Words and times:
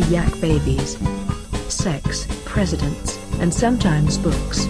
the 0.00 0.06
Yak 0.12 0.40
Babies. 0.40 0.96
Sex, 1.72 2.26
presidents, 2.44 3.18
and 3.38 3.52
sometimes 3.52 4.16
books. 4.18 4.66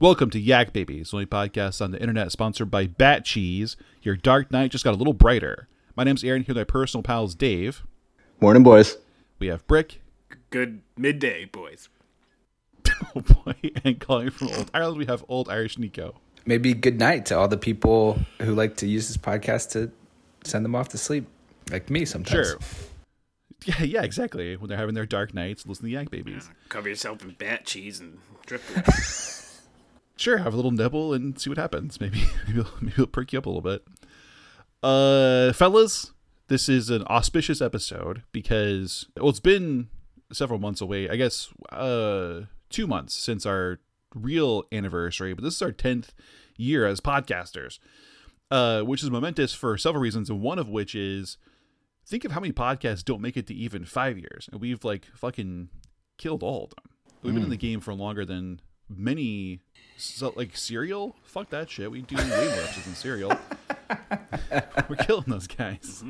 Welcome 0.00 0.30
to 0.30 0.40
Yak 0.40 0.72
Babies, 0.72 1.10
the 1.10 1.16
only 1.16 1.26
podcast 1.26 1.82
on 1.82 1.90
the 1.90 2.00
internet 2.00 2.32
sponsored 2.32 2.70
by 2.70 2.86
Bat 2.86 3.24
Cheese. 3.26 3.76
Your 4.02 4.16
dark 4.16 4.50
night 4.50 4.70
just 4.70 4.84
got 4.84 4.94
a 4.94 4.96
little 4.96 5.12
brighter. 5.12 5.68
My 5.94 6.04
name's 6.04 6.24
Aaron, 6.24 6.42
here 6.42 6.54
with 6.54 6.60
my 6.60 6.64
personal 6.64 7.02
pals 7.02 7.34
Dave. 7.34 7.82
Morning, 8.40 8.62
boys. 8.62 8.96
We 9.38 9.48
have 9.48 9.66
Brick. 9.66 10.00
Good 10.50 10.80
midday, 10.96 11.44
boys. 11.44 11.88
Oh 13.14 13.20
boy, 13.44 13.54
and 13.84 14.00
calling 14.00 14.30
from 14.30 14.48
Old 14.48 14.70
Ireland, 14.72 14.96
we 14.98 15.06
have 15.06 15.24
Old 15.28 15.48
Irish 15.50 15.76
Nico. 15.78 16.14
maybe 16.46 16.72
good 16.74 16.98
night 16.98 17.26
to 17.26 17.38
all 17.38 17.48
the 17.48 17.58
people 17.58 18.18
who 18.40 18.54
like 18.54 18.76
to 18.76 18.86
use 18.86 19.08
this 19.08 19.16
podcast 19.16 19.70
to 19.72 19.90
send 20.44 20.64
them 20.64 20.74
off 20.74 20.88
to 20.90 20.98
sleep, 20.98 21.26
like 21.72 21.90
me 21.90 22.04
sometimes. 22.04 22.48
Sure. 22.48 22.58
Yeah, 23.64 23.82
yeah, 23.82 24.02
exactly. 24.02 24.56
When 24.56 24.68
they're 24.68 24.78
having 24.78 24.94
their 24.94 25.06
dark 25.06 25.34
nights, 25.34 25.66
listen 25.66 25.84
to 25.84 25.90
Yak 25.90 26.10
Babies. 26.10 26.48
Cover 26.68 26.88
yourself 26.88 27.22
in 27.22 27.30
bat 27.30 27.64
cheese 27.64 28.00
and 28.00 28.18
drip. 28.46 28.62
Sure, 30.16 30.38
have 30.38 30.52
a 30.52 30.56
little 30.56 30.70
nibble 30.70 31.14
and 31.14 31.36
see 31.40 31.50
what 31.50 31.58
happens. 31.58 32.00
Maybe 32.00 32.22
maybe 32.46 32.60
it'll, 32.60 32.72
maybe 32.80 32.92
it'll 32.92 33.06
perk 33.06 33.32
you 33.32 33.38
up 33.38 33.46
a 33.46 33.48
little 33.48 33.60
bit. 33.62 33.84
Uh, 34.82 35.52
fellas, 35.52 36.12
this 36.48 36.68
is 36.68 36.90
an 36.90 37.02
auspicious 37.04 37.60
episode 37.60 38.22
because 38.30 39.06
well, 39.16 39.30
it's 39.30 39.40
been 39.40 39.88
several 40.32 40.60
months 40.60 40.80
away. 40.80 41.08
I 41.08 41.16
guess 41.16 41.48
uh, 41.70 42.42
two 42.70 42.86
months 42.86 43.14
since 43.14 43.46
our 43.46 43.80
real 44.14 44.64
anniversary, 44.70 45.34
but 45.34 45.42
this 45.42 45.56
is 45.56 45.62
our 45.62 45.72
tenth 45.72 46.12
year 46.56 46.86
as 46.86 47.00
podcasters, 47.00 47.78
uh, 48.50 48.82
which 48.82 49.02
is 49.02 49.10
momentous 49.10 49.54
for 49.54 49.76
several 49.76 50.02
reasons, 50.02 50.30
and 50.30 50.40
one 50.40 50.58
of 50.58 50.68
which 50.68 50.94
is 50.94 51.36
think 52.06 52.24
of 52.24 52.32
how 52.32 52.40
many 52.40 52.52
podcasts 52.52 53.04
don't 53.04 53.20
make 53.20 53.36
it 53.36 53.46
to 53.48 53.54
even 53.54 53.84
five 53.84 54.18
years, 54.18 54.48
and 54.52 54.60
we've 54.60 54.84
like 54.84 55.06
fucking 55.14 55.68
killed 56.18 56.42
all 56.42 56.64
of 56.64 56.70
them. 56.70 56.84
We've 57.22 57.34
been 57.34 57.44
in 57.44 57.50
the 57.50 57.56
game 57.56 57.80
for 57.80 57.94
longer 57.94 58.24
than 58.24 58.60
many, 58.88 59.60
so, 59.96 60.32
like 60.34 60.56
Serial. 60.56 61.14
Fuck 61.22 61.50
that 61.50 61.70
shit. 61.70 61.90
We 61.90 62.02
do 62.02 62.16
way 62.16 62.24
more 62.24 62.42
episodes 62.42 62.84
than 62.84 62.94
Serial. 62.94 63.32
We're 64.88 64.96
killing 64.96 65.24
those 65.28 65.46
guys. 65.46 66.02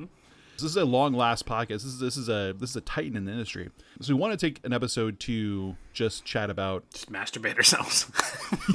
This 0.54 0.62
is 0.62 0.76
a 0.76 0.84
long 0.84 1.12
last 1.12 1.44
podcast. 1.44 1.68
This 1.68 1.84
is 1.84 1.98
this 1.98 2.16
is 2.16 2.28
a 2.28 2.54
this 2.58 2.70
is 2.70 2.76
a 2.76 2.80
titan 2.80 3.16
in 3.16 3.24
the 3.26 3.32
industry. 3.32 3.70
So 4.00 4.14
we 4.14 4.20
want 4.20 4.38
to 4.38 4.46
take 4.46 4.64
an 4.64 4.72
episode 4.72 5.20
to 5.20 5.76
just 5.92 6.24
chat 6.24 6.48
about 6.50 6.84
Just 6.92 7.12
masturbate 7.12 7.56
ourselves. 7.56 8.10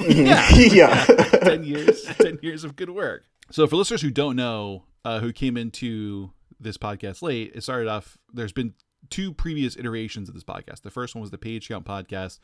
yeah, 0.00 0.48
yeah. 0.54 1.04
10 1.04 1.64
years 1.64 2.04
10 2.04 2.38
years 2.42 2.64
of 2.64 2.76
good 2.76 2.90
work 2.90 3.24
so 3.50 3.66
for 3.66 3.76
listeners 3.76 4.02
who 4.02 4.10
don't 4.10 4.36
know 4.36 4.84
uh, 5.04 5.20
who 5.20 5.32
came 5.32 5.56
into 5.56 6.30
this 6.60 6.76
podcast 6.76 7.22
late 7.22 7.52
it 7.54 7.62
started 7.62 7.88
off 7.88 8.18
there's 8.32 8.52
been 8.52 8.74
two 9.10 9.32
previous 9.32 9.76
iterations 9.76 10.28
of 10.28 10.34
this 10.34 10.42
podcast 10.44 10.82
the 10.82 10.90
first 10.90 11.14
one 11.14 11.20
was 11.20 11.30
the 11.30 11.38
page 11.38 11.68
count 11.68 11.84
podcast 11.86 12.38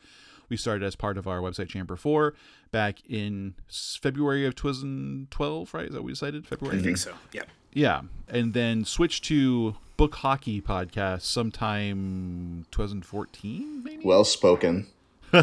we 0.49 0.55
started 0.55 0.85
as 0.85 0.95
part 0.95 1.17
of 1.17 1.27
our 1.27 1.39
website 1.39 1.67
chamber 1.67 1.95
4 1.97 2.33
back 2.71 2.99
in 3.09 3.55
february 3.69 4.45
of 4.45 4.55
2012 4.55 5.73
right 5.73 5.87
is 5.87 5.91
that 5.93 5.97
what 5.99 6.05
we 6.05 6.11
decided 6.13 6.47
february 6.47 6.79
I 6.79 6.81
think 6.81 6.97
so. 6.97 7.13
Yep. 7.33 7.47
yeah 7.73 8.01
and 8.29 8.53
then 8.53 8.85
switched 8.85 9.25
to 9.25 9.75
book 9.97 10.15
hockey 10.15 10.61
podcast 10.61 11.21
sometime 11.23 12.65
2014 12.71 13.83
maybe 13.83 14.05
well 14.05 14.23
spoken. 14.23 14.87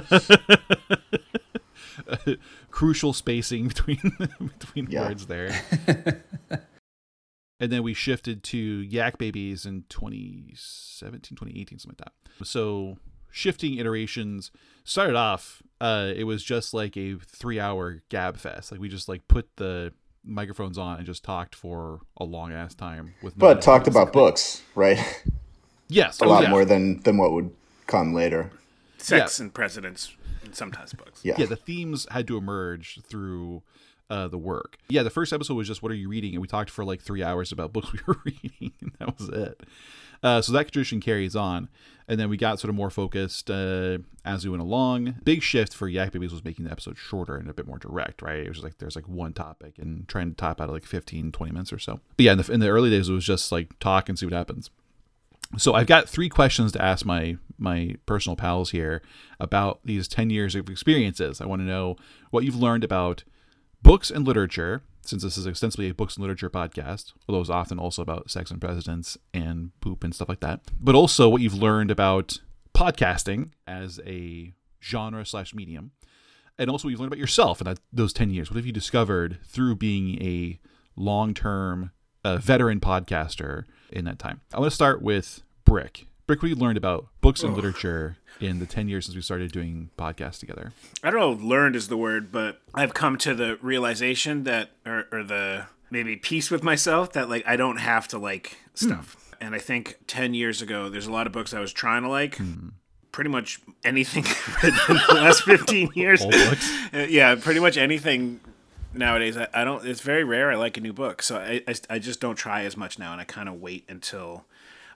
crucial 2.70 3.12
spacing 3.12 3.68
between 3.72 3.98
between 4.58 4.86
Yeah. 4.90 5.08
words 5.08 5.26
there. 5.26 5.54
and 7.62 7.70
then 7.70 7.84
we 7.84 7.94
shifted 7.94 8.42
to 8.42 8.58
Yak 8.58 9.18
Babies 9.18 9.64
in 9.64 9.84
2017, 9.88 11.36
2018, 11.36 11.78
something 11.78 11.96
like 11.98 12.12
that. 12.38 12.46
So 12.46 12.98
shifting 13.30 13.78
iterations 13.78 14.50
started 14.84 15.16
off 15.16 15.62
uh 15.80 16.12
it 16.14 16.24
was 16.24 16.42
just 16.44 16.74
like 16.74 16.96
a 16.96 17.14
3-hour 17.14 18.02
gab 18.08 18.36
fest. 18.36 18.72
Like 18.72 18.80
we 18.80 18.88
just 18.88 19.08
like 19.08 19.26
put 19.28 19.48
the 19.56 19.92
microphones 20.24 20.76
on 20.76 20.96
and 20.98 21.06
just 21.06 21.22
talked 21.24 21.54
for 21.54 22.00
a 22.16 22.24
long 22.24 22.52
ass 22.52 22.74
time 22.74 23.14
with 23.22 23.36
no 23.36 23.40
But 23.54 23.62
talked 23.62 23.86
notes. 23.86 23.96
about 23.96 24.12
books, 24.12 24.62
right? 24.74 24.98
yes, 25.88 26.20
A 26.20 26.24
oh, 26.24 26.28
lot 26.28 26.42
yeah. 26.42 26.50
more 26.50 26.64
than 26.64 27.00
than 27.02 27.16
what 27.16 27.32
would 27.32 27.50
come 27.86 28.12
later. 28.12 28.50
Sex 28.98 29.38
and 29.38 29.54
presidents 29.54 30.12
and 30.44 30.54
sometimes 30.54 30.92
books. 30.92 31.20
Yeah. 31.24 31.34
yeah, 31.38 31.46
the 31.46 31.56
themes 31.56 32.06
had 32.10 32.26
to 32.26 32.36
emerge 32.36 33.00
through 33.08 33.62
uh, 34.12 34.28
the 34.28 34.36
work. 34.36 34.76
Yeah, 34.90 35.02
the 35.02 35.10
first 35.10 35.32
episode 35.32 35.54
was 35.54 35.66
just 35.66 35.82
what 35.82 35.90
are 35.90 35.96
you 35.96 36.08
reading, 36.08 36.34
and 36.34 36.42
we 36.42 36.46
talked 36.46 36.68
for 36.68 36.84
like 36.84 37.00
three 37.00 37.22
hours 37.22 37.50
about 37.50 37.72
books 37.72 37.92
we 37.92 37.98
were 38.06 38.18
reading, 38.24 38.72
and 38.80 38.92
that 38.98 39.18
was 39.18 39.28
it. 39.30 39.62
Uh, 40.22 40.40
so 40.40 40.52
that 40.52 40.70
tradition 40.70 41.00
carries 41.00 41.34
on, 41.34 41.68
and 42.06 42.20
then 42.20 42.28
we 42.28 42.36
got 42.36 42.60
sort 42.60 42.68
of 42.68 42.76
more 42.76 42.90
focused 42.90 43.50
uh, 43.50 43.98
as 44.24 44.44
we 44.44 44.50
went 44.50 44.60
along. 44.60 45.14
Big 45.24 45.42
shift 45.42 45.74
for 45.74 45.88
Yak 45.88 46.12
Babies 46.12 46.30
was 46.30 46.44
making 46.44 46.66
the 46.66 46.70
episode 46.70 46.98
shorter 46.98 47.36
and 47.36 47.48
a 47.48 47.54
bit 47.54 47.66
more 47.66 47.78
direct, 47.78 48.20
right? 48.20 48.40
It 48.40 48.48
was 48.48 48.62
like 48.62 48.78
there's 48.78 48.94
like 48.94 49.08
one 49.08 49.32
topic 49.32 49.78
and 49.78 50.06
trying 50.06 50.30
to 50.30 50.36
top 50.36 50.60
out 50.60 50.68
like 50.68 50.84
15, 50.84 51.32
20 51.32 51.52
minutes 51.52 51.72
or 51.72 51.78
so. 51.78 52.00
But 52.16 52.24
yeah, 52.24 52.32
in 52.32 52.38
the, 52.38 52.52
in 52.52 52.60
the 52.60 52.68
early 52.68 52.90
days, 52.90 53.08
it 53.08 53.12
was 53.14 53.24
just 53.24 53.50
like 53.50 53.78
talk 53.78 54.08
and 54.10 54.18
see 54.18 54.26
what 54.26 54.34
happens. 54.34 54.70
So 55.56 55.74
I've 55.74 55.86
got 55.86 56.08
three 56.08 56.28
questions 56.28 56.72
to 56.72 56.82
ask 56.82 57.04
my 57.04 57.38
my 57.58 57.96
personal 58.06 58.36
pals 58.36 58.70
here 58.70 59.02
about 59.40 59.80
these 59.84 60.08
10 60.08 60.30
years 60.30 60.54
of 60.54 60.68
experiences. 60.68 61.40
I 61.40 61.46
want 61.46 61.60
to 61.60 61.66
know 61.66 61.96
what 62.30 62.44
you've 62.44 62.56
learned 62.56 62.84
about 62.84 63.24
books 63.82 64.10
and 64.10 64.26
literature, 64.26 64.82
since 65.02 65.22
this 65.22 65.36
is 65.36 65.46
extensively 65.46 65.88
a 65.88 65.94
books 65.94 66.16
and 66.16 66.22
literature 66.22 66.50
podcast, 66.50 67.12
although 67.28 67.40
it's 67.40 67.50
often 67.50 67.78
also 67.78 68.02
about 68.02 68.30
sex 68.30 68.50
and 68.50 68.60
presidents 68.60 69.18
and 69.34 69.72
poop 69.80 70.04
and 70.04 70.14
stuff 70.14 70.28
like 70.28 70.40
that. 70.40 70.60
But 70.80 70.94
also 70.94 71.28
what 71.28 71.42
you've 71.42 71.54
learned 71.54 71.90
about 71.90 72.38
podcasting 72.74 73.50
as 73.66 74.00
a 74.06 74.54
genre 74.82 75.24
slash 75.24 75.54
medium, 75.54 75.92
and 76.58 76.70
also 76.70 76.86
what 76.86 76.90
you've 76.90 77.00
learned 77.00 77.12
about 77.12 77.20
yourself 77.20 77.60
in 77.60 77.66
that, 77.66 77.80
those 77.92 78.12
10 78.12 78.30
years. 78.30 78.50
What 78.50 78.56
have 78.56 78.66
you 78.66 78.72
discovered 78.72 79.38
through 79.44 79.76
being 79.76 80.22
a 80.22 80.58
long 80.96 81.34
term 81.34 81.90
uh, 82.24 82.36
veteran 82.36 82.80
podcaster 82.80 83.64
in 83.90 84.04
that 84.04 84.18
time? 84.18 84.40
I 84.52 84.60
want 84.60 84.70
to 84.70 84.74
start 84.74 85.02
with 85.02 85.42
Brick. 85.64 86.06
Brick, 86.26 86.40
what 86.40 86.48
you 86.48 86.54
learned 86.54 86.78
about 86.78 87.08
books 87.20 87.42
and 87.42 87.54
literature 87.54 88.16
in 88.40 88.60
the 88.60 88.66
10 88.66 88.88
years 88.88 89.06
since 89.06 89.16
we 89.16 89.22
started 89.22 89.50
doing 89.50 89.90
podcasts 89.98 90.38
together? 90.38 90.72
I 91.02 91.10
don't 91.10 91.20
know 91.20 91.46
learned 91.46 91.74
is 91.74 91.88
the 91.88 91.96
word, 91.96 92.30
but 92.30 92.60
I've 92.74 92.94
come 92.94 93.18
to 93.18 93.34
the 93.34 93.58
realization 93.60 94.44
that, 94.44 94.70
or, 94.86 95.06
or 95.10 95.24
the 95.24 95.66
maybe 95.90 96.16
peace 96.16 96.50
with 96.50 96.62
myself 96.62 97.12
that 97.12 97.28
like 97.28 97.42
I 97.46 97.56
don't 97.56 97.78
have 97.78 98.06
to 98.08 98.18
like 98.18 98.56
stuff. 98.74 99.16
And 99.40 99.54
I 99.54 99.58
think 99.58 99.98
10 100.06 100.34
years 100.34 100.62
ago, 100.62 100.88
there's 100.88 101.08
a 101.08 101.12
lot 101.12 101.26
of 101.26 101.32
books 101.32 101.52
I 101.52 101.60
was 101.60 101.72
trying 101.72 102.02
to 102.02 102.08
like. 102.08 102.38
Pretty 103.10 103.28
much 103.28 103.60
anything 103.84 104.24
in 104.62 104.74
the 105.08 105.14
last 105.14 105.42
15 105.42 105.90
years. 105.94 106.22
Uh, 106.24 107.06
yeah, 107.08 107.34
pretty 107.34 107.60
much 107.60 107.76
anything 107.76 108.40
nowadays. 108.94 109.36
I, 109.36 109.48
I 109.52 109.64
don't. 109.64 109.84
It's 109.84 110.00
very 110.00 110.24
rare 110.24 110.50
I 110.50 110.54
like 110.54 110.76
a 110.76 110.80
new 110.80 110.92
book, 110.92 111.22
so 111.22 111.36
I, 111.36 111.62
I, 111.68 111.74
I 111.90 111.98
just 111.98 112.20
don't 112.20 112.36
try 112.36 112.62
as 112.62 112.76
much 112.76 112.98
now, 112.98 113.12
and 113.12 113.20
I 113.20 113.24
kind 113.24 113.48
of 113.48 113.60
wait 113.60 113.84
until 113.88 114.46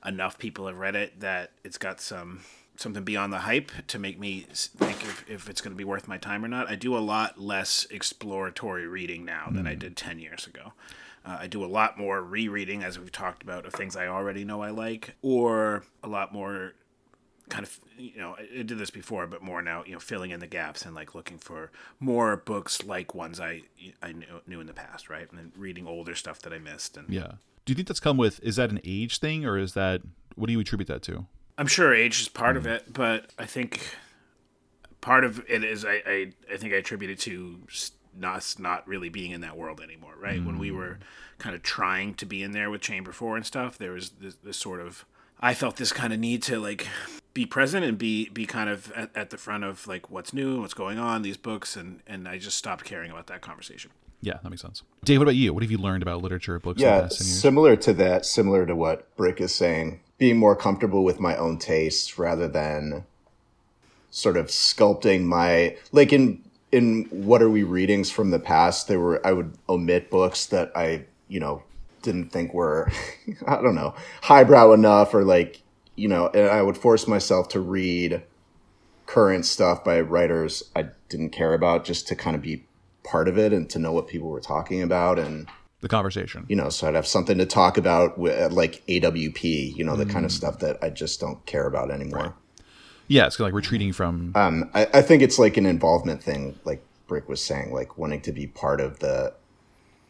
enough 0.06 0.38
people 0.38 0.66
have 0.66 0.78
read 0.78 0.94
it 0.94 1.20
that 1.20 1.50
it's 1.64 1.78
got 1.78 2.00
some 2.00 2.40
something 2.76 3.04
beyond 3.04 3.32
the 3.32 3.38
hype 3.38 3.72
to 3.86 3.98
make 3.98 4.18
me 4.18 4.46
think 4.50 5.02
if, 5.02 5.24
if 5.28 5.48
it's 5.48 5.62
going 5.62 5.72
to 5.72 5.78
be 5.78 5.84
worth 5.84 6.06
my 6.06 6.18
time 6.18 6.44
or 6.44 6.48
not. 6.48 6.68
I 6.68 6.76
do 6.76 6.96
a 6.96 7.00
lot 7.00 7.40
less 7.40 7.86
exploratory 7.90 8.86
reading 8.86 9.24
now 9.24 9.48
than 9.50 9.66
I 9.66 9.74
did 9.74 9.96
ten 9.96 10.18
years 10.18 10.46
ago. 10.46 10.72
Uh, 11.24 11.38
I 11.40 11.46
do 11.46 11.64
a 11.64 11.66
lot 11.66 11.98
more 11.98 12.22
rereading, 12.22 12.84
as 12.84 12.98
we've 12.98 13.10
talked 13.10 13.42
about, 13.42 13.66
of 13.66 13.72
things 13.72 13.96
I 13.96 14.06
already 14.06 14.44
know 14.44 14.62
I 14.62 14.70
like, 14.70 15.14
or 15.22 15.84
a 16.04 16.08
lot 16.08 16.32
more 16.32 16.74
kind 17.48 17.64
of 17.64 17.78
you 17.98 18.18
know 18.18 18.36
I 18.38 18.62
did 18.62 18.78
this 18.78 18.90
before, 18.90 19.26
but 19.26 19.42
more 19.42 19.62
now 19.62 19.84
you 19.84 19.92
know 19.92 20.00
filling 20.00 20.30
in 20.30 20.40
the 20.40 20.46
gaps 20.46 20.84
and 20.84 20.94
like 20.94 21.14
looking 21.14 21.38
for 21.38 21.70
more 22.00 22.36
books 22.36 22.84
like 22.84 23.14
ones 23.14 23.40
I 23.40 23.62
I 24.02 24.12
knew, 24.12 24.26
knew 24.46 24.60
in 24.60 24.66
the 24.66 24.72
past, 24.72 25.08
right? 25.08 25.28
And 25.30 25.38
then 25.38 25.52
reading 25.56 25.86
older 25.86 26.14
stuff 26.14 26.40
that 26.42 26.52
I 26.52 26.58
missed, 26.58 26.96
and 26.96 27.08
Yeah. 27.08 27.32
Do 27.64 27.72
you 27.72 27.74
think 27.74 27.88
that's 27.88 28.00
come 28.00 28.16
with, 28.16 28.38
is 28.44 28.56
that 28.56 28.70
an 28.70 28.80
age 28.84 29.18
thing 29.18 29.44
or 29.44 29.58
is 29.58 29.74
that, 29.74 30.00
what 30.36 30.46
do 30.46 30.52
you 30.52 30.60
attribute 30.60 30.86
that 30.86 31.02
to? 31.02 31.26
I'm 31.58 31.66
sure 31.66 31.92
age 31.92 32.20
is 32.20 32.28
part 32.28 32.56
of 32.56 32.62
mm-hmm. 32.62 32.74
it, 32.74 32.92
but 32.92 33.32
I 33.40 33.44
think 33.44 33.96
part 35.00 35.24
of 35.24 35.42
it 35.48 35.64
is 35.64 35.84
I 35.84 36.02
I, 36.06 36.32
I 36.52 36.56
think 36.56 36.72
I 36.74 36.76
attribute 36.76 37.10
it 37.10 37.18
to 37.20 37.60
us 38.22 38.58
not 38.58 38.86
really 38.86 39.08
being 39.08 39.32
in 39.32 39.40
that 39.42 39.56
world 39.56 39.80
anymore, 39.80 40.14
right? 40.18 40.42
When 40.44 40.58
we 40.58 40.70
mm. 40.70 40.76
were 40.76 40.98
kind 41.38 41.54
of 41.54 41.62
trying 41.62 42.14
to 42.14 42.26
be 42.26 42.42
in 42.42 42.52
there 42.52 42.70
with 42.70 42.80
Chamber 42.80 43.12
Four 43.12 43.36
and 43.36 43.44
stuff, 43.44 43.78
there 43.78 43.92
was 43.92 44.10
this, 44.20 44.36
this 44.36 44.56
sort 44.56 44.80
of 44.80 45.04
I 45.40 45.54
felt 45.54 45.76
this 45.76 45.92
kind 45.92 46.12
of 46.12 46.18
need 46.18 46.42
to 46.44 46.58
like 46.58 46.86
be 47.36 47.44
present 47.44 47.84
and 47.84 47.98
be 47.98 48.30
be 48.30 48.46
kind 48.46 48.70
of 48.70 48.90
at, 48.92 49.10
at 49.14 49.28
the 49.28 49.36
front 49.36 49.62
of 49.62 49.86
like 49.86 50.10
what's 50.10 50.32
new, 50.32 50.62
what's 50.62 50.72
going 50.72 50.98
on, 50.98 51.20
these 51.20 51.36
books, 51.36 51.76
and 51.76 52.00
and 52.06 52.26
I 52.26 52.38
just 52.38 52.56
stopped 52.56 52.84
caring 52.84 53.10
about 53.10 53.26
that 53.26 53.42
conversation. 53.42 53.90
Yeah, 54.22 54.38
that 54.42 54.48
makes 54.48 54.62
sense. 54.62 54.82
Dave, 55.04 55.18
what 55.18 55.24
about 55.24 55.34
you? 55.36 55.52
What 55.52 55.62
have 55.62 55.70
you 55.70 55.76
learned 55.76 56.02
about 56.02 56.22
literature, 56.22 56.58
books, 56.58 56.80
Yeah, 56.80 57.02
past 57.02 57.18
10 57.18 57.26
years? 57.26 57.40
similar 57.40 57.76
to 57.76 57.92
that, 57.92 58.24
similar 58.24 58.64
to 58.64 58.74
what 58.74 59.14
Brick 59.16 59.42
is 59.42 59.54
saying, 59.54 60.00
being 60.16 60.38
more 60.38 60.56
comfortable 60.56 61.04
with 61.04 61.20
my 61.20 61.36
own 61.36 61.58
tastes 61.58 62.18
rather 62.18 62.48
than 62.48 63.04
sort 64.10 64.38
of 64.38 64.46
sculpting 64.46 65.24
my 65.24 65.76
like 65.92 66.14
in 66.14 66.42
in 66.72 67.04
what 67.10 67.42
are 67.42 67.50
we 67.50 67.62
readings 67.64 68.10
from 68.10 68.30
the 68.30 68.38
past 68.38 68.88
there 68.88 68.98
were 68.98 69.24
I 69.26 69.32
would 69.32 69.52
omit 69.68 70.08
books 70.10 70.46
that 70.46 70.72
I, 70.74 71.04
you 71.28 71.38
know, 71.38 71.62
didn't 72.00 72.30
think 72.32 72.54
were, 72.54 72.90
I 73.46 73.56
don't 73.56 73.74
know, 73.74 73.94
highbrow 74.22 74.72
enough 74.72 75.12
or 75.12 75.22
like, 75.24 75.60
you 75.96 76.08
know, 76.08 76.28
and 76.28 76.48
I 76.48 76.62
would 76.62 76.76
force 76.76 77.06
myself 77.08 77.48
to 77.50 77.60
read 77.60 78.22
current 79.06 79.46
stuff 79.46 79.84
by 79.84 80.00
writers 80.00 80.62
I 80.74 80.86
didn't 81.08 81.30
care 81.30 81.54
about 81.54 81.84
just 81.84 82.08
to 82.08 82.16
kind 82.16 82.34
of 82.36 82.42
be 82.42 82.64
part 83.04 83.28
of 83.28 83.38
it 83.38 83.52
and 83.52 83.70
to 83.70 83.78
know 83.78 83.92
what 83.92 84.08
people 84.08 84.28
were 84.28 84.40
talking 84.40 84.82
about 84.82 85.18
and 85.18 85.48
The 85.80 85.88
conversation. 85.88 86.44
you 86.48 86.56
know 86.56 86.70
so 86.70 86.88
I'd 86.88 86.94
have 86.96 87.06
something 87.06 87.38
to 87.38 87.46
talk 87.46 87.78
about 87.78 88.18
with 88.18 88.52
like 88.52 88.84
AWP 88.88 89.76
you 89.76 89.84
know 89.84 89.94
the 89.94 90.04
kind 90.06 90.24
Mm. 90.24 90.26
of 90.26 90.32
stuff 90.32 90.58
that 90.58 90.76
I 90.82 90.90
just 90.90 91.20
don't 91.20 91.44
care 91.46 91.66
about 91.68 91.90
anymore 91.92 92.34
Yeah, 93.06 93.26
it's 93.28 93.38
like 93.38 93.54
retreating 93.54 93.92
from. 93.92 94.32
um 94.34 94.68
I, 94.74 94.88
I 94.94 95.02
think 95.02 95.22
it's 95.22 95.38
like 95.38 95.56
an 95.56 95.66
involvement 95.66 96.20
thing 96.22 96.58
like 96.64 96.82
Brick 97.06 97.28
was 97.28 97.40
saying 97.40 97.72
like 97.72 97.96
wanting 97.96 98.22
to 98.22 98.32
be 98.32 98.48
part 98.48 98.80
of 98.80 98.98
the 98.98 99.34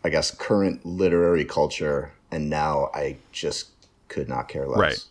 I 0.02 0.08
guess 0.08 0.30
current 0.30 0.86
literary 0.86 1.44
culture 1.44 2.12
and 2.30 2.48
now 2.48 2.88
I 2.94 3.18
just 3.30 3.68
could 4.08 4.26
not 4.28 4.48
care 4.48 4.66
less 4.66 4.78
Right. 4.80 5.04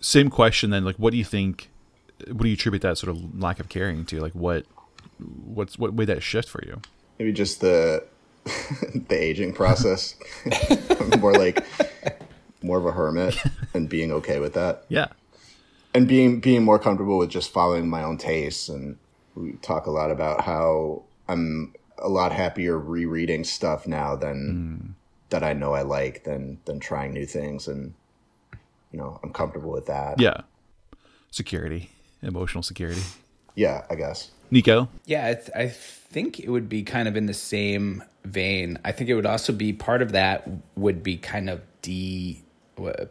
Same 0.00 0.30
question 0.30 0.70
then. 0.70 0.84
Like, 0.84 0.96
what 0.96 1.10
do 1.10 1.16
you 1.16 1.24
think? 1.24 1.70
What 2.28 2.42
do 2.42 2.48
you 2.48 2.54
attribute 2.54 2.82
that 2.82 2.98
sort 2.98 3.10
of 3.10 3.38
lack 3.40 3.60
of 3.60 3.68
caring 3.68 4.04
to? 4.06 4.20
Like, 4.20 4.32
what, 4.32 4.64
what's 5.18 5.78
what 5.78 5.94
made 5.94 6.06
that 6.06 6.22
shift 6.22 6.48
for 6.48 6.62
you? 6.64 6.80
maybe 7.18 7.32
just 7.32 7.60
the 7.60 8.04
the 8.44 9.16
aging 9.16 9.52
process 9.52 10.14
more 11.18 11.32
like 11.32 11.64
more 12.62 12.78
of 12.78 12.86
a 12.86 12.92
hermit 12.92 13.36
and 13.74 13.88
being 13.88 14.12
okay 14.12 14.38
with 14.38 14.54
that 14.54 14.84
Yeah. 14.88 15.08
and 15.94 16.06
being 16.06 16.40
being 16.40 16.62
more 16.64 16.78
comfortable 16.78 17.18
with 17.18 17.30
just 17.30 17.50
following 17.52 17.88
my 17.88 18.02
own 18.02 18.18
tastes 18.18 18.68
and 18.68 18.98
we 19.34 19.52
talk 19.62 19.86
a 19.86 19.90
lot 19.90 20.10
about 20.10 20.42
how 20.42 21.02
i'm 21.28 21.74
a 21.98 22.08
lot 22.08 22.32
happier 22.32 22.78
rereading 22.78 23.44
stuff 23.44 23.86
now 23.86 24.14
than 24.14 24.94
mm. 24.94 24.94
that 25.30 25.42
i 25.42 25.52
know 25.52 25.72
i 25.72 25.82
like 25.82 26.24
than 26.24 26.58
than 26.66 26.78
trying 26.78 27.12
new 27.12 27.26
things 27.26 27.66
and 27.66 27.94
you 28.92 28.98
know 28.98 29.18
i'm 29.22 29.32
comfortable 29.32 29.70
with 29.72 29.86
that 29.86 30.18
Yeah. 30.20 30.42
Security, 31.30 31.90
emotional 32.22 32.62
security. 32.62 33.02
yeah 33.54 33.84
i 33.90 33.94
guess 33.94 34.30
Nico. 34.48 34.88
Yeah, 35.06 35.26
I, 35.26 35.34
th- 35.34 35.50
I 35.56 35.66
think 35.68 36.38
it 36.38 36.48
would 36.48 36.68
be 36.68 36.84
kind 36.84 37.08
of 37.08 37.16
in 37.16 37.26
the 37.26 37.34
same 37.34 38.04
vein. 38.24 38.78
I 38.84 38.92
think 38.92 39.10
it 39.10 39.16
would 39.16 39.26
also 39.26 39.52
be 39.52 39.72
part 39.72 40.02
of 40.02 40.12
that 40.12 40.48
would 40.76 41.02
be 41.02 41.16
kind 41.16 41.50
of 41.50 41.62
de 41.82 42.40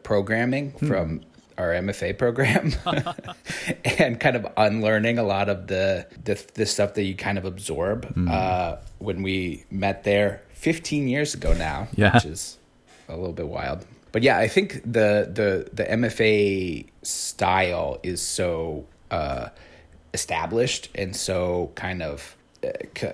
programming 0.04 0.72
from 0.88 1.19
our 1.57 1.72
MFA 1.72 2.18
program 2.18 2.71
and 4.00 4.18
kind 4.18 4.38
of 4.38 4.48
unlearning 4.56 5.18
a 5.19 5.24
lot 5.24 5.50
of 5.50 5.68
the 5.68 6.07
the, 6.24 6.42
the 6.54 6.66
stuff 6.66 6.94
that 6.94 7.04
you 7.04 7.16
kind 7.16 7.38
of 7.38 7.44
absorb 7.44 8.13
uh, 8.30 8.78
when 9.00 9.21
we 9.21 9.66
met 9.69 10.06
there 10.06 10.42
15 10.54 11.10
years 11.10 11.33
ago 11.33 11.54
now, 11.54 11.89
Yeah. 11.95 12.13
which 12.13 12.25
is 12.25 12.57
a 13.10 13.16
little 13.18 13.33
bit 13.33 13.48
wild. 13.50 13.86
But 14.16 14.24
yeah, 14.24 14.38
I 14.38 14.48
think 14.48 14.76
the 14.84 15.30
the 15.30 15.70
the 15.74 15.84
MFA 15.84 16.86
style 17.02 18.00
is 18.02 18.22
so 18.22 18.86
uh, 19.12 19.50
established 20.14 20.88
and 20.96 21.14
so 21.14 21.74
kind 21.76 22.02
of 22.02 22.38
uh, 22.64 23.10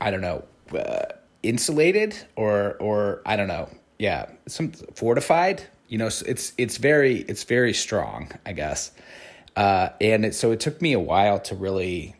I 0.00 0.10
don't 0.10 0.22
know 0.22 0.44
uh, 0.72 1.12
insulated 1.42 2.16
or 2.34 2.78
or 2.80 3.20
I 3.26 3.36
don't 3.36 3.48
know. 3.48 3.68
Yeah 3.98 4.30
some 4.46 4.72
fortified 4.94 5.64
you 5.86 5.98
know 5.98 6.06
it's 6.06 6.54
it's 6.56 6.78
very 6.78 7.18
it's 7.28 7.44
very 7.44 7.74
strong 7.74 8.32
I 8.46 8.54
guess. 8.54 8.90
Uh, 9.54 9.90
and 10.00 10.24
it, 10.24 10.34
so 10.34 10.50
it 10.50 10.60
took 10.60 10.80
me 10.80 10.94
a 10.94 11.00
while 11.00 11.40
to 11.40 11.54
really 11.56 12.16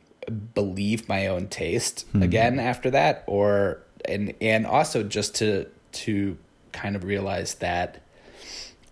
believe 0.53 1.09
my 1.09 1.29
own 1.29 1.47
taste 1.47 2.05
again 2.21 2.59
after 2.59 2.91
that 2.91 3.25
or 3.27 3.81
and 4.05 4.35
and 4.43 4.67
also 4.67 5.03
just 5.03 5.35
to 5.37 5.65
to 5.93 6.37
kind 6.73 6.95
of 6.95 7.05
realize 7.05 7.55
that 7.55 8.03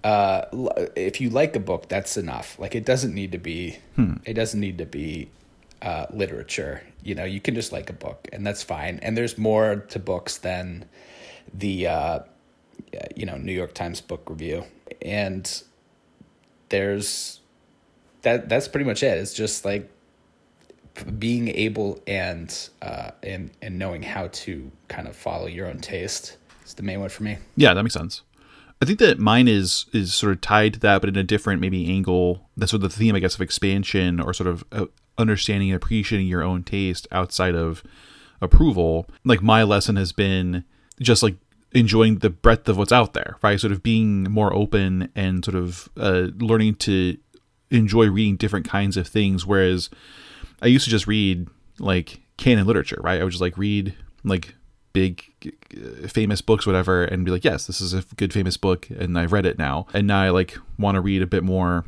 uh, 0.07 0.45
if 0.95 1.21
you 1.21 1.31
like 1.31 1.57
a 1.57 1.61
book, 1.61 1.89
that's 1.89 2.17
enough. 2.17 2.57
Like 2.61 2.77
it 2.77 2.85
doesn't 2.85 3.13
need 3.13 3.33
to 3.33 3.39
be, 3.39 3.79
it 4.25 4.35
doesn't 4.35 4.61
need 4.61 4.79
to 4.79 4.87
be 4.87 5.31
uh, 5.83 6.07
literature. 6.11 6.83
You 7.03 7.17
know, 7.17 7.25
you 7.25 7.41
can 7.41 7.57
just 7.57 7.73
like 7.73 7.91
a 7.91 7.93
book, 7.93 8.29
and 8.33 8.47
that's 8.47 8.63
fine. 8.63 9.01
And 9.03 9.17
there's 9.17 9.37
more 9.37 9.77
to 9.77 9.99
books 9.99 10.39
than 10.39 10.85
the, 11.53 11.89
uh, 11.89 12.19
you 13.17 13.27
know, 13.27 13.37
New 13.37 13.53
York 13.53 13.75
Times 13.75 14.01
book 14.01 14.31
review. 14.31 14.65
And 15.03 15.63
there's 16.69 17.41
that. 18.23 18.49
That's 18.49 18.69
pretty 18.69 18.87
much 18.87 19.03
it. 19.03 19.19
It's 19.19 19.35
just 19.35 19.65
like 19.65 19.91
being 21.19 21.49
able 21.49 22.01
and 22.07 22.69
uh, 22.81 23.11
and 23.25 23.51
and 23.61 23.77
knowing 23.77 24.03
how 24.05 24.29
to 24.29 24.71
kind 24.87 25.09
of 25.09 25.17
follow 25.17 25.47
your 25.47 25.67
own 25.67 25.79
taste 25.79 26.37
is 26.65 26.75
the 26.75 26.85
main 26.85 27.01
one 27.01 27.09
for 27.09 27.25
me. 27.25 27.39
Yeah, 27.57 27.75
that 27.75 27.83
makes 27.83 27.95
sense. 27.95 28.23
I 28.81 28.85
think 28.85 28.99
that 28.99 29.19
mine 29.19 29.49
is 29.49 29.87
is 29.93 30.15
sort 30.15 30.33
of 30.33 30.41
tied 30.41 30.75
to 30.75 30.81
that, 30.81 31.01
but 31.01 31.09
in 31.09 31.17
a 31.17 31.25
different 31.25 31.61
maybe 31.61 31.91
angle. 31.91 32.49
That's 32.57 32.71
sort 32.71 32.83
of 32.83 32.91
the 32.91 32.97
theme, 32.97 33.15
I 33.15 33.21
guess, 33.21 33.35
of 33.35 33.41
expansion 33.41 34.21
or 34.21 34.35
sort 34.35 34.49
of 34.49 34.65
uh, 34.73 34.87
understanding 35.19 35.71
and 35.71 35.77
appreciating 35.77 36.27
your 36.27 36.43
own 36.43 36.63
taste 36.63 37.09
outside 37.11 37.55
of 37.55 37.83
approval. 38.41 39.09
Like 39.25 39.43
my 39.43 39.63
lesson 39.63 39.97
has 39.97 40.13
been 40.13 40.65
just 41.01 41.23
like 41.23 41.37
enjoying 41.73 42.19
the 42.19 42.31
breadth 42.31 42.69
of 42.69 42.77
what's 42.77 42.93
out 42.93 43.15
there, 43.15 43.37
right? 43.43 43.61
Sort 43.61 43.73
of 43.73 43.83
being 43.83 44.25
more 44.25 44.53
open 44.55 45.11
and 45.15 45.45
sort 45.45 45.57
of 45.57 45.89
uh, 45.97 46.29
learning 46.39 46.77
to 46.77 47.17
enjoy 47.71 48.09
reading 48.09 48.37
different 48.37 48.69
kinds 48.69 48.97
of 48.97 49.07
things. 49.07 49.47
Whereas 49.47 49.91
I 50.63 50.67
used 50.67 50.85
to 50.85 50.91
just 50.91 51.07
read 51.07 51.49
like 51.79 52.21
canon 52.37 52.67
literature, 52.67 53.01
right? 53.03 53.21
I 53.21 53.25
would 53.25 53.31
just 53.31 53.43
like 53.43 53.59
read 53.59 53.95
like 54.25 54.55
big 54.97 55.23
uh, 55.77 56.09
famous 56.09 56.41
books 56.41 56.67
whatever 56.67 57.05
and 57.05 57.27
be 57.27 57.31
like 57.31 57.45
yes 57.45 57.67
this 57.67 57.83
is 57.83 57.93
a 57.93 58.03
good 58.17 58.33
famous 58.33 58.57
book 58.57 58.89
and 58.89 59.19
i've 59.19 59.31
read 59.31 59.45
it 59.45 59.59
now. 59.59 59.87
And 59.93 60.07
now 60.07 60.23
i 60.23 60.31
like 60.31 60.57
want 60.79 60.95
to 60.95 61.03
read 61.03 61.21
a 61.21 61.27
bit 61.27 61.45
more 61.45 61.85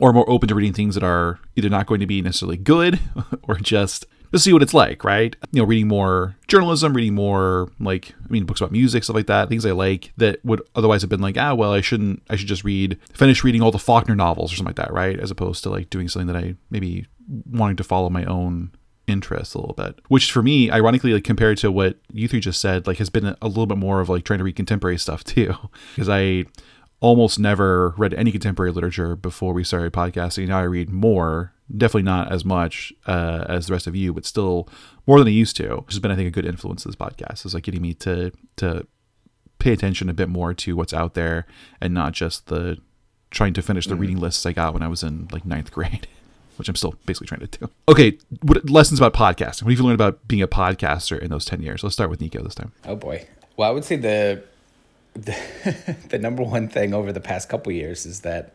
or 0.00 0.12
more 0.12 0.28
open 0.28 0.48
to 0.48 0.54
reading 0.56 0.72
things 0.72 0.96
that 0.96 1.04
are 1.04 1.38
either 1.54 1.68
not 1.68 1.86
going 1.86 2.00
to 2.00 2.06
be 2.06 2.20
necessarily 2.20 2.56
good 2.56 2.98
or 3.44 3.54
just 3.54 4.06
to 4.32 4.40
see 4.40 4.52
what 4.52 4.60
it's 4.60 4.74
like 4.74 5.04
right? 5.04 5.36
You 5.52 5.62
know 5.62 5.66
reading 5.66 5.86
more 5.86 6.34
journalism 6.48 6.94
reading 6.94 7.14
more 7.14 7.70
like 7.78 8.12
i 8.24 8.28
mean 8.28 8.44
books 8.44 8.60
about 8.60 8.72
music 8.72 9.04
stuff 9.04 9.14
like 9.14 9.28
that 9.28 9.48
things 9.48 9.64
i 9.64 9.70
like 9.70 10.12
that 10.16 10.44
would 10.44 10.62
otherwise 10.74 11.02
have 11.02 11.08
been 11.08 11.20
like 11.20 11.38
ah 11.38 11.54
well 11.54 11.72
i 11.72 11.80
shouldn't 11.80 12.22
i 12.28 12.34
should 12.34 12.48
just 12.48 12.64
read 12.64 12.98
finish 13.12 13.44
reading 13.44 13.62
all 13.62 13.70
the 13.70 13.78
faulkner 13.78 14.16
novels 14.16 14.52
or 14.52 14.56
something 14.56 14.70
like 14.70 14.84
that 14.84 14.92
right? 14.92 15.20
As 15.20 15.30
opposed 15.30 15.62
to 15.62 15.70
like 15.70 15.90
doing 15.90 16.08
something 16.08 16.26
that 16.26 16.36
i 16.36 16.56
maybe 16.70 17.06
wanting 17.50 17.76
to 17.76 17.84
follow 17.84 18.10
my 18.10 18.24
own 18.24 18.72
interest 19.06 19.54
a 19.54 19.58
little 19.58 19.74
bit 19.74 20.00
which 20.08 20.32
for 20.32 20.42
me 20.42 20.70
ironically 20.70 21.12
like 21.12 21.24
compared 21.24 21.56
to 21.56 21.70
what 21.70 21.98
you 22.12 22.26
three 22.26 22.40
just 22.40 22.60
said 22.60 22.86
like 22.86 22.98
has 22.98 23.10
been 23.10 23.36
a, 23.40 23.48
little 23.48 23.66
bit 23.66 23.78
more 23.78 24.00
of 24.00 24.08
like 24.08 24.24
trying 24.24 24.38
to 24.38 24.44
read 24.44 24.56
contemporary 24.56 24.98
stuff 24.98 25.22
too. 25.24 25.54
Because 25.94 26.08
i 26.08 26.44
almost 27.00 27.38
never 27.38 27.90
read 27.98 28.14
any 28.14 28.32
contemporary 28.32 28.72
literature 28.72 29.14
before 29.14 29.52
we 29.52 29.62
started 29.62 29.92
podcasting. 29.92 30.48
Now 30.48 30.58
i 30.58 30.62
read 30.62 30.90
more 30.90 31.52
definitely 31.74 32.02
not 32.02 32.30
as 32.32 32.44
much 32.44 32.92
uh, 33.06 33.44
as 33.48 33.66
the 33.66 33.72
rest 33.72 33.86
of 33.86 33.96
you 33.96 34.12
but 34.12 34.24
still 34.24 34.68
more 35.06 35.18
than 35.18 35.26
i 35.26 35.32
used 35.32 35.56
to 35.56 35.76
which 35.78 35.94
has 35.94 35.98
been 35.98 36.12
i 36.12 36.16
think 36.16 36.28
a 36.28 36.30
good 36.30 36.46
influence 36.46 36.84
of 36.84 36.92
this 36.92 36.96
podcast 36.96 37.44
is 37.44 37.54
like 37.54 37.64
getting 37.64 37.82
me 37.82 37.92
to 37.92 38.30
to 38.54 38.86
pay 39.58 39.72
attention 39.72 40.08
a 40.08 40.14
bit 40.14 40.28
more 40.28 40.54
to 40.54 40.76
what's 40.76 40.92
out 40.92 41.14
there 41.14 41.44
and 41.80 41.92
not 41.92 42.12
just 42.12 42.46
the 42.46 42.78
trying 43.30 43.52
to 43.52 43.62
finish 43.62 43.86
the 43.86 43.96
reading 43.96 44.18
lists 44.18 44.46
i 44.46 44.52
got 44.52 44.72
when 44.72 44.82
i 44.82 44.88
was 44.88 45.02
in 45.02 45.26
like 45.32 45.44
ninth 45.44 45.72
grade 45.72 46.06
which 46.56 46.68
I'm 46.68 46.76
still 46.76 46.94
basically 47.06 47.26
trying 47.26 47.46
to 47.46 47.58
do. 47.58 47.70
Okay, 47.88 48.18
what 48.42 48.68
lessons 48.68 49.00
about 49.00 49.14
podcasting? 49.14 49.62
What 49.62 49.70
have 49.70 49.78
you 49.78 49.84
learned 49.84 49.94
about 49.94 50.26
being 50.26 50.42
a 50.42 50.48
podcaster 50.48 51.18
in 51.18 51.30
those 51.30 51.44
ten 51.44 51.62
years? 51.62 51.82
Let's 51.82 51.94
start 51.94 52.10
with 52.10 52.20
Nico 52.20 52.42
this 52.42 52.54
time. 52.54 52.72
Oh 52.84 52.96
boy. 52.96 53.26
Well, 53.56 53.68
I 53.68 53.72
would 53.72 53.84
say 53.84 53.96
the 53.96 54.42
the, 55.14 55.96
the 56.08 56.18
number 56.18 56.42
one 56.42 56.68
thing 56.68 56.94
over 56.94 57.12
the 57.12 57.20
past 57.20 57.48
couple 57.48 57.72
years 57.72 58.06
is 58.06 58.20
that 58.20 58.54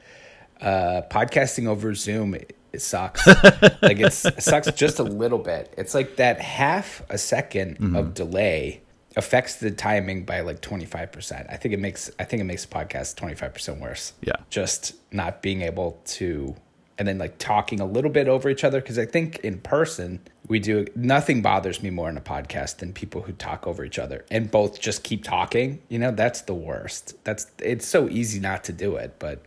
uh, 0.62 1.02
podcasting 1.10 1.68
over 1.68 1.94
Zoom 1.94 2.36
it, 2.36 2.56
it 2.74 2.82
sucks. 2.82 3.26
like 3.82 4.00
it's, 4.00 4.26
it 4.26 4.44
sucks 4.44 4.72
just 4.74 5.00
a 5.00 5.04
little 5.04 5.40
bit. 5.40 5.74
It's 5.78 5.94
like 5.94 6.18
that 6.18 6.40
half 6.40 7.02
a 7.10 7.16
2nd 7.16 7.98
of 7.98 8.14
delay 8.14 8.82
affects 9.16 9.56
the 9.56 9.72
timing 9.72 10.24
by 10.24 10.42
like 10.42 10.62
25%. 10.62 11.52
I 11.52 11.58
think 11.58 11.74
it 11.74 11.80
makes 11.80 12.10
I 12.20 12.24
think 12.24 12.42
it 12.42 12.46
makes 12.46 12.66
the 12.66 12.74
podcast 12.74 13.16
25% 13.16 13.80
worse. 13.80 14.14
Yeah. 14.22 14.36
Just 14.50 14.94
not 15.12 15.42
being 15.42 15.62
able 15.62 16.00
to 16.06 16.56
and 17.02 17.08
then 17.08 17.18
like 17.18 17.40
talking 17.40 17.80
a 17.80 17.86
little 17.86 18.12
bit 18.12 18.28
over 18.28 18.48
each 18.48 18.64
other 18.64 18.80
because 18.80 19.00
I 19.00 19.08
think 19.08 19.40
in 19.40 19.58
person 19.58 20.20
we 20.48 20.60
do 20.60 20.86
nothing 20.96 21.42
bothers 21.42 21.82
me 21.82 21.90
more 21.90 22.08
in 22.10 22.16
a 22.16 22.22
podcast 22.22 22.78
than 22.78 22.94
people 22.94 23.24
who 23.24 23.32
talk 23.34 23.66
over 23.66 23.84
each 23.84 23.98
other 23.98 24.24
and 24.30 24.52
both 24.52 24.80
just 24.80 25.02
keep 25.04 25.24
talking. 25.24 25.82
You 25.90 25.98
know, 25.98 26.12
that's 26.12 26.42
the 26.42 26.54
worst. 26.54 27.16
That's 27.24 27.48
it's 27.58 27.88
so 27.88 28.08
easy 28.08 28.40
not 28.40 28.64
to 28.66 28.72
do 28.72 28.98
it, 28.98 29.16
but 29.18 29.42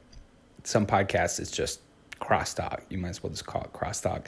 some 0.65 0.85
podcasts 0.85 1.39
it's 1.39 1.53
just 1.53 1.79
crosstalk. 2.21 2.81
You 2.89 2.99
might 2.99 3.11
as 3.11 3.23
well 3.23 3.31
just 3.31 3.47
call 3.47 3.63
it 3.63 3.73
crosstalk. 3.73 4.27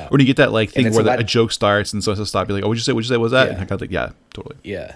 when 0.10 0.18
you 0.20 0.26
get 0.26 0.38
that 0.38 0.50
like 0.50 0.70
thing 0.70 0.90
where 0.92 1.00
a 1.00 1.04
lot- 1.04 1.20
a 1.20 1.24
joke 1.24 1.52
starts 1.52 1.92
and 1.92 2.02
so 2.02 2.12
it's 2.12 2.20
to 2.22 2.24
stop, 2.26 2.46
be 2.48 2.54
like, 2.54 2.64
"Oh, 2.64 2.68
what'd 2.68 2.78
you 2.80 2.84
say? 2.84 2.92
What'd 2.94 3.04
you 3.04 3.12
say? 3.14 3.18
What 3.18 3.24
was 3.24 3.32
that?" 3.32 3.48
Yeah. 3.48 3.52
And 3.52 3.56
I 3.60 3.64
kind 3.66 3.72
of 3.72 3.80
like, 3.82 3.90
"Yeah, 3.90 4.12
totally." 4.32 4.56
Yeah. 4.64 4.94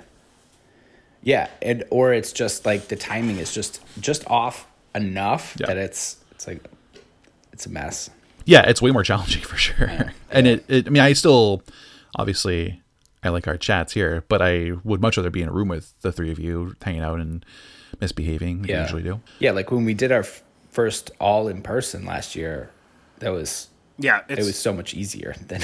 Yeah, 1.22 1.48
and 1.60 1.84
or 1.90 2.14
it's 2.14 2.32
just 2.32 2.64
like 2.64 2.88
the 2.88 2.96
timing 2.96 3.36
is 3.36 3.52
just 3.52 3.80
just 4.00 4.26
off 4.30 4.66
enough 4.94 5.56
Yeah. 5.60 5.66
that 5.66 5.76
it's 5.76 6.16
it's 6.30 6.46
like 6.46 6.64
it's 7.62 7.66
a 7.68 7.70
mess. 7.70 8.10
Yeah, 8.44 8.68
it's 8.68 8.82
way 8.82 8.90
more 8.90 9.04
challenging 9.04 9.42
for 9.42 9.56
sure. 9.56 10.12
And 10.30 10.46
it, 10.48 10.64
it, 10.68 10.86
I 10.88 10.90
mean, 10.90 11.02
I 11.02 11.12
still, 11.12 11.62
obviously, 12.16 12.82
I 13.22 13.28
like 13.28 13.46
our 13.46 13.56
chats 13.56 13.92
here, 13.92 14.24
but 14.28 14.42
I 14.42 14.72
would 14.82 15.00
much 15.00 15.16
rather 15.16 15.30
be 15.30 15.42
in 15.42 15.48
a 15.48 15.52
room 15.52 15.68
with 15.68 15.94
the 16.00 16.10
three 16.10 16.32
of 16.32 16.40
you 16.40 16.74
hanging 16.82 17.02
out 17.02 17.20
and 17.20 17.44
misbehaving. 18.00 18.64
Yeah. 18.64 18.82
usually 18.82 19.04
do. 19.04 19.20
Yeah, 19.38 19.52
like 19.52 19.70
when 19.70 19.84
we 19.84 19.94
did 19.94 20.10
our 20.10 20.20
f- 20.20 20.42
first 20.70 21.12
all 21.20 21.46
in 21.46 21.62
person 21.62 22.04
last 22.04 22.34
year, 22.34 22.70
that 23.20 23.30
was 23.30 23.68
Yeah, 23.98 24.22
it's, 24.28 24.40
it 24.40 24.44
was 24.44 24.58
so 24.58 24.72
much 24.72 24.94
easier 24.94 25.34
than 25.48 25.60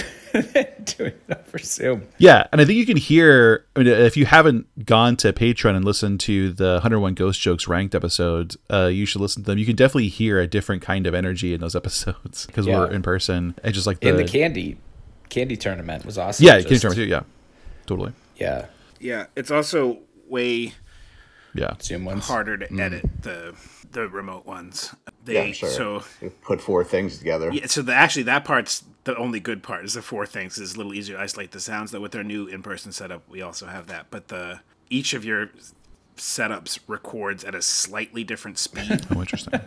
doing 0.84 1.12
it 1.28 1.38
over 1.48 1.58
Zoom. 1.58 2.06
Yeah, 2.18 2.46
and 2.52 2.60
I 2.60 2.64
think 2.64 2.76
you 2.76 2.86
can 2.86 2.96
hear 2.98 3.64
I 3.74 3.80
mean, 3.80 3.88
if 3.88 4.16
you 4.16 4.26
haven't 4.26 4.84
gone 4.86 5.16
to 5.16 5.32
Patreon 5.32 5.74
and 5.74 5.84
listened 5.84 6.20
to 6.20 6.52
the 6.52 6.72
101 6.74 7.14
Ghost 7.14 7.40
Jokes 7.40 7.66
ranked 7.66 7.94
episodes, 7.94 8.56
uh, 8.70 8.86
you 8.86 9.06
should 9.06 9.20
listen 9.22 9.42
to 9.44 9.50
them. 9.50 9.58
You 9.58 9.66
can 9.66 9.76
definitely 9.76 10.08
hear 10.08 10.38
a 10.40 10.46
different 10.46 10.82
kind 10.82 11.06
of 11.06 11.14
energy 11.14 11.54
in 11.54 11.60
those 11.60 11.74
episodes 11.82 12.46
because 12.46 12.66
Yeah. 12.66 12.78
we're 12.80 12.90
in 12.90 13.02
person. 13.02 13.54
And 13.64 13.72
just 13.74 13.86
like 13.86 14.00
the, 14.00 14.10
In 14.10 14.16
the 14.16 14.24
candy 14.24 14.76
candy 15.30 15.56
tournament 15.56 16.04
was 16.04 16.18
awesome. 16.18 16.44
yeah, 16.46 16.56
Just- 16.56 16.68
Candy 16.68 16.80
Tournament 16.80 17.06
too. 17.06 17.10
Yeah, 17.10 17.22
totally. 17.86 18.12
Yeah, 18.36 18.66
yeah, 19.00 19.26
it's 19.36 19.50
also 19.50 19.98
way 20.28 20.74
Yeah, 21.54 21.74
Zoom 21.80 22.04
ones. 22.04 22.26
harder 22.26 22.56
to 22.58 22.72
edit 22.80 23.04
the 23.22 23.54
the 23.90 24.06
remote 24.08 24.44
ones. 24.46 24.94
They 25.28 25.46
Yeah, 25.48 25.52
sure. 25.52 25.68
so 25.68 26.02
You 26.22 26.30
put 26.42 26.60
four 26.60 26.82
things 26.84 27.18
together. 27.18 27.50
yeah, 27.52 27.66
so 27.66 27.82
the, 27.82 27.94
actually 27.94 28.22
that 28.24 28.44
part's 28.44 28.82
the 29.04 29.16
only 29.16 29.40
good 29.40 29.62
part 29.62 29.84
is 29.84 29.94
the 29.94 30.02
four 30.02 30.26
things 30.26 30.58
is 30.58 30.74
a 30.74 30.76
little 30.78 30.94
easier 30.94 31.16
to 31.16 31.22
isolate 31.22 31.50
the 31.52 31.60
sounds. 31.60 31.90
That 31.92 32.00
with 32.00 32.14
our 32.16 32.24
new 32.24 32.46
in 32.46 32.62
person 32.62 32.92
setup, 32.92 33.28
we 33.28 33.42
also 33.42 33.66
have 33.66 33.86
that. 33.88 34.06
But 34.10 34.28
the 34.28 34.60
each 34.90 35.12
of 35.14 35.24
your 35.24 35.50
setups 36.16 36.80
records 36.88 37.44
at 37.44 37.54
a 37.54 37.62
slightly 37.62 38.24
different 38.24 38.58
speed. 38.58 39.06
oh, 39.14 39.20
interesting. 39.20 39.60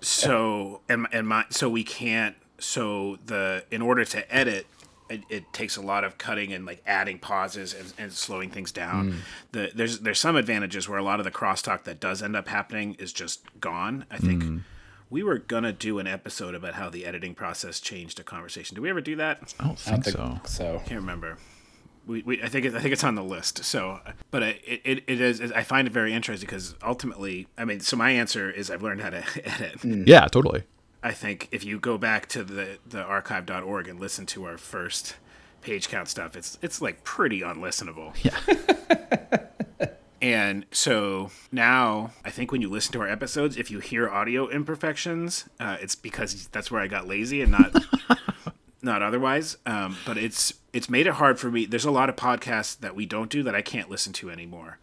so 0.00 0.80
and 0.88 1.06
and 1.12 1.26
my 1.28 1.44
so 1.50 1.68
we 1.68 1.82
can't 1.84 2.36
so 2.58 3.18
the 3.26 3.64
in 3.70 3.82
order 3.82 4.04
to 4.04 4.34
edit 4.34 4.66
it, 5.10 5.22
it 5.28 5.52
takes 5.52 5.76
a 5.76 5.80
lot 5.82 6.04
of 6.04 6.16
cutting 6.18 6.52
and 6.52 6.64
like 6.64 6.82
adding 6.86 7.18
pauses 7.18 7.74
and, 7.74 7.92
and 7.98 8.12
slowing 8.12 8.50
things 8.50 8.72
down 8.72 9.12
mm. 9.12 9.16
the 9.52 9.70
there's 9.74 10.00
there's 10.00 10.18
some 10.18 10.36
advantages 10.36 10.88
where 10.88 10.98
a 10.98 11.04
lot 11.04 11.20
of 11.20 11.24
the 11.24 11.30
crosstalk 11.30 11.84
that 11.84 12.00
does 12.00 12.22
end 12.22 12.36
up 12.36 12.48
happening 12.48 12.94
is 12.98 13.12
just 13.12 13.42
gone 13.60 14.04
i 14.10 14.16
think 14.16 14.42
mm. 14.42 14.60
we 15.10 15.22
were 15.22 15.38
gonna 15.38 15.72
do 15.72 15.98
an 15.98 16.06
episode 16.06 16.54
about 16.54 16.74
how 16.74 16.88
the 16.88 17.04
editing 17.04 17.34
process 17.34 17.80
changed 17.80 18.18
a 18.20 18.24
conversation 18.24 18.74
did 18.74 18.80
we 18.80 18.88
ever 18.88 19.00
do 19.00 19.16
that 19.16 19.54
I 19.58 19.64
don't 19.64 19.70
I 19.86 19.90
don't 19.90 20.02
think 20.02 20.16
think 20.16 20.16
so. 20.16 20.40
so. 20.44 20.82
can't 20.86 21.00
remember. 21.00 21.38
We, 22.06 22.22
we 22.22 22.42
I 22.42 22.48
think 22.48 22.66
it, 22.66 22.74
I 22.74 22.80
think 22.80 22.92
it's 22.92 23.04
on 23.04 23.14
the 23.14 23.22
list. 23.22 23.64
So, 23.64 24.00
but 24.30 24.42
it, 24.42 24.80
it, 24.84 25.04
it 25.06 25.20
is 25.20 25.40
I 25.52 25.62
find 25.62 25.86
it 25.86 25.92
very 25.92 26.12
interesting 26.12 26.46
because 26.46 26.74
ultimately, 26.82 27.46
I 27.58 27.64
mean, 27.64 27.80
so 27.80 27.96
my 27.96 28.10
answer 28.10 28.50
is 28.50 28.70
I've 28.70 28.82
learned 28.82 29.02
how 29.02 29.10
to 29.10 29.18
edit. 29.44 29.80
Mm. 29.80 30.08
Yeah, 30.08 30.26
totally. 30.26 30.64
I 31.02 31.12
think 31.12 31.48
if 31.50 31.64
you 31.64 31.78
go 31.78 31.98
back 31.98 32.26
to 32.28 32.44
the 32.44 32.78
the 32.86 33.02
archive.org 33.02 33.88
and 33.88 33.98
listen 33.98 34.26
to 34.26 34.44
our 34.44 34.58
first 34.58 35.16
page 35.62 35.88
count 35.88 36.08
stuff, 36.08 36.36
it's 36.36 36.58
it's 36.62 36.80
like 36.82 37.04
pretty 37.04 37.40
unlistenable. 37.40 38.14
Yeah. 38.24 39.46
And 40.22 40.66
so 40.70 41.30
now, 41.50 42.10
I 42.26 42.30
think 42.30 42.52
when 42.52 42.60
you 42.60 42.68
listen 42.68 42.92
to 42.92 43.00
our 43.00 43.08
episodes, 43.08 43.56
if 43.56 43.70
you 43.70 43.78
hear 43.78 44.06
audio 44.08 44.48
imperfections, 44.48 45.48
uh, 45.58 45.78
it's 45.80 45.94
because 45.94 46.46
that's 46.48 46.70
where 46.70 46.82
I 46.82 46.88
got 46.88 47.08
lazy 47.08 47.40
and 47.40 47.52
not 47.52 47.74
not 48.82 49.02
otherwise. 49.02 49.56
Um, 49.66 49.96
but 50.06 50.16
it's 50.16 50.54
it's 50.72 50.88
made 50.88 51.06
it 51.06 51.14
hard 51.14 51.38
for 51.38 51.50
me. 51.50 51.66
There's 51.66 51.84
a 51.84 51.90
lot 51.90 52.08
of 52.08 52.16
podcasts 52.16 52.78
that 52.80 52.94
we 52.94 53.06
don't 53.06 53.30
do 53.30 53.42
that 53.42 53.54
I 53.54 53.62
can't 53.62 53.90
listen 53.90 54.12
to 54.14 54.30
anymore 54.30 54.78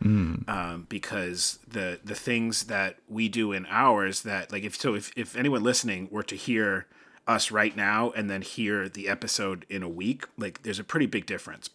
um, 0.48 0.86
because 0.89 1.60
the 1.68 2.00
the 2.04 2.16
things 2.16 2.66
that 2.66 2.98
we 3.08 3.30
do 3.30 3.51
in 3.51 3.66
ours 3.70 4.24
that 4.24 4.51
like 4.51 4.63
if 4.63 4.75
so 4.75 4.96
if 4.96 5.12
if 5.16 5.36
anyone 5.36 5.63
listening 5.63 6.08
were 6.12 6.24
to 6.24 6.36
hear 6.36 6.88
us 7.27 7.51
right 7.51 7.75
now 7.75 8.12
and 8.12 8.30
then 8.30 8.42
hear 8.42 8.88
the 8.88 9.10
episode 9.10 9.66
in 9.70 9.84
a 9.84 9.89
week, 9.89 10.25
like 10.38 10.63
there's 10.63 10.80
a 10.80 10.84
pretty 10.84 11.06
big 11.06 11.25
difference 11.25 11.70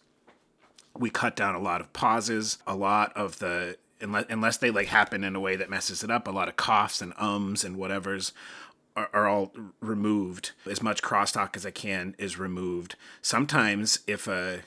we 0.97 1.09
cut 1.09 1.35
down 1.35 1.55
a 1.55 1.59
lot 1.59 1.81
of 1.81 1.91
pauses, 1.93 2.59
a 2.67 2.75
lot 2.75 3.11
of 3.15 3.39
the 3.39 3.77
unless 4.01 4.25
unless 4.29 4.57
they 4.57 4.69
like 4.69 4.87
happen 4.87 5.23
in 5.23 5.35
a 5.35 5.39
way 5.39 5.55
that 5.55 5.69
messes 5.69 6.03
it 6.03 6.11
up, 6.11 6.27
a 6.27 6.31
lot 6.31 6.47
of 6.47 6.55
coughs 6.55 7.01
and 7.01 7.13
ums 7.17 7.63
and 7.63 7.77
whatever's 7.77 8.33
are, 8.95 9.09
are 9.13 9.27
all 9.27 9.51
removed. 9.79 10.51
As 10.69 10.81
much 10.81 11.01
crosstalk 11.01 11.55
as 11.55 11.65
I 11.65 11.71
can 11.71 12.15
is 12.17 12.37
removed. 12.37 12.95
Sometimes 13.21 13.99
if 14.07 14.27
a 14.27 14.61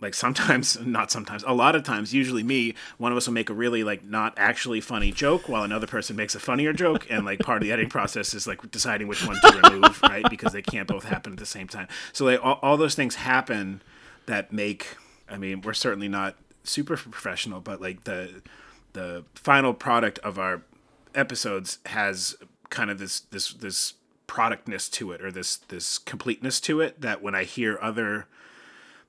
like 0.00 0.14
sometimes 0.14 0.78
not 0.84 1.10
sometimes 1.10 1.42
a 1.46 1.52
lot 1.52 1.74
of 1.74 1.82
times 1.82 2.14
usually 2.14 2.42
me 2.42 2.74
one 2.98 3.12
of 3.12 3.18
us 3.18 3.26
will 3.26 3.34
make 3.34 3.50
a 3.50 3.54
really 3.54 3.82
like 3.82 4.04
not 4.04 4.32
actually 4.36 4.80
funny 4.80 5.10
joke 5.10 5.48
while 5.48 5.62
another 5.64 5.86
person 5.86 6.14
makes 6.16 6.34
a 6.34 6.40
funnier 6.40 6.72
joke 6.72 7.06
and 7.10 7.24
like 7.24 7.40
part 7.40 7.56
of 7.56 7.62
the 7.62 7.72
editing 7.72 7.90
process 7.90 8.34
is 8.34 8.46
like 8.46 8.70
deciding 8.70 9.08
which 9.08 9.26
one 9.26 9.36
to 9.40 9.60
remove 9.64 10.00
right 10.04 10.28
because 10.30 10.52
they 10.52 10.62
can't 10.62 10.86
both 10.86 11.04
happen 11.04 11.32
at 11.32 11.38
the 11.38 11.46
same 11.46 11.66
time 11.66 11.88
so 12.12 12.24
like 12.24 12.38
all, 12.44 12.58
all 12.62 12.76
those 12.76 12.94
things 12.94 13.16
happen 13.16 13.82
that 14.26 14.52
make 14.52 14.96
i 15.28 15.36
mean 15.36 15.60
we're 15.60 15.74
certainly 15.74 16.08
not 16.08 16.36
super 16.62 16.96
professional 16.96 17.60
but 17.60 17.80
like 17.80 18.04
the 18.04 18.42
the 18.92 19.24
final 19.34 19.74
product 19.74 20.18
of 20.20 20.38
our 20.38 20.62
episodes 21.14 21.78
has 21.86 22.36
kind 22.70 22.90
of 22.90 22.98
this 22.98 23.20
this 23.20 23.52
this 23.54 23.94
productness 24.26 24.88
to 24.90 25.12
it 25.12 25.22
or 25.22 25.32
this 25.32 25.56
this 25.56 25.98
completeness 25.98 26.60
to 26.60 26.80
it 26.80 27.00
that 27.00 27.22
when 27.22 27.34
i 27.34 27.44
hear 27.44 27.78
other 27.80 28.26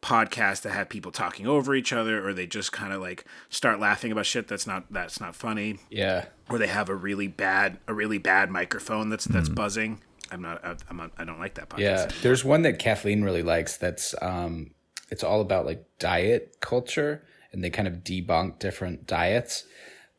podcasts 0.01 0.61
that 0.61 0.71
have 0.71 0.87
people 0.87 1.11
talking 1.11 1.45
over 1.45 1.75
each 1.75 1.91
other 1.91 2.25
or 2.25 2.33
they 2.33 2.47
just 2.47 2.71
kind 2.71 2.93
of 2.93 3.01
like 3.01 3.25
start 3.49 3.79
laughing 3.79 4.11
about 4.11 4.25
shit 4.25 4.47
that's 4.47 4.65
not 4.65 4.85
that's 4.91 5.19
not 5.19 5.35
funny 5.35 5.77
Yeah, 5.89 6.25
or 6.49 6.57
they 6.57 6.67
have 6.67 6.87
a 6.87 6.95
really 6.95 7.27
bad 7.27 7.79
a 7.85 7.93
really 7.93 8.17
bad 8.17 8.49
microphone 8.49 9.09
that's 9.09 9.25
that's 9.25 9.49
buzzing 9.49 10.01
i'm 10.31 10.41
not 10.41 10.63
i'm 10.89 10.95
not 10.95 11.11
i 11.17 11.25
don't 11.25 11.39
like 11.39 11.55
that 11.55 11.69
podcast 11.69 11.79
yeah. 11.79 12.09
There's 12.21 12.45
one 12.45 12.61
that 12.61 12.79
Kathleen 12.79 13.23
really 13.23 13.43
likes. 13.43 13.77
That's 13.77 14.15
um, 14.21 14.71
it's 15.09 15.23
all 15.23 15.41
about 15.41 15.65
like 15.65 15.83
diet 15.97 16.57
culture, 16.61 17.23
and 17.51 17.63
they 17.63 17.69
kind 17.69 17.87
of 17.87 17.95
debunk 18.03 18.59
different 18.59 19.07
diets. 19.07 19.65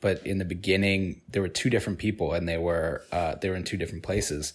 But 0.00 0.26
in 0.26 0.38
the 0.38 0.44
beginning, 0.44 1.20
there 1.28 1.42
were 1.42 1.48
two 1.48 1.70
different 1.70 1.98
people, 1.98 2.32
and 2.32 2.48
they 2.48 2.58
were 2.58 3.04
uh, 3.12 3.34
they 3.36 3.50
were 3.50 3.56
in 3.56 3.64
two 3.64 3.76
different 3.76 4.02
places, 4.02 4.54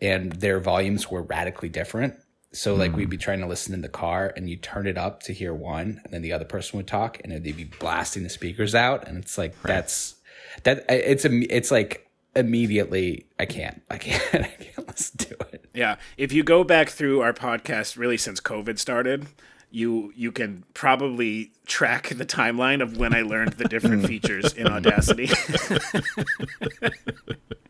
and 0.00 0.32
their 0.32 0.60
volumes 0.60 1.10
were 1.10 1.22
radically 1.22 1.68
different. 1.68 2.14
So 2.52 2.76
like 2.76 2.94
we'd 2.94 3.10
be 3.10 3.16
trying 3.16 3.40
to 3.40 3.48
listen 3.48 3.74
in 3.74 3.80
the 3.80 3.88
car, 3.88 4.32
and 4.36 4.48
you 4.48 4.56
turn 4.56 4.86
it 4.86 4.96
up 4.96 5.24
to 5.24 5.32
hear 5.32 5.52
one, 5.52 6.00
and 6.04 6.12
then 6.12 6.22
the 6.22 6.32
other 6.32 6.44
person 6.44 6.76
would 6.76 6.86
talk, 6.86 7.20
and 7.24 7.32
they'd 7.32 7.56
be 7.56 7.64
blasting 7.64 8.22
the 8.22 8.28
speakers 8.28 8.74
out, 8.74 9.08
and 9.08 9.18
it's 9.18 9.36
like 9.36 9.60
that's 9.62 10.14
that 10.62 10.84
it's 10.88 11.24
a 11.24 11.32
it's 11.54 11.72
like 11.72 12.08
immediately 12.36 13.26
I 13.38 13.46
can't 13.46 13.82
I 13.90 13.98
can't 13.98 14.22
I 14.44 14.54
can't 14.62 14.86
listen 14.86 15.18
to 15.18 15.36
it. 15.52 15.64
Yeah, 15.74 15.96
if 16.16 16.32
you 16.32 16.44
go 16.44 16.62
back 16.62 16.90
through 16.90 17.20
our 17.20 17.32
podcast, 17.32 17.98
really 17.98 18.16
since 18.16 18.40
COVID 18.40 18.78
started, 18.78 19.26
you 19.74 20.12
you 20.14 20.30
can 20.30 20.62
probably 20.72 21.50
track 21.66 22.08
the 22.08 22.24
timeline 22.24 22.80
of 22.80 22.96
when 22.96 23.12
I 23.14 23.22
learned 23.22 23.54
the 23.54 23.64
different 23.64 24.06
features 24.12 24.52
in 24.54 24.68
Audacity. 24.68 25.28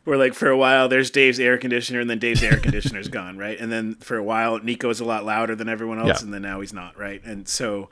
Where 0.05 0.19
like 0.19 0.35
for 0.35 0.49
a 0.51 0.57
while 0.57 0.87
there's 0.89 1.11
Dave's 1.11 1.41
air 1.41 1.57
conditioner, 1.57 2.01
and 2.01 2.11
then 2.11 2.19
Dave's 2.19 2.43
air 2.43 2.59
conditioner's 2.59 3.09
gone, 3.09 3.39
right? 3.39 3.59
And 3.59 3.73
then 3.73 3.95
for 3.97 4.19
a 4.19 4.23
while 4.23 4.59
Nico's 4.59 5.01
a 5.01 5.05
lot 5.05 5.25
louder 5.25 5.55
than 5.57 5.67
everyone 5.67 5.99
else, 5.99 6.21
Yeah. 6.21 6.25
and 6.27 6.35
then 6.35 6.43
now 6.43 6.61
he's 6.61 6.75
not, 6.75 6.99
right? 6.99 7.25
And 7.25 7.49
so 7.49 7.89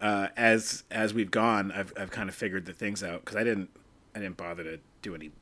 uh, 0.00 0.28
as 0.36 0.84
as 0.92 1.12
we've 1.12 1.30
gone, 1.32 1.72
I've 1.72 1.92
I've 1.98 2.12
kind 2.12 2.28
of 2.28 2.36
figured 2.36 2.66
the 2.66 2.72
things 2.72 3.02
out 3.02 3.24
because 3.24 3.36
I 3.36 3.42
didn't 3.42 3.70
I 4.14 4.20
didn't 4.20 4.36
bother 4.36 4.62
to 4.62 4.78
do 5.02 5.16
any 5.16 5.32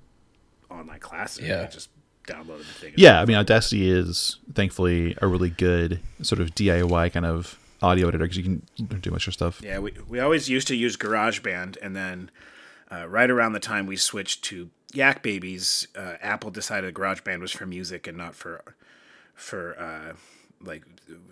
online 0.70 1.00
classes. 1.00 1.46
Yeah. 1.46 1.60
I 1.60 1.66
just 1.66 1.90
downloaded 2.26 2.58
the 2.60 2.64
thing. 2.72 2.94
Yeah, 2.96 3.20
I 3.20 3.26
mean, 3.26 3.36
Audacity 3.36 3.90
is 3.90 4.38
thankfully 4.54 5.14
a 5.20 5.26
really 5.26 5.50
good 5.50 6.00
sort 6.22 6.40
of 6.40 6.54
DIY 6.54 7.12
kind 7.12 7.26
of 7.26 7.58
audio 7.84 8.08
editor 8.08 8.24
because 8.24 8.36
you 8.38 8.42
can 8.42 8.62
do 9.00 9.10
much 9.10 9.26
of 9.28 9.34
stuff. 9.34 9.60
Yeah, 9.62 9.78
we, 9.78 9.92
we 10.08 10.20
always 10.20 10.48
used 10.48 10.66
to 10.68 10.76
use 10.76 10.96
GarageBand, 10.96 11.76
and 11.82 11.94
then 11.94 12.30
uh, 12.90 13.06
right 13.08 13.30
around 13.30 13.52
the 13.52 13.60
time 13.60 13.86
we 13.86 13.96
switched 13.96 14.42
to 14.44 14.70
Yak 14.92 15.22
Babies, 15.22 15.88
uh, 15.96 16.14
Apple 16.20 16.50
decided 16.50 16.94
GarageBand 16.94 17.40
was 17.40 17.52
for 17.52 17.66
music 17.66 18.06
and 18.06 18.16
not 18.16 18.34
for 18.34 18.62
for 19.34 19.78
uh, 19.78 20.14
like 20.64 20.84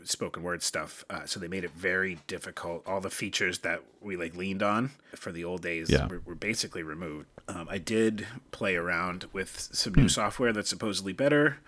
spoken 0.05 0.43
word 0.43 0.63
stuff. 0.63 1.05
Uh, 1.09 1.25
so 1.25 1.39
they 1.41 1.49
made 1.49 1.65
it 1.65 1.71
very 1.71 2.19
difficult. 2.27 2.83
All 2.87 3.01
the 3.01 3.11
features 3.11 3.61
that 3.61 3.81
we 4.01 4.17
like 4.17 4.37
leaned 4.37 4.63
on 4.63 4.91
for 5.15 5.33
the 5.33 5.45
old 5.45 5.63
days 5.63 5.89
Yeah. 5.89 6.07
were, 6.09 6.21
were 6.25 6.35
basically 6.35 6.83
removed. 6.83 7.27
Um, 7.49 7.67
I 7.71 7.79
did 7.79 8.27
play 8.51 8.75
around 8.77 9.27
with 9.33 9.69
some 9.73 9.95
new 9.95 10.09
software 10.09 10.53
that's 10.53 10.69
supposedly 10.69 11.13
better, 11.13 11.59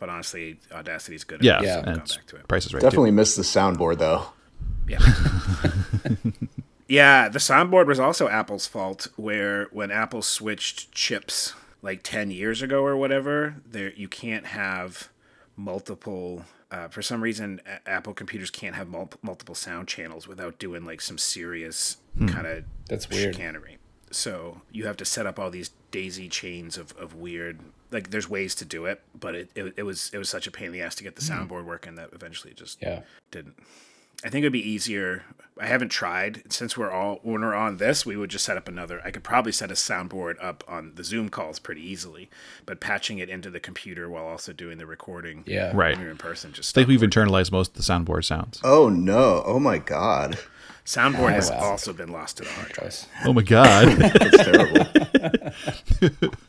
but 0.00 0.08
honestly, 0.08 0.58
Audacity's 0.72 1.22
good. 1.22 1.44
Yeah, 1.44 1.62
Yeah. 1.62 1.76
and 1.78 1.84
Gone 1.86 1.94
back 1.98 2.26
to 2.26 2.36
it. 2.36 2.48
price 2.48 2.66
is 2.66 2.74
right. 2.74 2.82
Definitely 2.82 3.12
missed 3.12 3.36
the 3.36 3.42
soundboard 3.42 3.98
though. 3.98 4.24
Yeah. 4.88 4.98
yeah, 6.88 7.28
the 7.28 7.38
soundboard 7.38 7.86
was 7.86 8.00
also 8.00 8.28
Apple's 8.28 8.66
fault 8.66 9.08
where 9.16 9.66
when 9.70 9.90
Apple 9.92 10.22
switched 10.22 10.90
chips 10.92 11.54
like 11.82 12.02
10 12.02 12.30
years 12.30 12.62
ago 12.62 12.82
or 12.84 12.96
whatever, 12.96 13.56
there 13.64 13.92
you 13.92 14.08
can't 14.08 14.46
have 14.46 15.08
multiple 15.56 16.44
uh, 16.70 16.86
for 16.88 17.02
some 17.02 17.20
reason 17.20 17.60
A- 17.66 17.88
Apple 17.88 18.14
computers 18.14 18.50
can't 18.50 18.76
have 18.76 18.88
mul- 18.88 19.10
multiple 19.22 19.54
sound 19.54 19.88
channels 19.88 20.26
without 20.28 20.58
doing 20.58 20.84
like 20.84 21.00
some 21.00 21.18
serious 21.18 21.96
kind 22.28 22.46
of 22.46 22.64
That's 22.88 23.08
weird. 23.10 23.34
chicanery. 23.34 23.78
So 24.10 24.62
you 24.72 24.86
have 24.86 24.96
to 24.98 25.04
set 25.04 25.26
up 25.26 25.38
all 25.38 25.50
these 25.50 25.70
daisy 25.90 26.28
chains 26.28 26.76
of, 26.76 26.92
of 26.98 27.14
weird 27.14 27.60
like 27.90 28.10
there's 28.10 28.28
ways 28.28 28.54
to 28.56 28.64
do 28.64 28.86
it, 28.86 29.02
but 29.18 29.34
it, 29.34 29.50
it, 29.54 29.74
it 29.76 29.82
was 29.82 30.10
it 30.12 30.18
was 30.18 30.28
such 30.28 30.46
a 30.46 30.50
pain 30.50 30.66
in 30.66 30.72
the 30.72 30.82
ass 30.82 30.94
to 30.96 31.04
get 31.04 31.16
the 31.16 31.22
mm-hmm. 31.22 31.42
soundboard 31.42 31.64
working 31.64 31.96
that 31.96 32.10
eventually 32.12 32.52
it 32.52 32.56
just 32.56 32.80
Yeah. 32.80 33.00
didn't. 33.30 33.56
I 34.24 34.28
think 34.28 34.42
it'd 34.42 34.52
be 34.52 34.68
easier. 34.68 35.22
I 35.58 35.66
haven't 35.66 35.90
tried 35.90 36.42
since 36.50 36.76
we're 36.76 36.90
all 36.90 37.20
when 37.22 37.42
we're 37.42 37.54
on 37.54 37.76
this. 37.76 38.06
We 38.06 38.16
would 38.16 38.30
just 38.30 38.44
set 38.46 38.56
up 38.56 38.66
another. 38.66 39.02
I 39.04 39.10
could 39.10 39.22
probably 39.24 39.52
set 39.52 39.70
a 39.70 39.74
soundboard 39.74 40.36
up 40.42 40.64
on 40.66 40.92
the 40.94 41.04
Zoom 41.04 41.28
calls 41.28 41.58
pretty 41.58 41.82
easily, 41.86 42.30
but 42.64 42.80
patching 42.80 43.18
it 43.18 43.28
into 43.28 43.50
the 43.50 43.60
computer 43.60 44.08
while 44.08 44.24
also 44.24 44.52
doing 44.54 44.78
the 44.78 44.86
recording, 44.86 45.44
Yeah. 45.46 45.72
Right. 45.74 45.98
you're 45.98 46.10
in 46.10 46.16
person, 46.16 46.52
just 46.52 46.76
I 46.76 46.80
think 46.80 46.88
we've 46.88 47.00
internalized 47.08 47.52
most 47.52 47.72
of 47.76 47.76
the 47.76 47.82
soundboard 47.82 48.24
sounds. 48.24 48.58
Oh 48.64 48.88
no! 48.88 49.42
Oh 49.44 49.58
my 49.60 49.76
god! 49.78 50.38
soundboard 50.86 51.32
has 51.34 51.50
well. 51.50 51.60
also 51.62 51.92
been 51.92 52.08
lost 52.10 52.38
to 52.38 52.44
the 52.44 52.50
hard 52.50 52.72
drive. 52.72 53.06
Oh 53.26 53.32
my 53.34 53.42
god. 53.42 53.88
That's 53.98 54.44
terrible. 54.44 54.86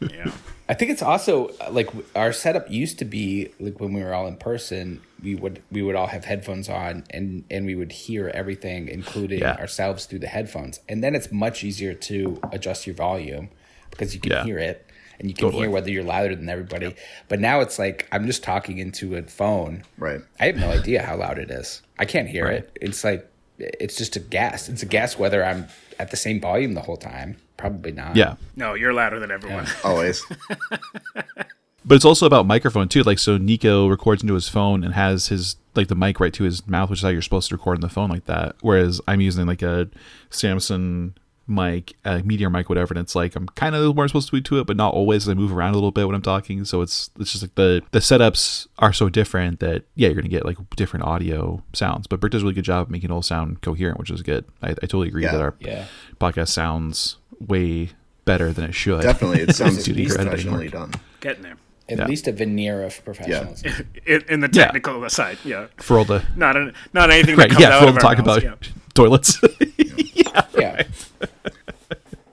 Yeah, 0.09 0.31
I 0.71 0.73
think 0.73 0.89
it's 0.89 1.01
also 1.01 1.51
like 1.69 1.89
our 2.15 2.31
setup 2.31 2.71
used 2.71 2.97
to 2.99 3.05
be 3.05 3.49
like 3.59 3.81
when 3.81 3.91
we 3.91 4.01
were 4.01 4.13
all 4.13 4.25
in 4.25 4.37
person, 4.37 5.01
we 5.21 5.35
would 5.35 5.61
we 5.69 5.81
would 5.81 5.95
all 5.97 6.07
have 6.07 6.23
headphones 6.23 6.69
on 6.69 7.03
and 7.09 7.43
and 7.51 7.65
we 7.65 7.75
would 7.75 7.91
hear 7.91 8.29
everything, 8.33 8.87
including 8.87 9.39
Yeah. 9.39 9.57
ourselves 9.57 10.05
through 10.05 10.19
the 10.19 10.27
headphones. 10.37 10.79
And 10.87 11.03
then 11.03 11.13
it's 11.13 11.29
much 11.29 11.65
easier 11.65 11.93
to 11.93 12.39
adjust 12.53 12.87
your 12.87 12.95
volume 12.95 13.49
because 13.89 14.13
you 14.15 14.21
can 14.21 14.31
Yeah. 14.31 14.43
hear 14.45 14.59
it 14.59 14.87
and 15.19 15.27
you 15.29 15.35
can 15.35 15.43
Totally. 15.47 15.63
hear 15.63 15.71
whether 15.71 15.91
you're 15.91 16.05
louder 16.05 16.37
than 16.37 16.47
everybody. 16.47 16.95
But 17.27 17.41
now 17.41 17.59
it's 17.59 17.77
like 17.77 18.07
I'm 18.13 18.25
just 18.25 18.41
talking 18.41 18.77
into 18.77 19.17
a 19.17 19.23
phone. 19.23 19.83
Right. 19.97 20.21
I 20.39 20.45
have 20.45 20.55
no 20.55 20.69
idea 20.71 21.01
how 21.03 21.17
loud 21.17 21.37
it 21.37 21.51
is. 21.51 21.81
I 21.99 22.05
can't 22.05 22.29
hear 22.29 22.47
it. 22.47 22.71
It's 22.81 23.03
like 23.03 23.27
it's 23.59 23.97
just 23.97 24.15
a 24.15 24.19
guess. 24.21 24.69
It's 24.69 24.83
a 24.83 24.87
guess 24.87 25.19
whether 25.19 25.43
I'm 25.43 25.67
at 25.99 26.11
the 26.11 26.17
same 26.17 26.39
volume 26.39 26.75
the 26.75 26.81
whole 26.81 26.97
time. 26.97 27.35
Probably 27.61 27.91
not. 27.91 28.15
yeah. 28.15 28.35
no, 28.55 28.73
you're 28.73 28.91
louder 28.93 29.19
than 29.19 29.31
everyone. 29.31 29.65
Always. 29.83 30.25
But 31.83 31.95
it's 31.95 32.05
also 32.05 32.27
about 32.27 32.45
microphone 32.45 32.87
too. 32.89 33.01
Like 33.01 33.17
so 33.17 33.37
Nico 33.37 33.87
records 33.87 34.21
into 34.21 34.35
his 34.35 34.47
phone 34.47 34.83
and 34.83 34.93
has 34.93 35.27
his 35.29 35.55
like 35.75 35.87
the 35.87 35.95
mic 35.95 36.19
right 36.19 36.33
to 36.33 36.43
his 36.43 36.67
mouth, 36.67 36.89
which 36.91 36.99
is 36.99 37.03
how 37.03 37.09
you're 37.09 37.23
supposed 37.23 37.49
to 37.49 37.55
record 37.55 37.77
on 37.77 37.81
the 37.81 37.89
phone 37.89 38.09
like 38.09 38.25
that. 38.25 38.55
Whereas 38.61 39.01
I'm 39.07 39.19
using 39.19 39.47
like 39.47 39.63
a 39.63 39.89
Samson 40.29 41.15
mic, 41.47 41.93
a 42.05 42.21
meteor 42.21 42.51
mic, 42.51 42.69
whatever, 42.69 42.93
and 42.93 43.01
it's 43.01 43.15
like 43.15 43.35
I'm 43.35 43.47
kind 43.47 43.73
of 43.75 43.95
where 43.95 44.03
I'm 44.03 44.09
supposed 44.09 44.27
to 44.27 44.31
be 44.33 44.41
to 44.41 44.59
it, 44.59 44.67
but 44.67 44.77
not 44.77 44.93
always. 44.93 45.27
I 45.27 45.33
move 45.33 45.51
around 45.51 45.71
a 45.71 45.73
little 45.77 45.89
bit 45.91 46.05
when 46.05 46.13
I'm 46.15 46.21
talking, 46.21 46.65
so 46.65 46.81
it's 46.81 47.09
it's 47.19 47.31
just 47.31 47.43
like 47.43 47.55
the 47.55 47.81
the 47.89 47.99
setups 47.99 48.67
are 48.77 48.93
so 48.93 49.09
different 49.09 49.59
that 49.61 49.83
yeah, 49.95 50.07
you're 50.09 50.15
gonna 50.15 50.27
get 50.27 50.45
like 50.45 50.57
different 50.75 51.05
audio 51.07 51.63
sounds. 51.73 52.05
But 52.05 52.19
Britt 52.19 52.31
does 52.33 52.43
a 52.43 52.45
really 52.45 52.53
good 52.53 52.63
job 52.63 52.83
of 52.83 52.89
making 52.91 53.09
it 53.09 53.13
all 53.13 53.23
sound 53.23 53.61
coherent, 53.63 53.97
which 53.97 54.11
is 54.11 54.21
good. 54.21 54.45
I, 54.61 54.69
I 54.69 54.73
totally 54.81 55.07
agree 55.07 55.23
Yeah. 55.23 55.31
that 55.31 55.41
our 55.41 55.55
Yeah. 55.59 55.85
podcast 56.19 56.49
sounds 56.49 57.17
way 57.47 57.89
better 58.25 58.51
than 58.53 58.65
it 58.65 58.73
should. 58.75 59.01
Definitely, 59.01 59.41
it 59.41 59.55
sounds 59.55 59.83
Due 59.83 59.93
to 59.93 60.01
your 60.01 60.15
professionally 60.15 60.69
done. 60.69 60.91
Getting 61.19 61.43
there 61.43 61.57
At 61.89 61.97
Yeah. 61.97 62.07
least 62.07 62.27
a 62.27 62.31
veneer 62.31 62.83
of 62.83 63.03
professionalism. 63.03 63.87
in, 64.05 64.21
in 64.29 64.39
the 64.41 64.49
Yeah. 64.51 64.65
technical 64.65 65.09
side. 65.09 65.37
Yeah, 65.43 65.67
for 65.77 65.97
all 65.97 66.05
the 66.05 66.23
not 66.35 66.55
a, 66.55 66.73
not 66.93 67.09
anything 67.11 67.35
right, 67.35 67.49
that 67.49 67.55
comes 67.55 67.61
yeah, 67.63 67.75
out 67.75 67.79
for 67.81 67.87
all 67.87 67.93
the 67.93 67.99
talk 67.99 68.17
mouths, 68.25 68.43
about 68.43 68.63
yeah. 68.63 68.71
toilets. 68.93 69.37
yeah. 70.57 70.83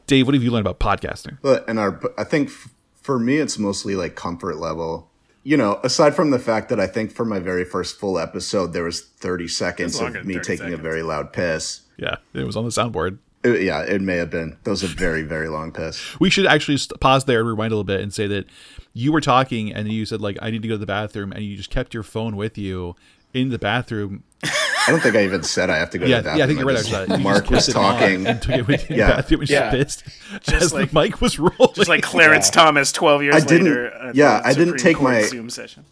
Dave, 0.07 0.27
what 0.27 0.35
have 0.35 0.43
you 0.43 0.51
learned 0.51 0.67
about 0.67 0.81
podcasting? 0.81 1.39
But 1.43 1.69
and 1.69 1.79
our, 1.79 2.01
I 2.17 2.25
think 2.25 2.49
f- 2.49 2.69
for 3.03 3.19
me, 3.19 3.37
it's 3.39 3.59
mostly 3.59 3.95
like 3.95 4.15
comfort 4.17 4.57
level. 4.57 5.11
You 5.45 5.57
know, 5.57 5.81
aside 5.85 6.15
from 6.15 6.31
the 6.31 6.39
fact 6.39 6.69
that 6.71 6.81
I 6.81 6.87
think 6.87 7.13
for 7.13 7.25
my 7.25 7.39
very 7.39 7.65
first 7.65 7.99
full 7.99 8.19
episode, 8.19 8.73
there 8.73 8.85
was 8.85 9.03
30 9.03 9.49
seconds 9.49 10.01
longer 10.01 10.21
of 10.21 10.27
me 10.27 10.35
30 10.35 10.47
taking 10.47 10.73
a 10.75 10.77
very 10.77 11.03
loud 11.03 11.33
piss. 11.33 11.83
Yeah, 11.97 12.17
it 12.35 12.45
was 12.45 12.57
on 12.57 12.65
the 12.65 12.71
soundboard. 12.71 13.19
It- 13.45 13.63
yeah, 13.63 13.83
it 13.83 14.01
may 14.01 14.17
have 14.17 14.31
been. 14.31 14.57
That 14.65 14.71
was 14.71 14.83
a 14.83 14.89
very, 14.89 15.23
very 15.23 15.49
long 15.49 15.73
piss. 15.73 16.17
We 16.21 16.31
should 16.31 16.47
actually 16.47 16.75
just 16.75 16.93
pause 17.01 17.25
there 17.25 17.41
and 17.41 17.49
rewind 17.49 17.73
a 17.73 17.77
little 17.77 17.85
bit 17.85 18.01
and 18.01 18.13
say 18.13 18.27
that 18.27 18.47
you 18.95 19.13
were 19.13 19.21
talking 19.21 19.73
and 19.73 19.91
you 19.93 20.05
said 20.07 20.21
like 20.21 20.37
I 20.43 20.51
need 20.51 20.63
to 20.63 20.69
go 20.69 20.75
to 20.75 20.79
the 20.79 20.87
bathroom 20.87 21.33
and 21.33 21.45
you 21.45 21.57
just 21.57 21.71
kept 21.71 21.95
your 21.95 22.03
phone 22.03 22.37
with 22.37 22.59
you 22.59 22.97
in 23.33 23.51
the 23.51 23.59
bathroom. 23.59 24.25
I 24.43 24.91
don't 24.91 25.01
think 25.01 25.15
I 25.17 25.25
even 25.25 25.43
said 25.43 25.69
I 25.71 25.77
have 25.77 25.91
to 25.91 25.99
go 25.99 26.07
Yeah, 26.07 26.17
to 26.17 26.23
the 26.23 26.29
bathroom. 26.31 26.39
yeah, 26.39 26.45
I 26.45 26.47
think 26.47 26.59
you're 26.61 26.69
right. 26.69 26.77
just- 26.79 26.93
Actually, 26.93 27.17
You 27.19 27.23
Mark 27.23 27.51
was 27.51 27.65
clipped 27.67 27.69
it 27.69 27.77
on 27.77 27.95
talking. 28.01 28.27
and 28.27 28.41
took 28.43 28.55
it 28.57 28.67
with 28.67 28.89
you 28.91 28.95
in 28.95 28.99
Yeah. 29.01 29.09
the 29.09 29.15
bathroom 29.17 29.41
and 29.43 29.51
Yeah. 29.51 29.71
just 29.77 30.05
pissed 30.05 30.45
Just 30.49 30.63
as 30.65 30.73
like- 30.73 30.91
the 30.91 31.01
mic 31.01 31.21
was 31.21 31.39
rolling. 31.39 31.75
Just 31.75 31.89
like 31.89 32.03
Clarence 32.03 32.49
Thomas, 32.51 32.91
twelve 32.91 33.23
years 33.23 33.37
I 33.37 33.41
didn't- 33.47 33.67
later. 33.67 34.11
yeah, 34.15 34.41
I 34.45 34.55
didn't 34.55 34.79
take 34.79 34.97
Court 34.97 35.13
my- 35.13 35.23
Zoom 35.23 35.51
session. 35.51 35.85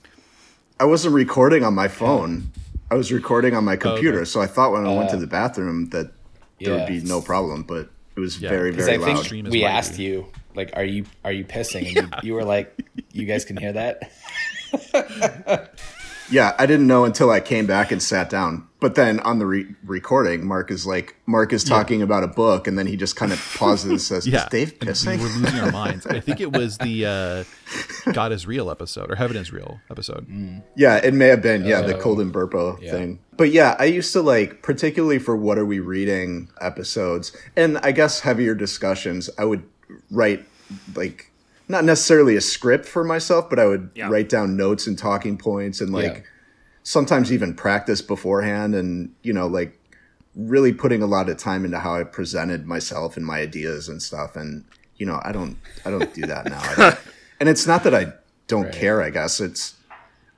I 0.81 0.85
wasn't 0.85 1.15
recording 1.15 1.63
on 1.63 1.75
my 1.75 1.89
phone. 1.89 2.51
I 2.91 2.95
was 2.95 3.11
recording 3.13 3.55
on 3.55 3.65
my 3.65 3.77
computer. 3.77 4.19
okay. 4.19 4.25
So 4.25 4.41
I 4.41 4.47
thought 4.47 4.73
when 4.73 4.87
I 4.87 4.95
went 4.95 5.11
to 5.11 5.17
oh. 5.17 5.21
the 5.21 5.27
bathroom 5.27 5.91
that 5.91 6.11
there 6.61 6.75
would 6.75 6.87
be 6.87 7.01
no 7.03 7.21
problem, 7.21 7.63
but 7.65 7.91
it 8.17 8.21
was 8.21 8.41
Yeah, 8.41 8.49
very, 8.51 8.73
'cause 8.73 8.87
very 8.87 9.03
I 9.03 9.07
loud. 9.15 9.25
Stream 9.25 9.47
is 9.47 9.53
we 9.53 9.63
mighty. 9.63 9.73
asked 9.75 9.99
you, 9.99 10.27
like, 10.55 10.71
are 10.75 10.85
you 10.85 11.05
are 11.25 11.33
you 11.33 11.45
pissing? 11.45 11.87
And 11.87 11.97
you, 11.97 12.11
you 12.23 12.35
were 12.35 12.45
like, 12.45 12.79
you 13.13 13.27
guys 13.27 13.45
can 13.45 13.57
hear 13.57 13.73
that. 13.75 14.11
Yeah, 16.31 16.55
I 16.59 16.67
didn't 16.67 16.87
know 16.87 17.05
until 17.05 17.31
I 17.31 17.41
came 17.41 17.67
back 17.67 17.93
and 17.93 18.03
sat 18.03 18.29
down. 18.31 18.67
But 18.79 18.95
then 18.95 19.21
on 19.21 19.39
the 19.39 19.47
re- 19.47 19.67
recording, 19.85 20.47
Mark 20.47 20.71
is 20.71 20.87
like, 20.87 21.17
Mark 21.27 21.53
is 21.53 21.65
talking 21.65 22.03
about 22.03 22.23
a 22.25 22.27
book, 22.29 22.67
and 22.67 22.79
then 22.79 22.87
he 22.87 22.97
just 22.97 23.17
kind 23.17 23.33
of 23.33 23.39
pauses 23.57 23.91
and 23.91 24.01
says, 24.01 24.27
yeah, 24.29 24.45
"Is 24.45 24.49
Dave 24.51 24.73
and 24.81 24.91
pissing?" 24.91 25.17
We 25.19 25.25
were 25.25 25.31
losing 25.31 25.61
our 25.61 25.73
minds. 25.73 26.07
I 26.07 26.21
think 26.21 26.41
it 26.41 26.53
was 26.53 26.77
the 26.79 27.07
uh, 27.07 28.13
God 28.13 28.33
is 28.33 28.47
real 28.47 28.71
episode 28.71 29.11
or 29.11 29.15
Heaven 29.17 29.37
is 29.37 29.51
real 29.53 29.81
episode. 29.91 30.27
Yeah, 30.77 30.97
it 30.97 31.15
may 31.15 31.29
have 31.29 31.41
been. 31.43 31.65
Yeah, 31.65 31.81
the 31.83 31.97
Oh. 31.97 32.01
Colton 32.01 32.31
Burpo 32.33 32.81
Yeah. 32.83 32.91
thing. 32.93 33.19
But 33.37 33.51
yeah, 33.53 33.77
I 33.79 33.85
used 33.87 34.13
to 34.13 34.21
like, 34.21 34.63
particularly 34.63 35.19
for 35.19 35.37
What 35.37 35.59
Are 35.59 35.65
We 35.67 35.79
Reading 35.81 36.49
episodes, 36.61 37.35
and 37.57 37.79
I 37.79 37.93
guess 37.93 38.21
heavier 38.21 38.55
discussions, 38.55 39.31
I 39.39 39.45
would 39.47 39.63
write 40.11 40.45
like, 40.95 41.31
not 41.69 41.85
necessarily 41.85 42.37
a 42.37 42.41
script 42.41 42.87
for 42.87 43.03
myself, 43.05 43.49
but 43.51 43.59
I 43.59 43.67
would 43.67 43.91
Yeah. 43.95 44.09
write 44.09 44.29
down 44.29 44.57
notes 44.57 44.87
and 44.87 44.97
talking 44.99 45.37
points 45.37 45.81
and 45.81 45.93
like 45.93 46.15
Yeah. 46.15 46.21
sometimes 46.83 47.33
even 47.33 47.55
practice 47.55 48.01
beforehand 48.03 48.75
and, 48.75 49.11
you 49.23 49.33
know, 49.33 49.47
like 49.47 49.79
really 50.37 50.73
putting 50.73 51.03
a 51.03 51.07
lot 51.07 51.29
of 51.29 51.37
time 51.39 51.65
into 51.65 51.79
how 51.79 51.97
I 51.97 52.05
presented 52.05 52.67
myself 52.67 53.17
and 53.17 53.25
my 53.27 53.39
ideas 53.41 53.89
and 53.89 54.01
stuff. 54.03 54.37
And, 54.37 54.65
you 54.97 55.07
know, 55.07 55.21
I 55.25 55.33
don't, 55.33 55.57
I 55.85 55.91
don't 55.91 56.13
do 56.15 56.23
that 56.27 56.47
now. 56.47 56.97
And 57.41 57.51
it's 57.51 57.67
not 57.67 57.85
that 57.85 57.95
I 57.95 58.15
don't 58.47 58.65
Right. 58.65 58.73
care, 58.73 59.03
I 59.03 59.11
guess. 59.11 59.41
It's, 59.41 59.75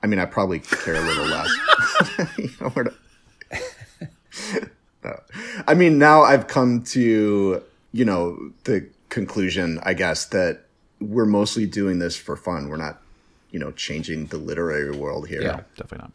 I 0.03 0.07
mean, 0.07 0.19
I 0.19 0.25
probably 0.25 0.59
care 0.59 0.95
a 0.95 0.99
little 1.01 1.27
less. 1.27 1.49
You 2.37 2.49
know, 2.59 2.73
we're 2.75 2.83
not- 2.83 2.93
No. 5.03 5.19
I 5.67 5.73
mean, 5.75 5.97
now 5.97 6.23
I've 6.23 6.47
come 6.47 6.81
to, 6.87 7.63
you 7.93 8.05
know, 8.05 8.51
the 8.65 8.85
conclusion, 9.07 9.79
I 9.83 9.93
guess, 9.93 10.25
that 10.25 10.65
we're 10.99 11.25
mostly 11.25 11.65
doing 11.65 11.99
this 11.99 12.15
for 12.15 12.35
fun. 12.35 12.69
We're 12.69 12.77
not, 12.77 13.01
you 13.51 13.59
know, 13.59 13.71
changing 13.71 14.27
the 14.27 14.37
literary 14.37 14.91
world 14.91 15.27
here. 15.27 15.41
Yeah. 15.41 15.61
Definitely 15.77 16.09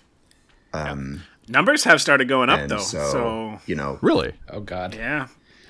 not. 0.73 1.19
Numbers 1.49 1.85
have 1.85 2.01
started 2.01 2.27
going 2.29 2.49
up 2.49 2.69
though. 2.69 2.79
so, 2.79 3.11
So, 3.11 3.61
you 3.67 3.77
know, 3.77 3.99
Really? 4.01 4.33
Oh 4.49 4.61
God, 4.61 4.95
yeah, 4.95 5.29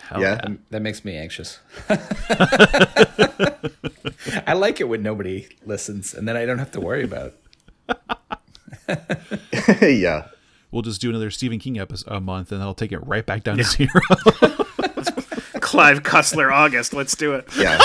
Hell 0.08 0.20
yeah. 0.20 0.40
Um, 0.44 0.60
that 0.70 0.82
makes 0.82 1.04
me 1.04 1.16
anxious. 1.16 1.58
I 4.46 4.52
like 4.54 4.80
it 4.80 4.84
when 4.84 5.02
nobody 5.02 5.48
listens, 5.64 6.14
and 6.14 6.28
then 6.28 6.36
I 6.36 6.44
don't 6.46 6.58
have 6.58 6.70
to 6.72 6.80
worry 6.80 7.04
about 7.04 7.32
it. 7.88 8.00
yeah. 10.00 10.28
We'll 10.70 10.82
just 10.82 11.00
do 11.00 11.08
another 11.10 11.30
Stephen 11.30 11.58
King 11.58 11.78
episode 11.78 12.12
a 12.12 12.20
month, 12.20 12.52
and 12.52 12.62
I'll 12.62 12.74
take 12.74 12.92
it 12.92 12.98
right 12.98 13.24
back 13.24 13.44
down 13.44 13.56
to 13.58 13.64
zero. 13.64 13.90
Clive 15.60 16.02
Cussler, 16.02 16.52
August. 16.52 16.92
Let's 16.92 17.16
do 17.16 17.34
it. 17.34 17.48
Yeah. 17.56 17.78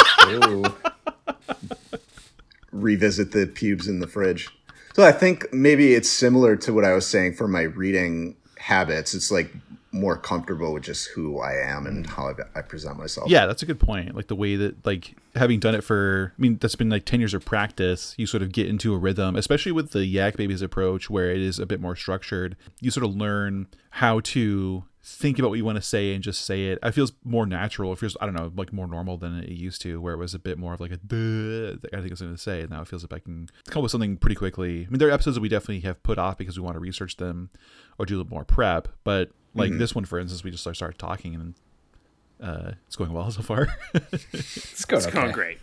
Revisit 2.72 3.32
the 3.32 3.48
pubes 3.48 3.88
in 3.88 4.00
the 4.00 4.08
fridge. 4.08 4.50
So 4.94 5.04
I 5.04 5.12
think 5.12 5.52
maybe 5.54 5.94
it's 5.94 6.10
similar 6.10 6.56
to 6.58 6.74
what 6.74 6.86
I 6.86 6.94
was 6.94 7.08
saying 7.08 7.36
for 7.36 7.48
my 7.48 7.62
reading 7.62 8.36
habits. 8.58 9.14
It's 9.14 9.32
like 9.32 9.52
more 9.92 10.18
comfortable 10.18 10.74
with 10.74 10.84
just 10.84 11.08
who 11.10 11.40
I 11.40 11.54
am 11.54 11.88
and 11.88 12.06
how 12.06 12.30
I, 12.30 12.60
I 12.60 12.62
present 12.62 12.98
myself. 12.98 13.30
yeah, 13.30 13.46
that's 13.46 13.64
a 13.64 13.66
good 13.66 13.80
point. 13.80 14.16
Like 14.16 14.28
the 14.28 14.36
way 14.36 14.56
that, 14.56 14.86
like, 14.86 15.16
having 15.36 15.60
done 15.60 15.74
it 15.74 15.84
for, 15.84 16.34
I 16.38 16.42
mean, 16.42 16.58
that's 16.60 16.76
been 16.76 16.90
like 16.90 17.06
10 17.06 17.20
years 17.20 17.34
of 17.34 17.46
practice. 17.46 18.14
You 18.18 18.28
sort 18.28 18.44
of 18.44 18.52
get 18.52 18.68
into 18.68 18.94
a 18.94 18.98
rhythm, 18.98 19.36
especially 19.36 19.72
with 19.72 19.92
the 19.92 20.06
Yak 20.06 20.38
Babies 20.38 20.62
approach, 20.62 21.10
where 21.10 21.32
it 21.32 21.42
is 21.42 21.60
a 21.60 21.66
bit 21.66 21.82
more 21.82 21.96
structured. 21.96 22.56
You 22.82 22.92
sort 22.92 23.06
of 23.06 23.16
learn 23.16 23.68
how 23.92 24.20
to 24.22 24.84
think 25.10 25.39
about 25.39 25.50
what 25.50 25.58
you 25.58 25.65
want 25.65 25.78
to 25.78 25.82
say 25.82 26.13
and 26.13 26.24
just 26.24 26.45
say 26.45 26.67
it. 26.67 26.80
It 26.84 26.91
feels 26.91 27.13
more 27.24 27.45
natural. 27.45 27.91
It 27.91 28.00
feels, 28.00 28.15
I 28.22 28.26
don't 28.26 28.36
know, 28.36 28.52
like 28.56 28.72
more 28.72 28.88
normal 28.88 29.17
than 29.17 29.38
it 29.39 29.50
used 29.50 29.82
to, 29.82 30.00
where 30.00 30.13
it 30.13 30.17
was 30.17 30.34
a 30.34 30.39
bit 30.39 30.58
more 30.58 30.74
of 30.74 30.80
like 30.80 30.91
a 30.91 30.98
duh, 30.98 31.78
that 31.82 31.89
I 31.93 31.98
think 31.98 32.08
I 32.08 32.13
was 32.13 32.22
going 32.22 32.36
to 32.36 32.41
say. 32.41 32.62
And 32.62 32.69
now 32.69 32.82
it 32.82 32.88
feels 32.88 33.04
like 33.04 33.13
I 33.13 33.19
can 33.19 33.50
come 33.69 33.80
up 33.82 33.84
with 33.84 33.91
something 33.91 34.17
pretty 34.17 34.36
quickly. 34.36 34.86
I 34.86 34.89
mean, 34.89 35.00
there 35.00 35.10
are 35.10 35.12
episodes 35.12 35.36
that 35.36 35.41
we 35.41 35.50
definitely 35.50 35.82
have 35.82 36.02
put 36.04 36.17
off 36.17 36.38
because 36.38 36.58
we 36.58 36.63
want 36.63 36.76
to 36.76 36.80
research 36.80 37.17
them 37.17 37.50
or 37.98 38.06
do 38.06 38.15
a 38.15 38.17
little 38.17 38.30
more 38.30 38.45
prep. 38.45 38.88
But 39.04 39.32
like 39.56 39.78
this 39.78 39.95
one, 39.95 40.06
for 40.06 40.19
instance, 40.19 40.43
we 40.43 40.52
just 40.52 40.62
started 40.63 41.00
talking 41.00 41.36
and 41.36 41.54
uh, 42.41 42.72
it's 42.88 42.95
going 42.95 43.12
well 43.12 43.30
so 43.32 43.41
far. 43.41 43.67
It's 43.93 44.86
going 44.86 45.00
It's 45.00 45.08
okay. 45.08 45.12
going 45.12 45.32
great. 45.32 45.58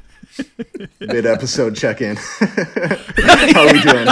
Mid 1.00 1.24
episode 1.24 1.76
check 1.76 2.00
in. 2.00 2.16
how 2.40 3.66
are 3.66 3.72
we 3.72 3.80
doing? 3.80 4.08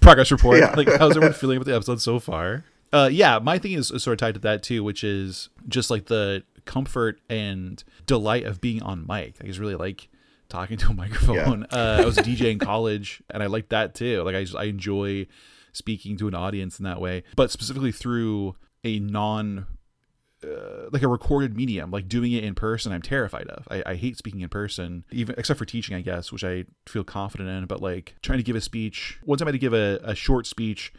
Progress 0.00 0.30
report. 0.30 0.60
Yeah. 0.60 0.74
Like, 0.76 0.88
how's 0.98 1.16
everyone 1.16 1.32
feeling 1.32 1.56
about 1.56 1.66
the 1.66 1.74
episode 1.74 2.00
so 2.00 2.18
far? 2.20 2.64
Uh, 2.92 3.08
yeah, 3.10 3.38
my 3.38 3.58
thing 3.58 3.72
is, 3.72 3.90
is 3.90 4.02
sort 4.02 4.14
of 4.14 4.18
tied 4.18 4.34
to 4.34 4.40
that 4.40 4.62
too, 4.62 4.82
which 4.82 5.04
is 5.04 5.48
just 5.68 5.90
like 5.90 6.06
the 6.06 6.42
comfort 6.64 7.20
and 7.28 7.82
delight 8.06 8.44
of 8.44 8.60
being 8.60 8.82
on 8.82 9.06
mic. 9.06 9.36
I 9.42 9.46
just 9.46 9.58
really 9.58 9.74
like 9.74 10.08
talking 10.48 10.76
to 10.78 10.90
a 10.90 10.94
microphone. 10.94 11.64
Uh, 11.64 11.98
I 12.00 12.04
was 12.04 12.18
a 12.18 12.22
DJ 12.22 12.52
in 12.52 12.58
college, 12.60 13.22
and 13.30 13.42
I 13.42 13.46
like 13.46 13.68
that 13.70 13.94
too. 13.94 14.22
Like, 14.22 14.34
I 14.34 14.44
just 14.44 14.56
I 14.56 14.64
enjoy 14.64 15.26
speaking 15.72 16.16
to 16.18 16.28
an 16.28 16.34
audience 16.34 16.78
in 16.78 16.84
that 16.84 17.00
way, 17.00 17.24
but 17.36 17.50
specifically 17.50 17.92
through 17.92 18.56
a 18.84 18.98
non 18.98 19.66
uh, 20.44 20.88
like 20.92 21.02
a 21.02 21.08
recorded 21.08 21.56
medium, 21.56 21.90
like 21.90 22.08
doing 22.08 22.32
it 22.32 22.44
in 22.44 22.54
person, 22.54 22.92
I'm 22.92 23.02
terrified 23.02 23.48
of. 23.48 23.66
I, 23.70 23.82
I 23.84 23.94
hate 23.96 24.16
speaking 24.16 24.40
in 24.40 24.48
person, 24.48 25.04
even 25.10 25.34
except 25.36 25.58
for 25.58 25.64
teaching, 25.64 25.96
I 25.96 26.00
guess, 26.00 26.30
which 26.30 26.44
I 26.44 26.64
feel 26.86 27.04
confident 27.04 27.48
in. 27.48 27.66
But 27.66 27.82
like 27.82 28.14
trying 28.22 28.38
to 28.38 28.44
give 28.44 28.56
a 28.56 28.60
speech, 28.60 29.18
one 29.24 29.38
time 29.38 29.48
I 29.48 29.50
had 29.50 29.52
to 29.52 29.58
give 29.58 29.74
a, 29.74 29.98
a 30.02 30.14
short 30.14 30.46
speech 30.46 30.92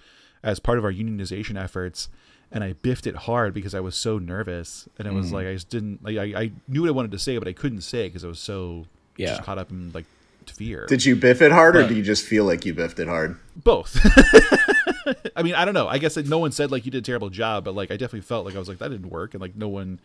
as 0.44 0.60
part 0.60 0.78
of 0.78 0.86
our 0.86 0.92
unionization 0.92 1.62
efforts, 1.62 2.10
and 2.52 2.64
I 2.64 2.74
biffed 2.74 3.06
it 3.08 3.16
hard 3.16 3.54
because 3.54 3.76
I 3.76 3.80
was 3.80 3.96
so 3.96 4.18
nervous, 4.18 4.88
and 4.98 5.08
it 5.08 5.14
was 5.14 5.30
mm. 5.30 5.34
like 5.34 5.48
I 5.48 5.54
just 5.54 5.70
didn't 5.70 6.04
like 6.04 6.18
I, 6.18 6.42
I 6.42 6.52
knew 6.68 6.82
what 6.82 6.90
I 6.90 6.92
wanted 6.92 7.12
to 7.12 7.20
say, 7.20 7.38
but 7.38 7.48
I 7.48 7.54
couldn't 7.54 7.82
say 7.82 8.06
it 8.06 8.10
because 8.10 8.24
I 8.24 8.28
was 8.28 8.40
so 8.40 8.86
Yeah. 9.18 9.30
just 9.30 9.44
caught 9.44 9.58
up 9.58 9.72
in 9.72 9.92
like 9.94 10.06
fear. 10.48 10.86
Did 10.88 11.06
you 11.06 11.16
biff 11.16 11.42
it 11.42 11.52
hard, 11.52 11.76
or 11.76 11.82
But- 11.84 11.90
do 11.90 11.96
you 11.96 12.04
just 12.04 12.26
feel 12.26 12.46
like 12.46 12.66
you 12.66 12.74
biffed 12.74 13.00
it 13.00 13.08
hard? 13.08 13.38
both. 13.64 14.00
I 15.36 15.44
mean, 15.44 15.54
I 15.54 15.66
don't 15.66 15.74
know. 15.74 15.88
I 15.88 15.98
guess 15.98 16.16
that 16.16 16.28
no 16.28 16.38
one 16.38 16.52
said 16.52 16.72
like 16.72 16.86
you 16.86 16.92
did 16.92 17.00
a 17.00 17.06
terrible 17.06 17.30
job, 17.30 17.66
but 17.66 17.76
like 17.76 17.92
I 17.92 17.96
definitely 17.96 18.22
felt 18.22 18.46
like 18.46 18.56
I 18.56 18.60
was 18.60 18.68
like 18.68 18.78
that 18.80 18.90
didn't 18.90 19.10
work, 19.10 19.34
and 19.34 19.42
like 19.42 19.56
no 19.56 19.68
one. 19.68 20.00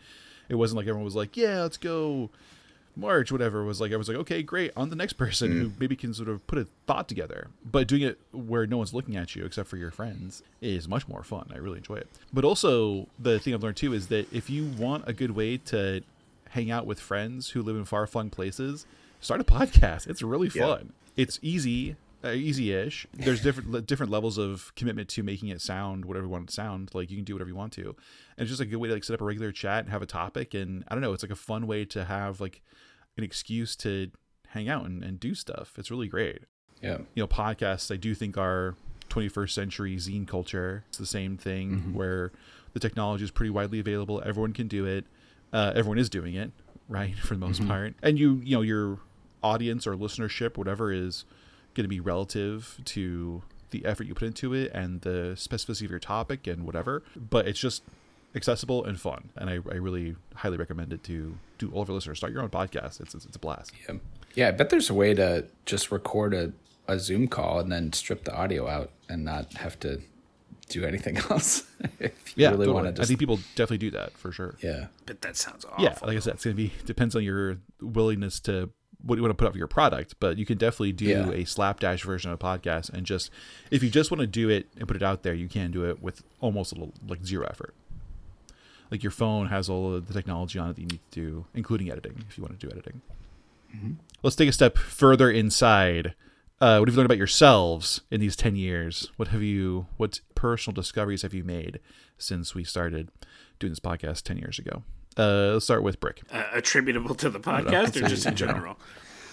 It 0.47 0.55
wasn't 0.55 0.77
like 0.77 0.83
everyone 0.87 1.05
was 1.05 1.15
like, 1.15 1.35
yeah, 1.35 1.61
let's 1.61 1.77
go 1.77 2.29
march, 2.95 3.31
whatever. 3.31 3.63
Was 3.63 3.79
like 3.81 3.91
I 3.91 3.95
was 3.97 4.07
like, 4.07 4.17
okay, 4.17 4.41
great, 4.43 4.71
on 4.75 4.89
the 4.89 4.95
next 4.95 5.13
person 5.13 5.51
who 5.51 5.71
maybe 5.79 5.95
can 5.95 6.13
sort 6.13 6.29
of 6.29 6.45
put 6.47 6.59
a 6.59 6.67
thought 6.87 7.07
together. 7.07 7.47
But 7.69 7.87
doing 7.87 8.01
it 8.03 8.19
where 8.31 8.65
no 8.67 8.77
one's 8.77 8.93
looking 8.93 9.15
at 9.15 9.35
you 9.35 9.45
except 9.45 9.69
for 9.69 9.77
your 9.77 9.91
friends 9.91 10.43
is 10.61 10.87
much 10.87 11.07
more 11.07 11.23
fun. 11.23 11.51
I 11.53 11.57
really 11.57 11.77
enjoy 11.77 11.95
it. 11.95 12.07
But 12.33 12.45
also 12.45 13.07
the 13.19 13.39
thing 13.39 13.53
I've 13.53 13.63
learned 13.63 13.77
too 13.77 13.93
is 13.93 14.07
that 14.07 14.31
if 14.33 14.49
you 14.49 14.65
want 14.65 15.03
a 15.07 15.13
good 15.13 15.31
way 15.31 15.57
to 15.57 16.01
hang 16.49 16.71
out 16.71 16.85
with 16.85 16.99
friends 16.99 17.49
who 17.49 17.61
live 17.61 17.75
in 17.75 17.85
far 17.85 18.07
flung 18.07 18.29
places, 18.29 18.85
start 19.19 19.41
a 19.41 19.43
podcast. 19.43 20.07
It's 20.07 20.21
really 20.21 20.49
Yeah. 20.53 20.75
fun. 20.77 20.93
It's 21.17 21.39
easy, 21.41 21.95
uh, 22.23 22.29
easy-ish. 22.31 23.07
There's 23.13 23.41
different 23.41 23.85
different 23.87 24.11
levels 24.11 24.37
of 24.37 24.73
commitment 24.75 25.09
to 25.09 25.23
making 25.23 25.49
it 25.49 25.61
sound 25.61 26.05
whatever 26.05 26.25
you 26.25 26.29
want 26.31 26.43
it 26.43 26.47
to 26.47 26.53
sound. 26.53 26.91
Like 26.93 27.09
you 27.11 27.17
can 27.17 27.23
do 27.25 27.33
whatever 27.33 27.49
you 27.49 27.55
want 27.55 27.73
to, 27.73 27.83
and 27.89 27.95
it's 28.37 28.49
just 28.49 28.61
a 28.61 28.65
good 28.65 28.77
way 28.77 28.87
to 28.87 28.93
like 28.93 29.03
set 29.03 29.13
up 29.15 29.21
a 29.21 29.25
regular 29.25 29.51
chat 29.51 29.83
and 29.83 29.89
have 29.91 30.01
a 30.01 30.05
topic. 30.05 30.53
And 30.53 30.83
I 30.87 30.95
don't 30.95 31.01
know, 31.01 31.13
it's 31.13 31.23
like 31.23 31.31
a 31.31 31.35
fun 31.35 31.67
way 31.67 31.85
to 31.85 32.05
have 32.05 32.39
like 32.41 32.61
an 33.17 33.23
excuse 33.23 33.75
to 33.77 34.11
hang 34.49 34.69
out 34.69 34.85
and, 34.85 35.03
and 35.03 35.19
do 35.19 35.35
stuff. 35.35 35.73
It's 35.77 35.91
really 35.91 36.07
great. 36.07 36.43
Yeah. 36.81 36.99
You 37.13 37.23
know, 37.23 37.27
podcasts 37.27 37.91
I 37.91 37.97
do 37.97 38.13
think 38.13 38.37
are 38.37 38.75
21st 39.09 39.51
century 39.51 39.95
zine 39.97 40.27
culture. 40.27 40.83
It's 40.89 40.97
the 40.97 41.05
same 41.05 41.37
thing 41.37 41.93
where 41.93 42.31
the 42.73 42.79
technology 42.79 43.23
is 43.23 43.31
pretty 43.31 43.49
widely 43.49 43.79
available. 43.79 44.21
Everyone 44.25 44.53
can 44.53 44.67
do 44.67 44.85
it. 44.85 45.05
Uh, 45.53 45.71
everyone 45.75 45.97
is 45.97 46.09
doing 46.09 46.35
it, 46.35 46.51
right, 46.89 47.15
for 47.23 47.35
the 47.35 47.39
most 47.39 47.65
part. 47.67 47.95
And 48.01 48.19
you, 48.19 48.41
you 48.43 48.57
know, 48.57 48.61
your 48.61 48.99
audience 49.43 49.87
or 49.87 49.95
listenership, 49.95 50.57
whatever, 50.57 50.91
is 50.91 51.23
going 51.73 51.85
to 51.85 51.89
be 51.89 51.99
relative 51.99 52.79
to 52.85 53.43
the 53.71 53.85
effort 53.85 54.07
you 54.07 54.13
put 54.13 54.25
into 54.25 54.53
it 54.53 54.71
and 54.73 55.01
the 55.01 55.33
specificity 55.35 55.85
of 55.85 55.91
your 55.91 55.99
topic 55.99 56.47
and 56.47 56.65
whatever. 56.65 57.03
But 57.15 57.47
it's 57.47 57.59
just 57.59 57.83
accessible 58.35 58.83
and 58.85 58.99
fun, 58.99 59.29
and 59.35 59.49
I, 59.49 59.53
I 59.53 59.75
really 59.75 60.15
highly 60.35 60.57
recommend 60.57 60.93
it 60.93 61.03
to 61.05 61.37
to 61.59 61.71
all 61.71 61.81
of 61.83 61.89
our 61.89 61.95
listeners. 61.95 62.17
Start 62.17 62.33
your 62.33 62.41
own 62.41 62.49
podcast. 62.49 62.99
It's 63.01 63.15
it's, 63.15 63.25
it's 63.25 63.35
a 63.35 63.39
blast. 63.39 63.71
Yeah. 63.87 63.95
Yeah. 64.35 64.47
I 64.49 64.51
bet 64.51 64.69
there's 64.69 64.89
a 64.89 64.93
way 64.93 65.13
to 65.13 65.45
just 65.65 65.91
record 65.91 66.33
a, 66.33 66.51
a 66.87 66.99
Zoom 66.99 67.27
call 67.27 67.59
and 67.59 67.71
then 67.71 67.93
strip 67.93 68.23
the 68.25 68.35
audio 68.35 68.67
out 68.67 68.91
and 69.09 69.23
not 69.23 69.53
have 69.53 69.79
to 69.81 70.01
do 70.69 70.83
anything 70.83 71.17
else. 71.29 71.63
if 71.99 72.37
you 72.37 72.43
Yeah, 72.43 72.49
really 72.49 72.65
totally. 72.65 72.83
want 72.83 72.95
to 72.97 73.01
I 73.01 73.05
think 73.05 73.19
people 73.19 73.37
definitely 73.55 73.77
do 73.77 73.91
that 73.91 74.17
for 74.17 74.31
sure. 74.31 74.55
yeah. 74.61 74.87
But 75.05 75.21
that 75.21 75.37
sounds 75.37 75.63
awful. 75.65 75.83
yeah 75.83 75.95
like 76.01 76.17
i 76.17 76.19
said 76.19 76.33
it's 76.33 76.43
going 76.43 76.55
to 76.57 76.61
be 76.63 76.73
depends 76.85 77.15
on 77.15 77.23
your 77.23 77.57
willingness 77.79 78.39
to 78.41 78.69
what 79.03 79.17
you 79.17 79.21
want 79.21 79.29
to 79.29 79.35
put 79.35 79.45
out 79.45 79.51
for 79.51 79.59
your 79.59 79.67
product 79.67 80.15
but 80.19 80.37
you 80.39 80.45
can 80.47 80.57
definitely 80.57 80.91
do 80.91 81.05
Yeah. 81.05 81.29
a 81.29 81.45
slapdash 81.45 82.03
version 82.03 82.31
of 82.31 82.41
a 82.41 82.43
podcast 82.43 82.89
and 82.91 83.05
just 83.05 83.29
if 83.69 83.83
you 83.83 83.89
just 83.91 84.09
want 84.09 84.21
to 84.21 84.27
do 84.27 84.49
it 84.49 84.65
and 84.77 84.87
put 84.87 84.97
it 84.97 85.03
out 85.03 85.21
there 85.21 85.35
you 85.35 85.47
can 85.47 85.69
do 85.69 85.85
it 85.85 86.01
with 86.01 86.23
almost 86.41 86.71
a 86.71 86.75
little, 86.75 86.93
like 87.07 87.23
zero 87.23 87.45
effort 87.47 87.75
like 88.91 89.03
your 89.03 89.11
phone 89.11 89.47
has 89.47 89.69
all 89.69 89.93
of 89.95 90.07
the 90.07 90.13
technology 90.13 90.57
on 90.59 90.69
it 90.69 90.75
that 90.75 90.81
you 90.81 90.87
need 90.87 90.99
to 91.11 91.19
do 91.19 91.45
including 91.53 91.91
editing 91.91 92.23
if 92.29 92.37
you 92.37 92.43
want 92.43 92.57
to 92.59 92.67
do 92.67 92.71
editing 92.71 93.01
let's 94.23 94.35
take 94.35 94.47
a 94.49 94.53
step 94.53 94.77
further 94.77 95.29
inside 95.29 96.13
uh, 96.61 96.77
what 96.77 96.87
have 96.87 96.93
you 96.95 96.97
learned 96.97 97.05
about 97.07 97.17
yourselves 97.17 98.01
in 98.09 98.21
these 98.21 98.35
10 98.35 98.55
years 98.55 99.11
what 99.17 99.27
have 99.29 99.41
you 99.41 99.87
what 99.97 100.21
personal 100.35 100.73
discoveries 100.73 101.21
have 101.23 101.33
you 101.33 101.43
made 101.43 101.79
since 102.17 102.55
we 102.55 102.63
started 102.63 103.09
doing 103.59 103.71
this 103.71 103.79
podcast 103.79 104.21
10 104.23 104.37
years 104.37 104.57
ago 104.59 104.83
uh, 105.17 105.51
let's 105.53 105.65
start 105.65 105.83
with 105.83 105.99
brick 105.99 106.21
Uh, 106.31 106.43
attributable 106.53 107.15
to 107.15 107.29
the 107.29 107.39
know. 107.39 107.43
podcast 107.43 108.01
or 108.01 108.07
just 108.07 108.25
in 108.25 108.31
in 108.31 108.37
general. 108.43 108.57
general? 108.57 108.77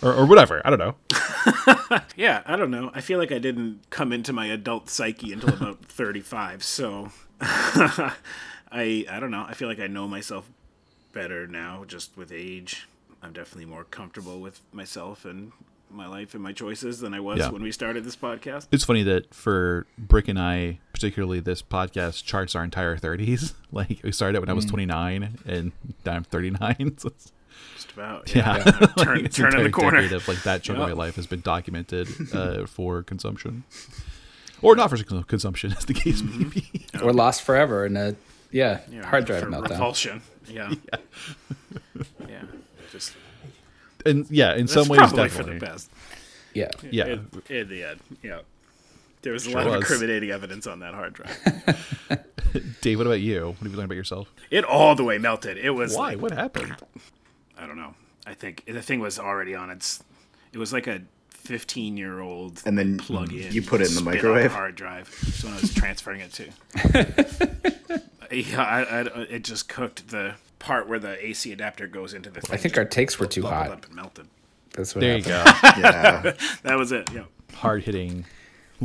or, 0.03 0.13
or 0.15 0.27
whatever 0.27 0.61
i 0.65 0.71
don't 0.71 0.79
know 0.81 0.97
Yeah, 2.17 2.43
I 2.47 2.57
don't 2.57 2.71
know. 2.71 2.91
I 2.95 3.01
feel 3.03 3.19
like 3.19 3.31
I 3.33 3.39
didn't 3.39 3.81
come 3.91 4.13
into 4.13 4.33
my 4.33 4.47
adult 4.47 4.89
psyche 4.89 5.33
until 5.33 5.51
about 5.55 5.85
35. 5.85 6.65
So 6.65 7.11
I 8.73 9.05
I 9.11 9.21
don't 9.21 9.31
know. 9.31 9.45
I 9.47 9.55
feel 9.55 9.69
like 9.69 9.81
I 9.81 9.87
know 9.87 10.09
myself 10.09 10.49
better 11.13 11.47
now 11.47 11.85
just 11.87 12.17
with 12.17 12.33
age. 12.33 12.89
I'm 13.23 13.33
definitely 13.33 13.67
more 13.67 13.85
comfortable 13.85 14.41
with 14.41 14.61
myself 14.73 15.25
and 15.25 15.53
my 15.91 16.07
life 16.07 16.33
and 16.33 16.43
my 16.43 16.53
choices 16.55 17.01
than 17.01 17.13
I 17.13 17.21
was 17.21 17.39
Yeah. 17.39 17.51
when 17.51 17.63
we 17.63 17.71
started 17.71 18.03
this 18.05 18.17
podcast. 18.17 18.67
it's 18.73 18.83
funny 18.85 19.03
that 19.03 19.35
for 19.35 19.87
brick 19.99 20.27
and 20.27 20.39
i 20.39 20.79
particularly 20.95 21.39
this 21.39 21.61
podcast 21.61 22.25
charts 22.25 22.55
our 22.55 22.65
entire 22.65 22.97
30s 22.97 23.53
like 23.73 24.01
we 24.03 24.11
started 24.11 24.41
when 24.41 24.49
i 24.49 24.55
was 24.55 24.65
29 24.65 25.39
and 25.45 25.73
now 26.07 26.13
i'm 26.15 26.25
39 26.25 26.95
so 26.97 27.09
it's, 27.09 27.31
Just 27.75 27.93
about. 27.93 28.35
yeah, 28.35 28.57
Yeah. 28.65 28.65
Like, 28.97 29.07
Turn, 29.07 29.25
it's 29.27 29.37
turn 29.37 29.55
in 29.55 29.65
the 29.65 29.71
corner. 29.71 29.99
of 29.99 30.27
like 30.27 30.43
that 30.45 30.63
chunk 30.63 30.79
of 30.79 30.89
my 30.89 30.95
life 30.95 31.17
has 31.17 31.27
been 31.27 31.43
documented 31.43 32.09
uh, 32.35 32.65
for 32.67 33.03
consumption 33.03 33.65
or 34.63 34.75
not 34.75 34.89
for 34.89 34.97
consumption 35.25 35.73
as 35.77 35.85
the 35.85 35.93
case 35.95 36.23
may 36.23 36.45
be 36.45 36.87
Or 37.03 37.13
lost 37.13 37.43
forever 37.43 37.85
in 37.85 37.99
a 37.99 38.15
yeah, 38.53 38.81
Yeah, 38.91 39.05
hard 39.07 39.25
drive 39.25 39.43
meltdown. 39.45 39.71
Revulsion. 39.71 40.23
Yeah. 40.49 40.73
Yeah. 42.29 42.43
Just 42.91 43.15
and 44.05 44.27
yeah 44.31 44.55
in 44.55 44.67
some 44.67 44.89
ways 44.89 44.99
probably 44.99 45.17
definitely 45.25 45.55
for 45.55 45.61
the 45.61 45.67
best. 45.73 45.91
Yeah. 46.53 46.71
yeah 46.91 47.07
In, 47.07 47.29
in 47.49 47.69
the 47.69 47.85
end, 47.85 48.01
yeah. 48.23 48.41
There 49.23 49.33
was 49.33 49.47
a 49.47 49.51
Sure 49.51 49.59
lot 49.61 49.67
of 49.69 49.73
was. 49.75 49.83
incriminating 49.83 50.31
evidence 50.31 50.67
on 50.67 50.81
that 50.81 50.95
hard 50.95 51.13
drive. 51.15 51.39
dave 52.83 52.99
what 52.99 53.07
about 53.07 53.21
you 53.21 53.47
what 53.47 53.57
have 53.59 53.71
you 53.73 53.79
learned 53.79 53.87
about 53.87 53.95
yourself 53.97 54.29
It 54.51 54.65
all 54.65 54.95
the 54.97 55.05
way 55.05 55.17
melted. 55.19 55.57
It 55.59 55.71
was 55.71 55.97
why 55.97 56.11
like 56.11 56.21
what 56.21 56.33
happened 56.33 56.77
I 57.59 57.67
don't 57.67 57.77
know. 57.79 57.95
I 58.27 58.35
think 58.35 58.65
the 58.67 58.83
thing 58.83 58.99
was 59.01 59.19
already 59.21 59.55
on 59.55 59.71
its. 59.71 60.03
It 60.53 60.59
was 60.59 60.73
like 60.73 60.87
a 60.89 61.01
15 61.31 61.97
year 61.97 62.21
old 62.21 62.61
And 62.67 62.77
then 62.77 62.99
plug 62.99 63.33
in. 63.33 63.53
you 63.53 63.63
put 63.63 63.81
it 63.81 63.89
in 63.89 63.95
the 63.95 64.03
microwave? 64.03 64.51
hard 64.53 64.75
drive. 64.75 65.09
So 65.09 65.47
when 65.49 65.57
I 65.57 65.61
was 65.61 65.73
transferring 65.73 66.21
it 66.21 66.33
to. 66.35 68.02
yeah, 68.33 68.63
I, 68.63 68.81
I, 68.83 69.01
it 69.25 69.45
just 69.45 69.69
cooked 69.69 70.09
the 70.09 70.35
part 70.59 70.89
where 70.89 70.99
the 70.99 71.25
AC 71.25 71.53
adapter 71.53 71.87
goes 71.87 72.15
into 72.15 72.31
the. 72.31 72.41
Thing 72.41 72.55
I 72.55 72.57
think 72.57 72.77
our 72.79 72.85
takes 72.85 73.19
were 73.19 73.27
too 73.27 73.43
bubbled 73.43 73.67
hot. 73.69 73.71
up 73.71 73.87
and 73.87 73.95
melted. 73.95 74.27
That's 74.75 74.95
what 74.95 75.01
there 75.03 75.19
you 75.19 75.23
happened. 75.25 75.83
go 75.83 75.89
Yeah. 75.89 76.33
That 76.63 76.79
was 76.79 76.93
it. 76.93 77.11
Yeah. 77.13 77.25
hard-hitting 77.55 78.25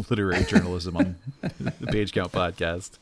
literary 0.10 0.44
journalism 0.44 0.98
on 0.98 1.16
the 1.80 1.88
page 1.88 2.12
count 2.14 2.32
podcast 2.32 2.98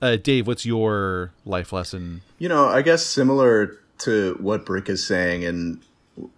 uh, 0.00 0.16
dave 0.16 0.46
what's 0.46 0.64
your 0.64 1.32
life 1.44 1.72
lesson 1.74 2.22
You 2.38 2.48
know, 2.48 2.68
I 2.68 2.80
guess 2.82 3.04
similar 3.04 3.78
to 3.98 4.36
what 4.40 4.64
Brick 4.64 4.88
is 4.88 5.04
saying 5.06 5.44
and 5.44 5.80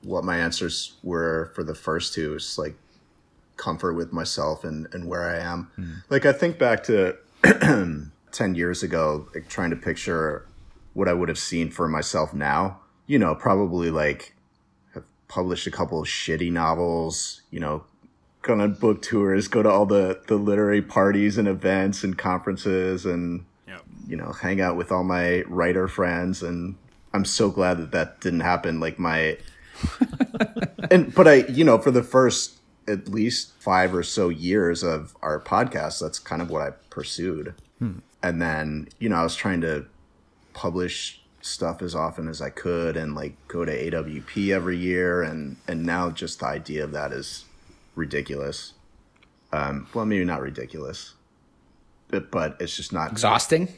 what 0.03 0.25
my 0.25 0.37
answers 0.39 0.95
were 1.03 1.53
for 1.55 1.63
the 1.63 1.75
first 1.75 2.15
two 2.15 2.35
is 2.35 2.57
like 2.59 2.75
comfort 3.57 3.93
with 3.93 4.13
myself 4.13 4.65
and, 4.65 4.89
and 4.95 5.07
where 5.07 5.29
I 5.29 5.39
am. 5.39 6.03
Like 6.09 6.25
I 6.27 6.33
think 6.33 6.59
back 6.59 6.83
to 6.85 7.17
10 8.33 8.55
years 8.55 8.83
ago, 8.83 9.29
like 9.35 9.49
trying 9.49 9.71
to 9.71 9.77
picture 9.77 10.47
what 10.93 11.09
I 11.09 11.13
would 11.13 11.29
have 11.29 11.39
seen 11.39 11.71
for 11.71 11.89
myself 11.89 12.35
now, 12.35 12.81
you 13.07 13.19
know, 13.19 13.35
probably 13.35 13.91
like 13.91 14.35
have 14.95 15.05
published 15.29 15.67
a 15.67 15.71
couple 15.71 16.01
of 16.01 16.09
shitty 16.09 16.51
novels, 16.51 17.43
you 17.51 17.61
know, 17.61 17.85
gone 18.43 18.61
on 18.61 18.75
book 18.75 19.03
tours, 19.03 19.49
go 19.49 19.63
to 19.63 19.69
all 19.71 19.87
the, 19.87 20.21
the 20.29 20.37
literary 20.37 20.83
parties 20.83 21.37
and 21.39 21.47
events 21.47 22.03
and 22.03 22.17
conferences 22.19 23.05
and 23.05 23.45
Yeah. 23.69 23.79
you 24.09 24.17
know, 24.17 24.33
hang 24.33 24.61
out 24.61 24.77
with 24.77 24.91
all 24.91 25.05
my 25.05 25.43
writer 25.43 25.87
friends, 25.89 26.43
and 26.43 26.77
I'm 27.13 27.25
so 27.25 27.51
glad 27.51 27.79
that 27.79 27.93
that 27.93 28.21
didn't 28.21 28.41
happen. 28.41 28.81
Like 28.81 28.99
my, 28.99 29.37
and 30.91 31.15
but 31.15 31.29
I, 31.29 31.35
you 31.47 31.65
know, 31.65 31.79
for 31.79 31.91
the 31.91 32.03
first 32.03 32.57
at 32.89 33.09
least 33.09 33.53
five 33.61 33.95
or 33.95 34.03
so 34.03 34.29
years 34.31 34.83
of 34.83 35.15
our 35.23 35.39
podcast, 35.41 36.01
that's 36.01 36.19
kind 36.19 36.43
of 36.43 36.51
what 36.51 36.63
I 36.63 36.71
pursued, 36.89 37.55
hmm. 37.79 37.99
And 38.23 38.41
then 38.41 38.89
you 38.99 39.09
know, 39.09 39.17
I 39.17 39.23
was 39.23 39.37
trying 39.37 39.61
to 39.63 39.87
publish 40.53 41.23
stuff 41.43 41.81
as 41.81 41.95
often 41.95 42.29
as 42.29 42.43
I 42.43 42.51
could, 42.51 42.97
and 42.97 43.15
like 43.15 43.35
go 43.49 43.65
to 43.65 43.91
AWP 43.91 44.51
every 44.51 44.77
year, 44.77 45.23
and 45.23 45.57
and 45.69 45.85
now 45.85 46.11
just 46.11 46.41
the 46.41 46.47
idea 46.47 46.85
of 46.85 46.93
that 46.93 47.13
is 47.13 47.45
ridiculous. 47.95 48.75
Um, 49.53 49.89
well, 49.95 50.07
maybe 50.07 50.25
not 50.25 50.41
ridiculous, 50.41 51.15
but, 52.09 52.31
but 52.31 52.57
it's 52.61 52.77
just 52.77 52.93
not 52.93 53.11
Exhausting. 53.11 53.69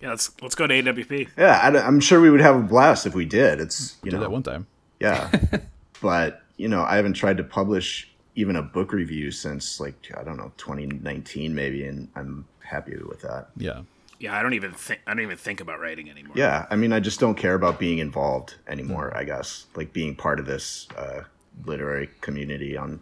Yeah. 0.00 0.10
Let's 0.10 0.30
let's 0.42 0.54
go 0.54 0.66
to 0.66 0.74
AWP. 0.74 1.28
Yeah, 1.38 1.58
I, 1.62 1.88
am 1.88 2.00
sure 2.00 2.20
we 2.20 2.30
would 2.30 2.42
have 2.42 2.56
a 2.56 2.62
blast 2.62 3.06
if 3.06 3.14
we 3.14 3.24
did. 3.24 3.58
It's 3.60 3.96
you 4.02 4.10
did 4.10 4.16
know, 4.18 4.22
that 4.22 4.30
one 4.30 4.42
time 4.42 4.66
yeah, 5.00 5.30
but 6.02 6.42
you 6.56 6.68
know, 6.68 6.82
I 6.82 6.96
haven't 6.96 7.14
tried 7.14 7.36
to 7.38 7.44
publish 7.44 8.10
even 8.36 8.56
a 8.56 8.62
book 8.62 8.92
review 8.92 9.30
since 9.30 9.80
like 9.80 10.10
I 10.18 10.22
don't 10.24 10.36
know 10.36 10.52
2019 10.56 11.54
maybe, 11.54 11.84
and 11.86 12.08
I'm 12.16 12.46
happy 12.60 12.96
with 12.96 13.20
that. 13.22 13.48
Yeah. 13.56 13.82
Yeah, 14.20 14.38
I 14.38 14.42
don't 14.42 14.54
even 14.54 14.72
think 14.72 15.00
I 15.06 15.12
don't 15.12 15.22
even 15.22 15.36
think 15.36 15.60
about 15.60 15.80
writing 15.80 16.08
anymore. 16.10 16.34
Yeah, 16.36 16.66
I 16.70 16.76
mean, 16.76 16.92
I 16.92 17.00
just 17.00 17.20
don't 17.20 17.34
care 17.34 17.54
about 17.54 17.78
being 17.78 17.98
involved 17.98 18.54
anymore. 18.68 19.14
I 19.14 19.24
guess 19.24 19.66
like 19.74 19.92
being 19.92 20.14
part 20.14 20.38
of 20.40 20.46
this 20.46 20.86
uh, 20.96 21.22
literary 21.66 22.08
community 22.20 22.76
on 22.76 23.00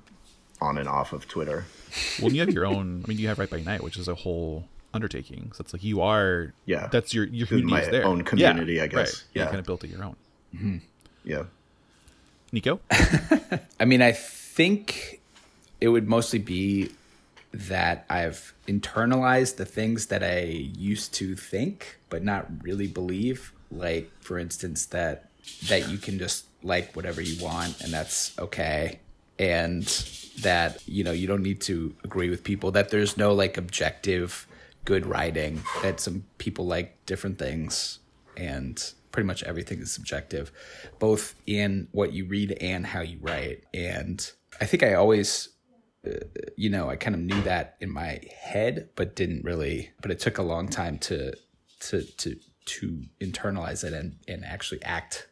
on 0.60 0.78
and 0.78 0.88
off 0.88 1.12
of 1.12 1.28
Twitter. 1.28 1.64
Well, 2.20 2.32
you 2.32 2.40
have 2.40 2.50
your 2.50 2.64
own. 2.66 3.02
I 3.04 3.08
mean, 3.08 3.18
you 3.18 3.28
have 3.28 3.38
Write 3.38 3.50
by 3.50 3.60
Night, 3.60 3.82
which 3.84 3.96
is 3.98 4.08
a 4.08 4.14
whole 4.14 4.64
undertaking. 4.94 5.52
So 5.54 5.60
it's 5.62 5.72
like 5.72 5.84
you 5.84 6.00
are. 6.00 6.54
Yeah. 6.64 6.88
That's 6.90 7.12
your 7.14 7.24
your 7.26 7.46
This 7.46 7.52
is 7.52 7.60
community 7.60 7.86
my 7.86 7.90
there. 7.92 8.04
own 8.06 8.24
community, 8.24 8.80
I 8.80 8.84
Right. 8.84 8.90
guess. 8.90 9.24
You 9.34 9.42
Yeah. 9.42 9.46
kind 9.48 9.58
of 9.58 9.66
built 9.66 9.84
it 9.84 9.90
your 9.90 10.02
own. 10.04 10.80
Yeah. 11.24 11.44
Nico. 12.52 12.80
I 13.80 13.84
mean, 13.84 14.02
I 14.02 14.12
think 14.12 15.20
it 15.82 15.88
would 15.88 16.08
mostly 16.08 16.38
be 16.38 16.92
that 17.52 18.06
I've 18.08 18.54
internalized 18.68 19.56
the 19.56 19.64
things 19.64 20.06
that 20.06 20.22
I 20.22 20.42
used 20.42 21.12
to 21.14 21.34
think 21.34 21.98
but 22.08 22.22
not 22.22 22.46
really 22.62 22.86
believe. 22.86 23.52
Like, 23.70 24.10
for 24.20 24.38
instance, 24.38 24.86
that 24.86 25.30
that 25.68 25.88
you 25.88 25.98
can 25.98 26.20
just 26.20 26.46
like 26.62 26.94
whatever 26.94 27.20
you 27.20 27.42
want 27.44 27.80
and 27.82 27.92
that's 27.92 28.38
okay, 28.38 29.00
and 29.40 29.84
that 30.42 30.86
you 30.86 31.02
know 31.02 31.10
you 31.10 31.26
don't 31.26 31.42
need 31.42 31.60
to 31.62 31.96
agree 32.04 32.30
with 32.30 32.44
people. 32.44 32.70
That 32.70 32.90
there's 32.90 33.16
no 33.16 33.34
like 33.34 33.56
objective 33.58 34.46
good 34.84 35.04
writing. 35.04 35.62
That 35.82 35.98
some 35.98 36.24
people 36.38 36.66
like 36.66 37.04
different 37.06 37.40
things 37.40 37.98
and 38.36 38.92
pretty 39.10 39.26
much 39.26 39.42
everything 39.42 39.80
is 39.80 39.90
subjective, 39.92 40.52
both 41.00 41.34
in 41.46 41.88
what 41.92 42.12
you 42.12 42.24
read 42.24 42.52
and 42.60 42.86
how 42.86 43.00
you 43.00 43.18
write. 43.20 43.64
And 43.74 44.30
I 44.60 44.64
think 44.64 44.82
I 44.82 44.94
always, 44.94 45.48
you 46.56 46.70
know, 46.70 46.90
I 46.90 46.96
kind 46.96 47.14
of 47.14 47.20
knew 47.20 47.40
that 47.42 47.76
in 47.80 47.90
my 47.90 48.20
head, 48.36 48.90
but 48.96 49.16
didn't 49.16 49.44
really. 49.44 49.90
But 50.00 50.10
it 50.10 50.20
took 50.20 50.38
a 50.38 50.42
long 50.42 50.68
time 50.68 50.98
to 50.98 51.32
to 51.80 52.02
to 52.02 52.36
to 52.64 53.02
internalize 53.20 53.84
it 53.84 53.92
and 53.92 54.16
and 54.28 54.44
actually 54.44 54.82
act 54.82 55.28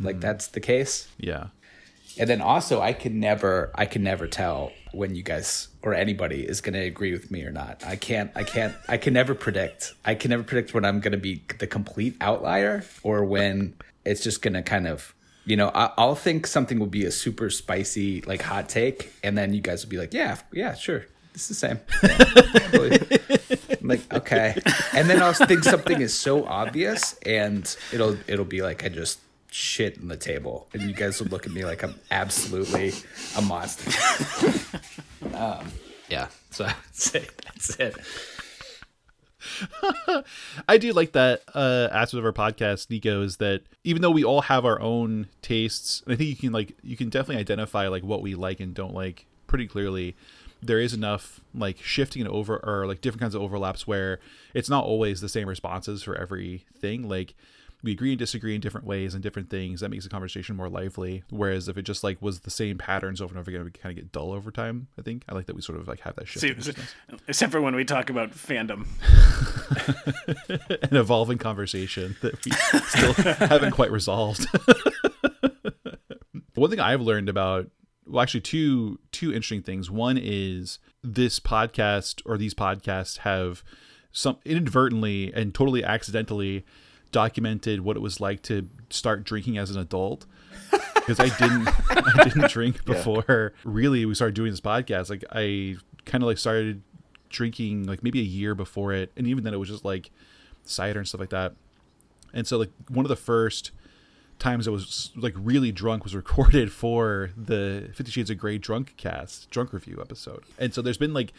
like 0.00 0.16
mm. 0.16 0.20
that's 0.20 0.48
the 0.48 0.60
case. 0.60 1.08
Yeah. 1.18 1.48
And 2.18 2.30
then 2.30 2.40
also, 2.40 2.80
I 2.80 2.92
can 2.92 3.18
never, 3.18 3.72
I 3.74 3.86
can 3.86 4.04
never 4.04 4.28
tell 4.28 4.70
when 4.92 5.16
you 5.16 5.24
guys 5.24 5.68
or 5.82 5.94
anybody 5.94 6.42
is 6.42 6.60
going 6.60 6.74
to 6.74 6.80
agree 6.80 7.12
with 7.12 7.30
me 7.30 7.42
or 7.42 7.50
not. 7.50 7.82
I 7.84 7.96
can't, 7.96 8.30
I 8.36 8.44
can't, 8.44 8.74
I 8.88 8.98
can 8.98 9.12
never 9.14 9.34
predict. 9.34 9.94
I 10.04 10.14
can 10.14 10.30
never 10.30 10.44
predict 10.44 10.74
when 10.74 10.84
I'm 10.84 11.00
going 11.00 11.12
to 11.12 11.18
be 11.18 11.42
the 11.58 11.66
complete 11.66 12.16
outlier 12.20 12.84
or 13.02 13.24
when 13.24 13.74
it's 14.04 14.22
just 14.22 14.42
going 14.42 14.54
to 14.54 14.62
kind 14.62 14.86
of, 14.86 15.12
you 15.46 15.56
know, 15.56 15.70
I, 15.74 15.92
I'll 15.98 16.14
think 16.14 16.46
something 16.46 16.78
will 16.78 16.86
be 16.86 17.04
a 17.04 17.10
super 17.10 17.50
spicy, 17.50 18.22
like 18.22 18.42
hot 18.42 18.68
take, 18.68 19.12
and 19.22 19.36
then 19.36 19.54
you 19.54 19.60
guys 19.60 19.84
will 19.84 19.90
be 19.90 19.98
like, 19.98 20.14
yeah, 20.14 20.38
yeah, 20.52 20.74
sure, 20.74 21.06
it's 21.34 21.48
the 21.48 21.54
same. 21.54 21.80
I'm 23.80 23.88
like, 23.88 24.12
okay, 24.12 24.56
and 24.94 25.08
then 25.08 25.22
I'll 25.22 25.34
think 25.34 25.64
something 25.64 26.00
is 26.00 26.14
so 26.14 26.44
obvious, 26.46 27.18
and 27.26 27.76
it'll, 27.92 28.16
it'll 28.26 28.44
be 28.44 28.62
like 28.62 28.84
I 28.84 28.88
just 28.88 29.20
shit 29.50 29.98
on 30.00 30.08
the 30.08 30.16
table, 30.16 30.68
and 30.72 30.82
you 30.82 30.94
guys 30.94 31.20
will 31.20 31.28
look 31.28 31.46
at 31.46 31.52
me 31.52 31.64
like 31.64 31.82
I'm 31.82 31.94
absolutely 32.10 32.92
a 33.36 33.42
monster. 33.42 33.90
um, 35.34 35.70
yeah, 36.08 36.28
so 36.50 36.64
I'd 36.64 36.74
say 36.92 37.26
that's 37.44 37.76
it. 37.76 37.96
I 40.68 40.78
do 40.78 40.92
like 40.92 41.12
that 41.12 41.42
uh, 41.54 41.88
aspect 41.92 42.18
of 42.18 42.24
our 42.24 42.32
podcast, 42.32 42.90
Nico, 42.90 43.22
is 43.22 43.38
that 43.38 43.62
even 43.84 44.02
though 44.02 44.10
we 44.10 44.24
all 44.24 44.42
have 44.42 44.64
our 44.64 44.80
own 44.80 45.28
tastes, 45.42 46.02
and 46.06 46.14
I 46.14 46.16
think 46.16 46.30
you 46.30 46.36
can 46.36 46.52
like 46.52 46.76
you 46.82 46.96
can 46.96 47.08
definitely 47.08 47.40
identify 47.40 47.88
like 47.88 48.02
what 48.02 48.22
we 48.22 48.34
like 48.34 48.60
and 48.60 48.74
don't 48.74 48.94
like 48.94 49.26
pretty 49.46 49.66
clearly. 49.66 50.14
There 50.62 50.80
is 50.80 50.94
enough 50.94 51.40
like 51.54 51.78
shifting 51.82 52.22
and 52.22 52.30
over 52.30 52.58
or 52.58 52.86
like 52.86 53.00
different 53.00 53.20
kinds 53.20 53.34
of 53.34 53.42
overlaps 53.42 53.86
where 53.86 54.18
it's 54.54 54.70
not 54.70 54.84
always 54.84 55.20
the 55.20 55.28
same 55.28 55.48
responses 55.48 56.02
for 56.02 56.16
everything. 56.16 57.08
Like 57.08 57.34
we 57.84 57.92
agree 57.92 58.12
and 58.12 58.18
disagree 58.18 58.54
in 58.54 58.62
different 58.62 58.86
ways 58.86 59.12
and 59.12 59.22
different 59.22 59.50
things. 59.50 59.80
That 59.80 59.90
makes 59.90 60.04
the 60.04 60.10
conversation 60.10 60.56
more 60.56 60.70
lively. 60.70 61.22
Whereas 61.28 61.68
if 61.68 61.76
it 61.76 61.82
just 61.82 62.02
like 62.02 62.20
was 62.22 62.40
the 62.40 62.50
same 62.50 62.78
patterns 62.78 63.20
over 63.20 63.32
and 63.32 63.38
over 63.38 63.50
again, 63.50 63.62
we 63.62 63.70
kind 63.70 63.96
of 63.96 64.02
get 64.02 64.10
dull 64.10 64.32
over 64.32 64.50
time. 64.50 64.88
I 64.98 65.02
think 65.02 65.22
I 65.28 65.34
like 65.34 65.46
that 65.46 65.54
we 65.54 65.60
sort 65.60 65.78
of 65.78 65.86
like 65.86 66.00
have 66.00 66.16
that 66.16 66.26
shift. 66.26 66.64
See, 66.64 66.72
nice. 66.72 66.94
except 67.28 67.52
for 67.52 67.60
when 67.60 67.74
we 67.74 67.84
talk 67.84 68.08
about 68.08 68.30
fandom. 68.30 68.86
an 70.90 70.96
evolving 70.96 71.36
conversation 71.36 72.16
that 72.22 72.42
we 72.44 72.52
still 72.52 73.12
haven't 73.48 73.72
quite 73.72 73.92
resolved. 73.92 74.46
One 76.54 76.70
thing 76.70 76.80
I've 76.80 77.02
learned 77.02 77.28
about 77.28 77.70
well 78.06 78.22
actually 78.22 78.40
two 78.40 78.98
two 79.12 79.28
interesting 79.28 79.62
things. 79.62 79.90
One 79.90 80.18
is 80.20 80.78
this 81.02 81.38
podcast 81.38 82.22
or 82.24 82.38
these 82.38 82.54
podcasts 82.54 83.18
have 83.18 83.62
some 84.10 84.38
inadvertently 84.46 85.32
and 85.34 85.54
totally 85.54 85.84
accidentally 85.84 86.64
documented 87.14 87.80
what 87.80 87.96
it 87.96 88.00
was 88.00 88.20
like 88.20 88.42
to 88.42 88.68
start 88.90 89.22
drinking 89.22 89.56
as 89.56 89.70
an 89.70 89.80
adult 89.80 90.26
because 90.96 91.20
I 91.20 91.28
didn't 91.38 91.68
I 92.18 92.24
didn't 92.24 92.50
drink 92.50 92.84
before 92.84 93.54
really 93.62 94.04
we 94.04 94.16
started 94.16 94.34
doing 94.34 94.50
this 94.50 94.60
podcast. 94.60 95.10
Like 95.10 95.24
I 95.30 95.76
kind 96.06 96.24
of 96.24 96.26
like 96.26 96.38
started 96.38 96.82
drinking 97.28 97.84
like 97.84 98.02
maybe 98.02 98.18
a 98.18 98.24
year 98.24 98.56
before 98.56 98.92
it, 98.92 99.12
and 99.16 99.28
even 99.28 99.44
then 99.44 99.54
it 99.54 99.58
was 99.58 99.68
just 99.68 99.84
like 99.84 100.10
cider 100.64 100.98
and 100.98 101.06
stuff 101.06 101.20
like 101.20 101.30
that. 101.30 101.54
And 102.32 102.48
so 102.48 102.58
like 102.58 102.72
one 102.88 103.04
of 103.04 103.08
the 103.08 103.16
first 103.16 103.70
times 104.40 104.66
I 104.66 104.72
was 104.72 105.12
like 105.14 105.34
really 105.36 105.70
drunk 105.70 106.02
was 106.02 106.16
recorded 106.16 106.72
for 106.72 107.30
the 107.36 107.90
Fifty 107.94 108.10
Shades 108.10 108.28
of 108.28 108.38
Grey 108.38 108.58
drunk 108.58 108.94
cast 108.96 109.48
drunk 109.50 109.72
review 109.72 109.98
episode. 110.00 110.42
And 110.58 110.74
so 110.74 110.82
there's 110.82 110.98
been 110.98 111.14
like 111.14 111.32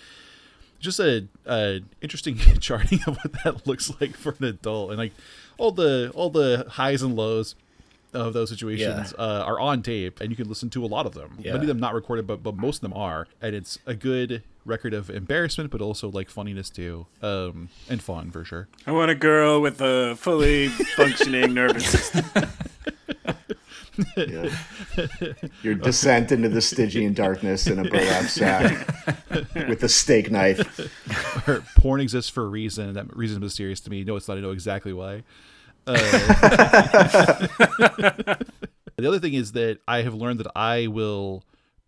just 0.85 0.99
a, 0.99 1.27
a 1.45 1.81
interesting 2.01 2.37
charting 2.59 3.01
of 3.07 3.17
what 3.17 3.33
that 3.43 3.67
looks 3.67 3.91
like 3.99 4.15
for 4.15 4.35
an 4.39 4.45
adult. 4.45 4.91
And 4.91 4.97
like 4.97 5.13
all 5.57 5.71
the 5.71 6.11
all 6.15 6.29
the 6.29 6.65
highs 6.69 7.01
and 7.01 7.15
lows 7.15 7.55
of 8.13 8.31
those 8.31 8.49
situations 8.49 9.13
uh, 9.17 9.43
are 9.45 9.59
on 9.59 9.81
tape 9.81 10.21
and 10.21 10.29
you 10.29 10.37
can 10.37 10.47
listen 10.47 10.69
to 10.69 10.85
a 10.85 10.87
lot 10.87 11.05
of 11.05 11.13
them. 11.13 11.37
Yeah. 11.39 11.51
many 11.51 11.63
of 11.63 11.67
them 11.67 11.79
not 11.79 11.93
recorded 11.93 12.25
but, 12.25 12.41
but 12.41 12.55
most 12.55 12.77
of 12.77 12.81
them 12.81 12.93
are. 12.93 13.27
And 13.41 13.53
it's 13.53 13.77
a 13.85 13.93
good 13.93 14.41
record 14.63 14.93
of 14.93 15.09
embarrassment 15.09 15.69
but 15.69 15.81
also 15.81 16.09
like 16.09 16.29
funniness 16.29 16.69
too. 16.69 17.07
Um, 17.21 17.69
and 17.89 18.01
fun 18.01 18.31
for 18.31 18.45
sure. 18.45 18.69
I 18.87 18.93
want 18.93 19.11
a 19.11 19.15
girl 19.15 19.59
with 19.59 19.81
a 19.81 20.15
fully 20.15 20.69
functioning 20.69 21.53
nervous 21.53 21.87
system. 21.87 22.25
Yeah. 24.17 24.49
Your 25.63 25.75
descent 25.75 26.31
into 26.31 26.49
the 26.49 26.61
Stygian 26.61 27.13
darkness 27.13 27.67
in 27.67 27.79
a 27.79 27.89
burlap 27.89 28.25
sack 28.25 28.87
with 29.69 29.83
a 29.83 29.89
steak 29.89 30.31
knife. 30.31 30.79
or 31.47 31.61
porn 31.77 32.01
exists 32.01 32.29
for 32.29 32.43
a 32.43 32.47
reason. 32.47 32.93
That 32.93 33.15
reason 33.15 33.37
is 33.37 33.41
mysterious 33.41 33.79
to 33.81 33.89
me. 33.89 34.03
No 34.03 34.15
it's 34.15 34.27
not. 34.27 34.37
I 34.37 34.41
know 34.41 34.51
exactly 34.51 34.93
why. 34.93 35.23
Uh, 35.87 35.93
the 38.97 39.07
other 39.07 39.19
thing 39.19 39.35
is 39.35 39.51
that 39.51 39.77
i 39.87 40.01
have 40.01 40.15
learned 40.15 40.39
that 40.39 40.51
i 40.55 40.87
will 40.87 41.43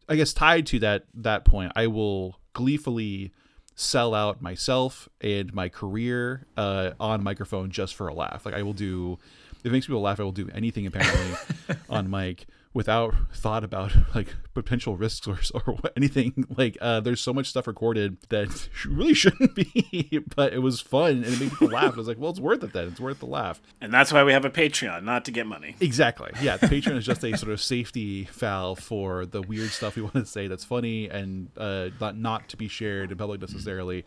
i 0.08 0.16
guess 0.16 0.34
tied 0.34 0.68
to 0.68 0.78
that 0.78 1.06
that 1.16 1.46
point 1.46 1.72
i 1.76 1.88
will 1.88 2.38
gleefully 2.54 3.32
sell 3.78 4.16
out 4.16 4.42
myself 4.42 5.08
and 5.22 5.54
my 5.54 5.70
career 5.70 6.48
uh, 6.58 6.92
on 7.00 7.24
microphone 7.24 7.70
just 7.70 7.94
for 7.94 8.08
a 8.08 8.14
laugh. 8.14 8.44
Like 8.44 8.56
i 8.56 8.64
will 8.64 8.74
do 8.74 9.14
if 9.14 9.20
it 9.64 9.72
makes 9.72 9.88
people 9.88 10.02
laugh. 10.02 10.20
I 10.20 10.24
will 10.24 10.32
do 10.32 10.50
anything 10.54 10.86
apparently 10.86 11.36
on 11.90 12.10
mic 12.10 12.46
without 12.74 13.16
thought 13.34 13.64
about 13.64 13.92
like 14.14 14.36
potential 14.54 14.96
risks 14.98 15.26
or, 15.28 15.40
or 15.66 15.80
anything. 15.96 16.46
Like 16.56 16.78
uh 16.80 17.00
there's 17.00 17.22
so 17.22 17.34
much 17.34 17.48
stuff 17.48 17.66
recorded 17.66 18.18
that 18.30 18.70
really 18.86 19.16
shouldn't 19.16 19.56
be 19.74 20.22
but 20.36 20.54
it 20.54 20.60
was 20.60 20.80
fun 20.80 21.24
and 21.24 21.26
it 21.26 21.40
made 21.40 21.50
people 21.50 21.70
laugh. 21.70 21.94
I 21.94 21.98
was 21.98 22.08
like 22.08 22.20
well 22.20 22.30
it's 22.30 22.40
worth 22.40 22.64
it 22.64 22.74
then. 22.74 22.90
It's 22.90 23.00
worth 23.00 23.20
the 23.20 23.26
laugh. 23.26 23.60
And 23.82 23.92
that's 23.92 24.14
why 24.14 24.24
we 24.24 24.34
have 24.34 24.46
a 24.46 24.50
Patreon, 24.52 25.04
not 25.04 25.26
to 25.26 25.32
get 25.32 25.48
money. 25.48 25.76
exactly. 25.80 26.32
Yeah 26.42 26.58
the 26.58 26.68
patreon 26.68 26.98
is 26.98 27.06
just 27.06 27.24
a 27.24 27.36
sort 27.38 27.52
of 27.52 27.62
safety 27.62 28.26
valve 28.32 28.80
for 28.80 29.26
the 29.26 29.42
weird 29.42 29.72
stuff 29.72 29.96
we 29.96 30.04
want 30.04 30.14
to 30.16 30.26
say 30.26 30.48
that's 30.48 30.64
funny 30.64 31.10
and 31.10 31.50
uh 31.58 31.90
not, 32.00 32.16
not 32.16 32.50
to 32.50 32.58
be 32.58 32.68
shared 32.68 33.12
in 33.12 33.18
public 33.18 33.42
necessarily 33.42 34.06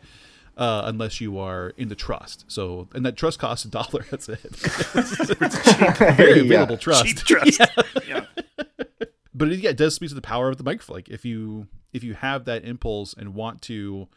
uh, 0.57 0.83
unless 0.85 1.19
you 1.21 1.37
are 1.39 1.73
in 1.77 1.87
the 1.89 1.95
trust. 1.95 2.45
So, 2.47 2.87
and 2.93 3.05
that 3.05 3.15
trust 3.17 3.39
costs 3.39 3.65
a 3.65 3.69
dollar. 3.69 4.05
That's 4.11 4.29
it. 4.29 4.41
Very 6.17 6.39
Yeah. 6.39 6.45
available 6.45 6.77
trust. 6.77 7.05
Cheap 7.05 7.17
trust. 7.17 7.59
yeah. 8.07 8.25
but 9.33 9.51
it, 9.51 9.59
yeah, 9.59 9.69
it 9.71 9.77
does 9.77 9.95
speak 9.95 10.09
to 10.09 10.15
the 10.15 10.21
power 10.21 10.49
of 10.49 10.57
the 10.57 10.63
microphone. 10.63 10.95
Like 10.95 11.09
if 11.09 11.25
you 11.25 11.67
if 11.93 12.03
you 12.03 12.13
have 12.13 12.45
that 12.45 12.63
impulse 12.63 13.13
and 13.17 13.33
want 13.33 13.61
to 13.63 14.07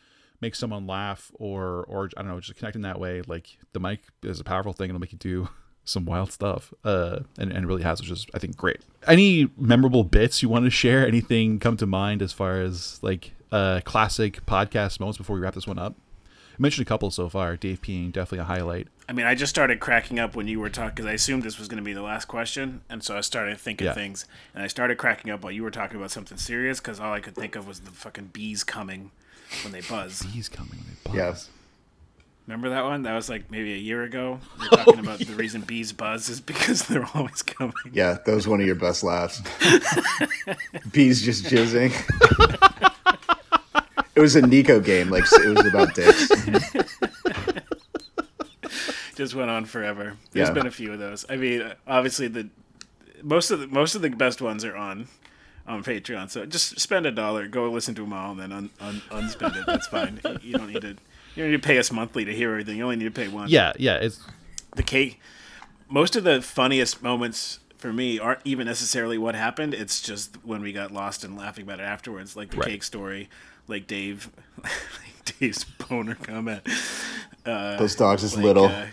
make 0.41 0.55
someone 0.55 0.87
laugh 0.87 1.31
or 1.35 1.85
or 1.89 2.11
I 2.17 2.23
don't 2.23 2.31
know, 2.31 2.41
just 2.41 2.59
connect 2.59 2.77
in 2.77 2.83
that 2.83 2.99
way, 3.01 3.23
like 3.27 3.59
the 3.73 3.81
mic 3.81 4.01
is 4.23 4.41
a 4.41 4.45
powerful 4.45 4.73
thing 4.73 4.91
it'll 4.91 5.01
make 5.01 5.13
you 5.13 5.19
do 5.19 5.49
some 5.85 6.05
wild 6.05 6.33
stuff. 6.33 6.73
Uh 6.85 7.21
and, 7.39 7.53
and 7.53 7.67
really 7.67 7.83
has, 7.83 8.01
which 8.01 8.11
is 8.11 8.27
I 8.35 8.39
think 8.39 8.57
great. 8.57 8.81
Any 9.07 9.49
memorable 9.57 10.05
bits 10.05 10.43
you 10.43 10.49
want 10.49 10.65
to 10.65 10.71
share? 10.71 11.07
Anything 11.07 11.59
come 11.59 11.77
to 11.79 11.87
mind 11.87 12.23
as 12.23 12.33
far 12.33 12.61
as 12.61 12.99
like 13.03 13.33
uh 13.53 13.81
classic 13.85 14.45
podcast 14.47 14.99
moments 15.01 15.19
before 15.19 15.37
we 15.37 15.43
wrap 15.43 15.55
this 15.55 15.67
one 15.67 15.79
up? 15.79 15.95
I 16.55 16.63
mentioned 16.63 16.87
a 16.87 16.89
couple 16.89 17.11
so 17.11 17.29
far. 17.29 17.57
Dave 17.57 17.83
peeing 17.83 18.13
definitely 18.13 18.39
a 18.39 18.45
highlight. 18.45 18.89
I 19.09 19.13
mean, 19.13 19.27
I 19.27 19.35
just 19.35 19.51
started 19.51 19.81
cracking 19.81 20.19
up 20.19 20.35
when 20.37 20.47
you 20.49 20.61
were 20.61 20.71
talking 20.71 20.95
because 20.95 21.07
I 21.07 21.13
assumed 21.13 21.43
this 21.43 21.59
was 21.59 21.69
going 21.69 21.79
to 21.79 21.85
be 21.85 21.93
the 21.93 22.01
last 22.03 22.25
question, 22.27 22.81
and 22.89 23.03
so 23.03 23.17
I 23.17 23.21
started 23.23 23.59
thinking 23.59 23.87
Yeah. 23.87 23.93
things, 23.93 24.25
and 24.55 24.63
I 24.63 24.67
started 24.69 24.97
cracking 24.97 25.31
up 25.31 25.43
while 25.43 25.53
you 25.53 25.63
were 25.63 25.71
talking 25.71 25.97
about 25.99 26.11
something 26.11 26.39
serious 26.39 26.79
because 26.81 27.01
all 27.01 27.13
I 27.13 27.21
could 27.21 27.35
think 27.35 27.57
of 27.57 27.67
was 27.67 27.81
the 27.81 27.91
fucking 27.91 28.27
bees 28.33 28.65
coming 28.65 29.11
when 29.63 29.73
they 29.73 29.81
buzz. 29.83 30.23
bees 30.23 30.49
coming. 30.49 30.71
when 30.79 30.87
they 30.87 30.97
buzz. 31.05 31.15
Yes. 31.17 31.49
Remember 32.47 32.69
that 32.71 32.85
one? 32.85 33.03
That 33.03 33.15
was 33.15 33.29
like 33.31 33.51
maybe 33.51 33.73
a 33.73 33.79
year 33.79 34.03
ago. 34.05 34.39
We 34.61 34.69
were 34.71 34.77
talking 34.77 34.99
about 35.01 35.19
the 35.19 35.35
reason 35.35 35.63
bees 35.63 35.93
buzz 35.93 36.29
is 36.29 36.41
because 36.53 36.87
they're 36.87 37.09
always 37.15 37.43
coming. 37.43 37.73
Yeah, 37.93 38.19
that 38.25 38.35
was 38.35 38.47
one 38.47 38.61
of 38.61 38.67
your 38.67 38.75
best 38.77 39.03
laughs. 39.03 39.41
Bees 40.93 41.23
just 41.23 41.45
jizzing. 41.45 41.93
It 44.17 44.21
was 44.21 44.37
a 44.37 44.47
Nico 44.47 44.81
game, 44.81 45.11
like 45.11 45.25
it 45.33 45.57
was 45.57 45.67
about 45.67 45.95
dicks. 45.95 46.29
Just 49.17 49.35
went 49.35 49.51
on 49.51 49.65
forever. 49.65 50.17
There's 50.33 50.49
Yeah. 50.49 50.55
been 50.55 50.67
a 50.67 50.71
few 50.73 50.93
of 50.93 50.99
those. 50.99 51.25
I 51.29 51.37
mean, 51.37 51.73
obviously 51.87 52.27
the 52.29 52.49
most 53.23 53.51
of 53.53 53.61
the 53.61 53.67
most 53.69 53.95
of 53.95 54.03
the 54.03 54.11
best 54.11 54.43
ones 54.43 54.65
are 54.65 54.77
on 54.77 55.07
on 55.67 55.85
Patreon. 55.85 56.31
So 56.31 56.45
just 56.45 56.79
spend 56.81 57.07
a 57.07 57.13
dollar, 57.13 57.47
go 57.47 57.71
listen 57.71 57.95
to 57.95 58.03
them 58.03 58.13
all, 58.13 58.33
and 58.33 58.41
then 58.41 58.53
un, 58.53 58.71
un, 58.81 59.03
unspend 59.11 59.57
it. 59.57 59.67
That's 59.67 59.87
fine. 59.87 60.21
You 60.43 60.55
don't 60.59 60.71
need 60.73 60.83
to. 60.83 60.97
You 61.37 61.43
don't 61.43 61.51
need 61.53 61.63
to 61.63 61.67
pay 61.67 61.79
us 61.79 61.93
monthly 61.93 62.25
to 62.25 62.35
hear 62.35 62.51
everything. 62.51 62.77
You 62.77 62.85
only 62.85 62.97
need 62.97 63.05
to 63.05 63.11
pay 63.11 63.29
once. 63.29 63.51
Yeah, 63.53 63.73
yeah. 63.79 63.97
It's 63.97 64.21
the 64.75 64.83
cake 64.83 65.21
most 65.89 66.17
of 66.17 66.25
the 66.25 66.43
funniest 66.43 67.01
moments 67.03 67.61
for 67.77 67.93
me 67.93 68.19
aren't 68.19 68.41
even 68.45 68.67
necessarily 68.67 69.19
what 69.19 69.35
happened 69.37 69.73
it's 69.75 70.01
just 70.01 70.37
when 70.45 70.61
we 70.63 70.73
got 70.73 70.91
lost 70.91 71.23
and 71.23 71.37
laughing 71.37 71.63
about 71.63 71.79
it 71.79 71.83
afterwards 71.85 72.35
like 72.35 72.51
the 72.51 72.57
Right. 72.57 72.71
cake 72.71 72.83
story 72.83 73.29
like 73.69 73.87
dave 73.87 74.31
like 74.63 75.39
dave's 75.41 75.65
boner 75.65 76.15
comment 76.15 76.63
uh, 77.47 77.77
Those 77.77 77.95
dogs 77.95 78.23
is 78.23 78.35
like, 78.37 78.45
little. 78.45 78.67
uh, 78.67 78.87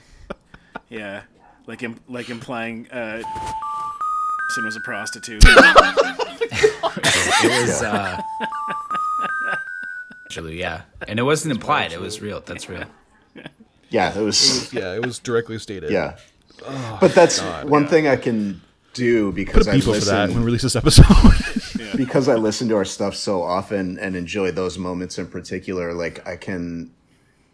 yeah 0.90 1.24
like 1.68 1.84
im- 1.84 2.00
like 2.10 2.30
implying 2.30 2.90
uh 2.92 3.22
was 4.64 4.76
a 4.76 4.82
prostitute 4.82 5.42
It 7.44 7.62
was. 7.62 7.82
uh 7.82 8.22
Actually, 10.26 10.60
yeah, 10.60 10.82
and 11.08 11.20
it 11.20 11.24
wasn't 11.24 11.52
implied; 11.52 11.92
it 11.92 12.00
was 12.00 12.22
real. 12.22 12.40
That's 12.40 12.70
real. 12.70 12.86
Yeah, 13.90 14.18
it 14.18 14.22
was. 14.22 14.72
yeah. 14.74 14.94
It 14.94 15.06
was 15.06 15.20
directly 15.20 15.60
stated. 15.60 15.92
Yeah, 15.92 16.16
but 17.02 17.14
that's 17.14 17.42
one 17.64 17.86
thing 17.88 18.08
I 18.08 18.16
can 18.16 18.62
do 18.94 19.32
because 19.34 19.66
Put 19.66 19.68
I 19.68 19.72
a 19.72 19.76
people 19.76 19.94
for 19.94 20.06
that 20.06 20.30
when 20.30 20.40
we 20.40 20.46
release 20.46 20.62
this 20.62 20.76
episode. 20.78 21.06
Because 21.96 22.28
I 22.28 22.36
listen 22.36 22.68
to 22.70 22.76
our 22.76 22.86
stuff 22.86 23.16
so 23.16 23.42
often 23.42 23.98
and 24.00 24.16
enjoy 24.16 24.52
those 24.52 24.78
moments 24.78 25.18
in 25.18 25.28
particular. 25.28 25.94
Like 25.94 26.28
I 26.28 26.36
can 26.36 26.92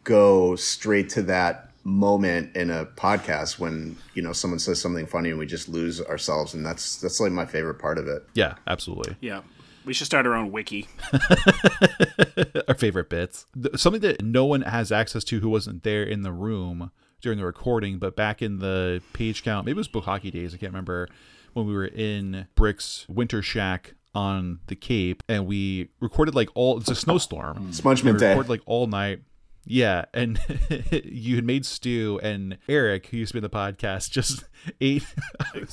go 0.03 0.55
straight 0.55 1.09
to 1.09 1.21
that 1.23 1.71
moment 1.83 2.55
in 2.55 2.69
a 2.69 2.85
podcast 2.85 3.59
when 3.59 3.95
you 4.13 4.21
know 4.21 4.33
someone 4.33 4.59
says 4.59 4.81
something 4.81 5.05
funny 5.05 5.29
and 5.29 5.39
we 5.39 5.45
just 5.45 5.69
lose 5.69 6.01
ourselves, 6.01 6.53
and 6.53 6.65
that's 6.65 6.97
that's 6.97 7.19
like 7.19 7.31
my 7.31 7.45
favorite 7.45 7.79
part 7.79 7.97
of 7.97 8.07
it. 8.07 8.25
yeah, 8.33 8.55
absolutely. 8.67 9.15
yeah 9.21 9.41
we 9.87 9.93
should 9.93 10.05
start 10.05 10.27
our 10.27 10.35
own 10.35 10.51
wiki 10.51 10.85
our 12.67 12.75
favorite 12.75 13.09
bits. 13.09 13.45
Something 13.77 14.01
that 14.01 14.21
no 14.21 14.45
one 14.45 14.61
has 14.61 14.91
access 14.91 15.23
to 15.23 15.39
who 15.39 15.49
wasn't 15.49 15.83
there 15.83 16.03
in 16.03 16.23
the 16.23 16.33
room 16.33 16.91
during 17.21 17.39
the 17.39 17.45
recording, 17.45 17.97
but 17.97 18.15
back 18.15 18.41
in 18.41 18.59
the 18.59 19.01
page 19.13 19.43
count, 19.43 19.65
maybe 19.65 19.77
it 19.77 19.77
was 19.77 19.87
book 19.87 20.03
hockey 20.03 20.29
days, 20.29 20.53
I 20.53 20.57
can't 20.57 20.71
remember, 20.71 21.07
when 21.53 21.65
we 21.65 21.73
were 21.73 21.87
in 21.87 22.47
Brick's 22.55 23.05
winter 23.07 23.41
shack 23.41 23.93
on 24.17 24.59
the 24.65 24.75
Cape 24.75 25.21
and 25.29 25.45
we 25.45 25.89
recorded 25.99 26.33
like 26.33 26.49
all 26.55 26.79
it's 26.79 26.89
a 26.89 26.95
snowstorm. 26.95 27.69
Mm. 27.69 27.73
Smudgement 27.73 28.15
we 28.15 28.19
Day. 28.19 28.29
recorded 28.29 28.49
like 28.49 28.61
all 28.65 28.87
night. 28.87 29.21
Yeah, 29.69 30.05
and 30.13 30.39
you 31.03 31.35
had 31.35 31.43
made 31.43 31.65
stew, 31.65 32.21
and 32.23 32.57
Eric, 32.69 33.07
who 33.07 33.17
used 33.17 33.33
to 33.33 33.33
be 33.33 33.39
in 33.39 33.43
the 33.43 33.49
podcast, 33.49 34.09
just 34.11 34.45
ate 34.81 35.03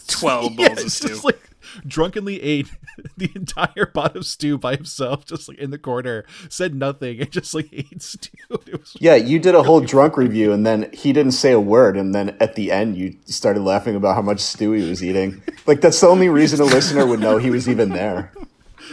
12 0.09 0.52
Yeah, 0.59 0.68
bowls 0.68 0.78
of 0.78 0.85
just, 0.85 0.96
stew 0.96 1.20
like 1.22 1.40
drunkenly 1.87 2.42
ate 2.42 2.68
the 3.16 3.31
entire 3.35 3.87
pot 3.87 4.16
of 4.16 4.27
stew 4.27 4.59
by 4.59 4.77
himself, 4.77 5.24
just 5.24 5.48
like 5.48 5.59
in 5.59 5.70
the 5.70 5.79
corner, 5.79 6.24
said 6.48 6.74
nothing, 6.74 7.20
and 7.20 7.31
just 7.31 7.55
like 7.55 7.68
ate 7.72 8.03
stew. 8.03 8.31
It 8.66 8.81
was 8.81 8.96
Yeah, 9.00 9.14
you 9.14 9.38
did 9.38 9.55
a 9.55 9.62
whole 9.62 9.81
drunk 9.81 10.16
review, 10.16 10.53
and 10.53 10.66
then 10.66 10.90
he 10.92 11.12
didn't 11.12 11.33
say 11.33 11.53
a 11.53 11.61
word, 11.61 11.96
and 11.96 12.14
then 12.14 12.37
at 12.40 12.55
the 12.55 12.70
end, 12.72 12.96
you 12.96 13.16
started 13.27 13.61
laughing 13.62 13.96
about 13.96 14.14
how 14.14 14.22
much 14.22 14.40
stew 14.40 14.72
he 14.72 14.88
was 14.88 15.03
eating. 15.03 15.42
Like 15.66 15.81
that's 15.81 15.98
the 15.98 16.09
only 16.09 16.29
reason 16.29 16.61
a 16.61 16.64
listener 16.64 17.07
would 17.07 17.20
know 17.20 17.38
he 17.38 17.48
was 17.48 17.70
even 17.70 17.88
there. 17.88 18.31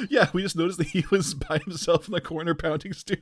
yeah. 0.10 0.30
We 0.32 0.42
just 0.42 0.56
noticed 0.56 0.78
that 0.78 0.88
he 0.88 1.04
was 1.12 1.34
by 1.34 1.58
himself 1.58 2.08
in 2.08 2.14
the 2.14 2.22
corner 2.22 2.56
pounding 2.56 2.94
stew. 2.94 3.18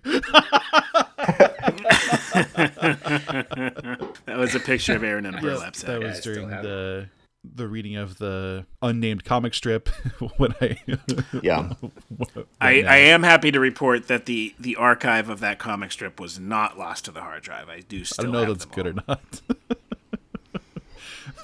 that 4.26 4.38
was 4.38 4.56
a 4.56 4.60
picture 4.60 4.96
of 4.96 5.04
aaron 5.04 5.26
in 5.26 5.36
a 5.36 5.42
burlap 5.42 5.76
sack 5.76 5.88
that 5.88 6.00
was 6.02 6.18
still 6.18 6.34
during 6.36 6.50
have 6.50 6.64
the 6.64 7.08
the 7.44 7.68
reading 7.68 7.96
of 7.96 8.18
the 8.18 8.66
unnamed 8.82 9.24
comic 9.24 9.54
strip 9.54 9.88
when 10.38 10.54
I 10.62 10.78
Yeah, 11.42 11.74
I, 12.62 12.84
I 12.84 12.98
am 12.98 13.24
happy 13.24 13.52
to 13.52 13.60
report 13.60 14.08
that 14.08 14.26
the, 14.26 14.54
the 14.60 14.76
archive 14.76 15.30
of 15.30 15.40
that 15.40 15.58
comic 15.60 15.92
strip 15.92 16.20
was 16.20 16.38
not 16.40 16.78
lost 16.78 17.06
to 17.06 17.12
the 17.12 17.22
hard 17.22 17.44
drive. 17.44 17.70
I 17.70 17.80
do 17.80 18.04
I 18.20 18.24
don't 18.24 18.32
know 18.32 18.42
if 18.44 18.48
that's 18.50 18.66
good 18.66 18.88
all. 18.88 18.92
or 18.92 19.04
not. 19.08 19.42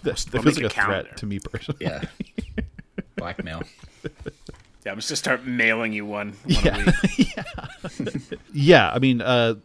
that 0.04 0.18
that 0.18 0.44
feels 0.44 0.46
like 0.58 0.64
a 0.64 0.66
a 0.66 0.70
calendar. 0.70 1.04
threat 1.04 1.18
to 1.18 1.26
me 1.26 1.40
personally. 1.40 1.80
Yeah, 1.86 2.02
blackmail. 3.16 3.64
Yeah, 4.86 4.92
I'm 4.92 4.98
just 4.98 5.10
gonna 5.10 5.16
start 5.18 5.46
mailing 5.46 5.94
you 5.94 6.06
one. 6.06 6.34
one 6.44 6.46
Yeah. 6.46 6.92
A 7.84 7.90
week. 7.98 8.40
yeah 8.54 8.92
i 8.94 9.00
mean 9.00 9.22
uh 9.22 9.56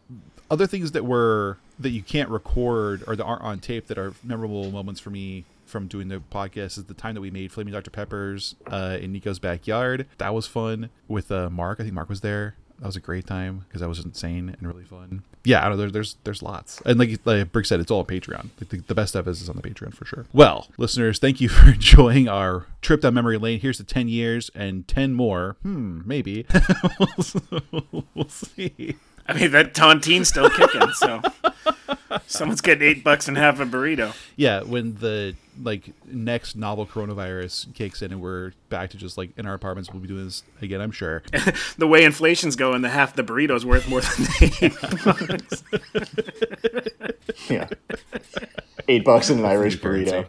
other 0.50 0.66
things 0.66 0.92
that 0.92 1.04
were 1.04 1.58
that 1.78 1.90
you 1.90 2.02
can't 2.02 2.28
record 2.30 3.02
or 3.06 3.16
that 3.16 3.24
aren't 3.24 3.42
on 3.42 3.58
tape 3.58 3.86
that 3.88 3.98
are 3.98 4.12
memorable 4.24 4.70
moments 4.70 5.00
for 5.00 5.10
me 5.10 5.44
from 5.70 5.86
doing 5.86 6.08
the 6.08 6.20
podcast 6.30 6.76
is 6.76 6.84
the 6.84 6.94
time 6.94 7.14
that 7.14 7.20
we 7.20 7.30
made 7.30 7.52
flaming 7.52 7.72
dr 7.72 7.90
peppers 7.90 8.54
uh 8.66 8.98
in 9.00 9.12
nico's 9.12 9.38
backyard. 9.38 10.06
That 10.18 10.34
was 10.34 10.46
fun 10.46 10.90
with 11.08 11.30
uh 11.32 11.48
mark. 11.48 11.80
I 11.80 11.84
think 11.84 11.94
mark 11.94 12.08
was 12.08 12.20
there. 12.20 12.56
That 12.80 12.86
was 12.86 12.96
a 12.96 13.00
great 13.00 13.26
time 13.26 13.64
because 13.68 13.82
that 13.82 13.88
was 13.88 14.02
insane 14.02 14.54
and 14.58 14.66
really 14.66 14.84
fun. 14.84 15.22
Yeah 15.44 15.60
i 15.60 15.62
don't 15.62 15.72
know 15.72 15.76
there, 15.78 15.90
there's 15.90 16.16
there's 16.24 16.42
lots. 16.42 16.82
And 16.84 16.98
like 16.98 17.18
like 17.24 17.52
brick 17.52 17.66
said 17.66 17.80
it's 17.80 17.90
all 17.90 18.00
on 18.00 18.06
patreon. 18.06 18.48
The, 18.58 18.76
the 18.78 18.94
best 18.94 19.10
stuff 19.10 19.26
is, 19.26 19.40
is 19.40 19.48
on 19.48 19.56
the 19.56 19.62
patreon 19.62 19.94
for 19.94 20.04
sure. 20.04 20.26
Well 20.32 20.66
listeners 20.76 21.18
thank 21.18 21.40
you 21.40 21.48
for 21.56 21.70
enjoying 21.70 22.28
our 22.28 22.66
trip 22.82 23.02
down 23.02 23.14
memory 23.14 23.38
lane. 23.38 23.60
Here's 23.60 23.76
to 23.78 23.84
10 23.84 24.08
years 24.08 24.50
and 24.54 24.86
10 24.88 25.14
more. 25.14 25.56
Hmm 25.62 26.02
maybe. 26.04 26.46
We'll 28.14 28.28
see 28.28 28.96
I 29.26 29.32
mean 29.34 29.50
that 29.52 29.74
Tontine's 29.74 30.28
still 30.28 30.50
kicking, 30.50 30.92
so 30.94 31.22
someone's 32.26 32.60
getting 32.60 32.88
eight 32.88 33.04
bucks 33.04 33.28
and 33.28 33.36
half 33.36 33.60
a 33.60 33.64
burrito. 33.66 34.14
yeah 34.36 34.62
when 34.62 34.94
the 34.96 35.34
like 35.62 35.92
next 36.06 36.56
novel 36.56 36.86
coronavirus 36.86 37.72
kicks 37.74 38.02
in 38.02 38.12
and 38.12 38.20
we're 38.20 38.52
back 38.68 38.90
to 38.90 38.96
just 38.96 39.18
like 39.18 39.30
in 39.36 39.46
our 39.46 39.54
apartments 39.54 39.90
we'll 39.92 40.00
be 40.00 40.08
doing 40.08 40.24
this 40.24 40.42
again 40.62 40.80
i'm 40.80 40.90
sure 40.90 41.22
The 41.78 41.86
way 41.86 42.02
inflation's 42.04 42.56
going, 42.56 42.82
the 42.82 42.88
half 42.88 43.14
the 43.14 43.22
burrito's 43.22 43.64
worth 43.66 43.88
more 43.88 44.00
than 44.00 44.26
eight 44.60 44.74
bucks. 45.04 45.62
yeah. 47.50 47.68
Eight 48.88 49.04
bucks 49.04 49.30
in 49.30 49.38
an 49.40 49.44
Irish 49.44 49.80
currency. 49.80 50.10
burrito. 50.12 50.26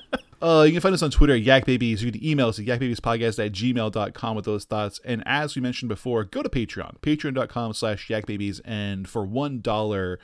Uh, 0.46 0.62
you 0.62 0.70
can 0.70 0.80
find 0.80 0.94
us 0.94 1.02
on 1.02 1.10
Twitter 1.10 1.34
at 1.34 1.42
YakBabies. 1.42 2.02
You 2.02 2.12
can 2.12 2.24
email 2.24 2.46
us 2.46 2.60
at 2.60 2.66
yakbabiespodcast 2.66 3.44
at 3.44 3.50
gmail.com 3.50 4.36
with 4.36 4.44
those 4.44 4.64
thoughts. 4.64 5.00
And 5.04 5.24
as 5.26 5.56
we 5.56 5.60
mentioned 5.60 5.88
before, 5.88 6.22
go 6.22 6.40
to 6.40 6.48
Patreon, 6.48 7.00
patreon.com 7.00 7.72
slash 7.72 8.06
yakbabies. 8.06 8.60
And 8.64 9.08
for 9.08 9.26
$1, 9.26 10.16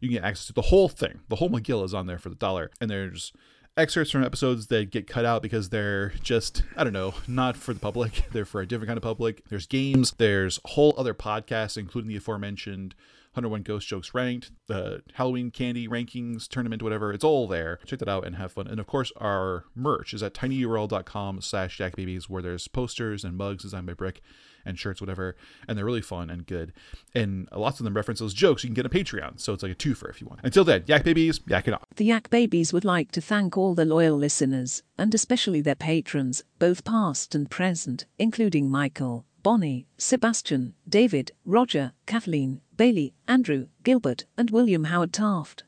you 0.00 0.08
can 0.10 0.16
get 0.16 0.22
access 0.22 0.48
to 0.48 0.52
the 0.52 0.60
whole 0.60 0.90
thing. 0.90 1.20
The 1.30 1.36
whole 1.36 1.48
McGill 1.48 1.82
is 1.82 1.94
on 1.94 2.06
there 2.06 2.18
for 2.18 2.28
the 2.28 2.34
dollar. 2.34 2.70
And 2.78 2.90
there's 2.90 3.32
excerpts 3.74 4.10
from 4.10 4.22
episodes 4.22 4.66
that 4.66 4.90
get 4.90 5.06
cut 5.06 5.24
out 5.24 5.40
because 5.40 5.70
they're 5.70 6.10
just, 6.22 6.62
I 6.76 6.84
don't 6.84 6.92
know, 6.92 7.14
not 7.26 7.56
for 7.56 7.72
the 7.72 7.80
public. 7.80 8.24
They're 8.32 8.44
for 8.44 8.60
a 8.60 8.66
different 8.66 8.88
kind 8.88 8.98
of 8.98 9.02
public. 9.02 9.48
There's 9.48 9.66
games. 9.66 10.12
There's 10.18 10.60
whole 10.66 10.92
other 10.98 11.14
podcasts, 11.14 11.78
including 11.78 12.10
the 12.10 12.16
aforementioned 12.16 12.94
101 13.34 13.62
Ghost 13.62 13.86
Jokes 13.86 14.12
Ranked, 14.12 14.50
the 14.66 15.02
Halloween 15.14 15.52
Candy 15.52 15.86
Rankings 15.86 16.48
Tournament, 16.48 16.82
whatever. 16.82 17.12
It's 17.12 17.22
all 17.22 17.46
there. 17.46 17.78
Check 17.86 18.00
that 18.00 18.08
out 18.08 18.26
and 18.26 18.34
have 18.34 18.50
fun. 18.52 18.66
And 18.66 18.80
of 18.80 18.88
course, 18.88 19.12
our 19.18 19.66
merch 19.72 20.12
is 20.12 20.22
at 20.22 20.34
tinyurl.com 20.34 21.40
slash 21.40 21.78
yakbabies, 21.78 22.24
where 22.24 22.42
there's 22.42 22.66
posters 22.66 23.22
and 23.22 23.36
mugs 23.36 23.62
designed 23.62 23.86
by 23.86 23.94
Brick 23.94 24.20
and 24.66 24.76
shirts, 24.76 25.00
whatever. 25.00 25.36
And 25.68 25.78
they're 25.78 25.84
really 25.84 26.02
fun 26.02 26.28
and 26.28 26.44
good. 26.44 26.72
And 27.14 27.48
lots 27.54 27.78
of 27.78 27.84
them 27.84 27.94
reference 27.94 28.18
those 28.18 28.34
jokes 28.34 28.64
you 28.64 28.68
can 28.68 28.74
get 28.74 28.84
on 28.84 28.90
Patreon. 28.90 29.38
So 29.38 29.52
it's 29.52 29.62
like 29.62 29.72
a 29.72 29.76
twofer 29.76 30.10
if 30.10 30.20
you 30.20 30.26
want. 30.26 30.40
Until 30.42 30.64
then, 30.64 30.82
Yak 30.86 31.04
Babies, 31.04 31.40
yak 31.46 31.68
it 31.68 31.74
on. 31.74 31.84
The 31.94 32.06
Yak 32.06 32.30
Babies 32.30 32.72
would 32.72 32.84
like 32.84 33.12
to 33.12 33.20
thank 33.20 33.56
all 33.56 33.76
the 33.76 33.84
loyal 33.84 34.16
listeners, 34.16 34.82
and 34.98 35.14
especially 35.14 35.60
their 35.60 35.76
patrons, 35.76 36.42
both 36.58 36.84
past 36.84 37.36
and 37.36 37.48
present, 37.48 38.06
including 38.18 38.68
Michael, 38.68 39.24
Bonnie, 39.42 39.86
Sebastian, 39.96 40.74
David, 40.86 41.32
Roger, 41.46 41.92
Kathleen, 42.06 42.60
Bailey, 42.80 43.12
Andrew, 43.28 43.66
Gilbert, 43.82 44.24
and 44.38 44.50
William 44.50 44.84
Howard 44.84 45.12
Taft. 45.12 45.64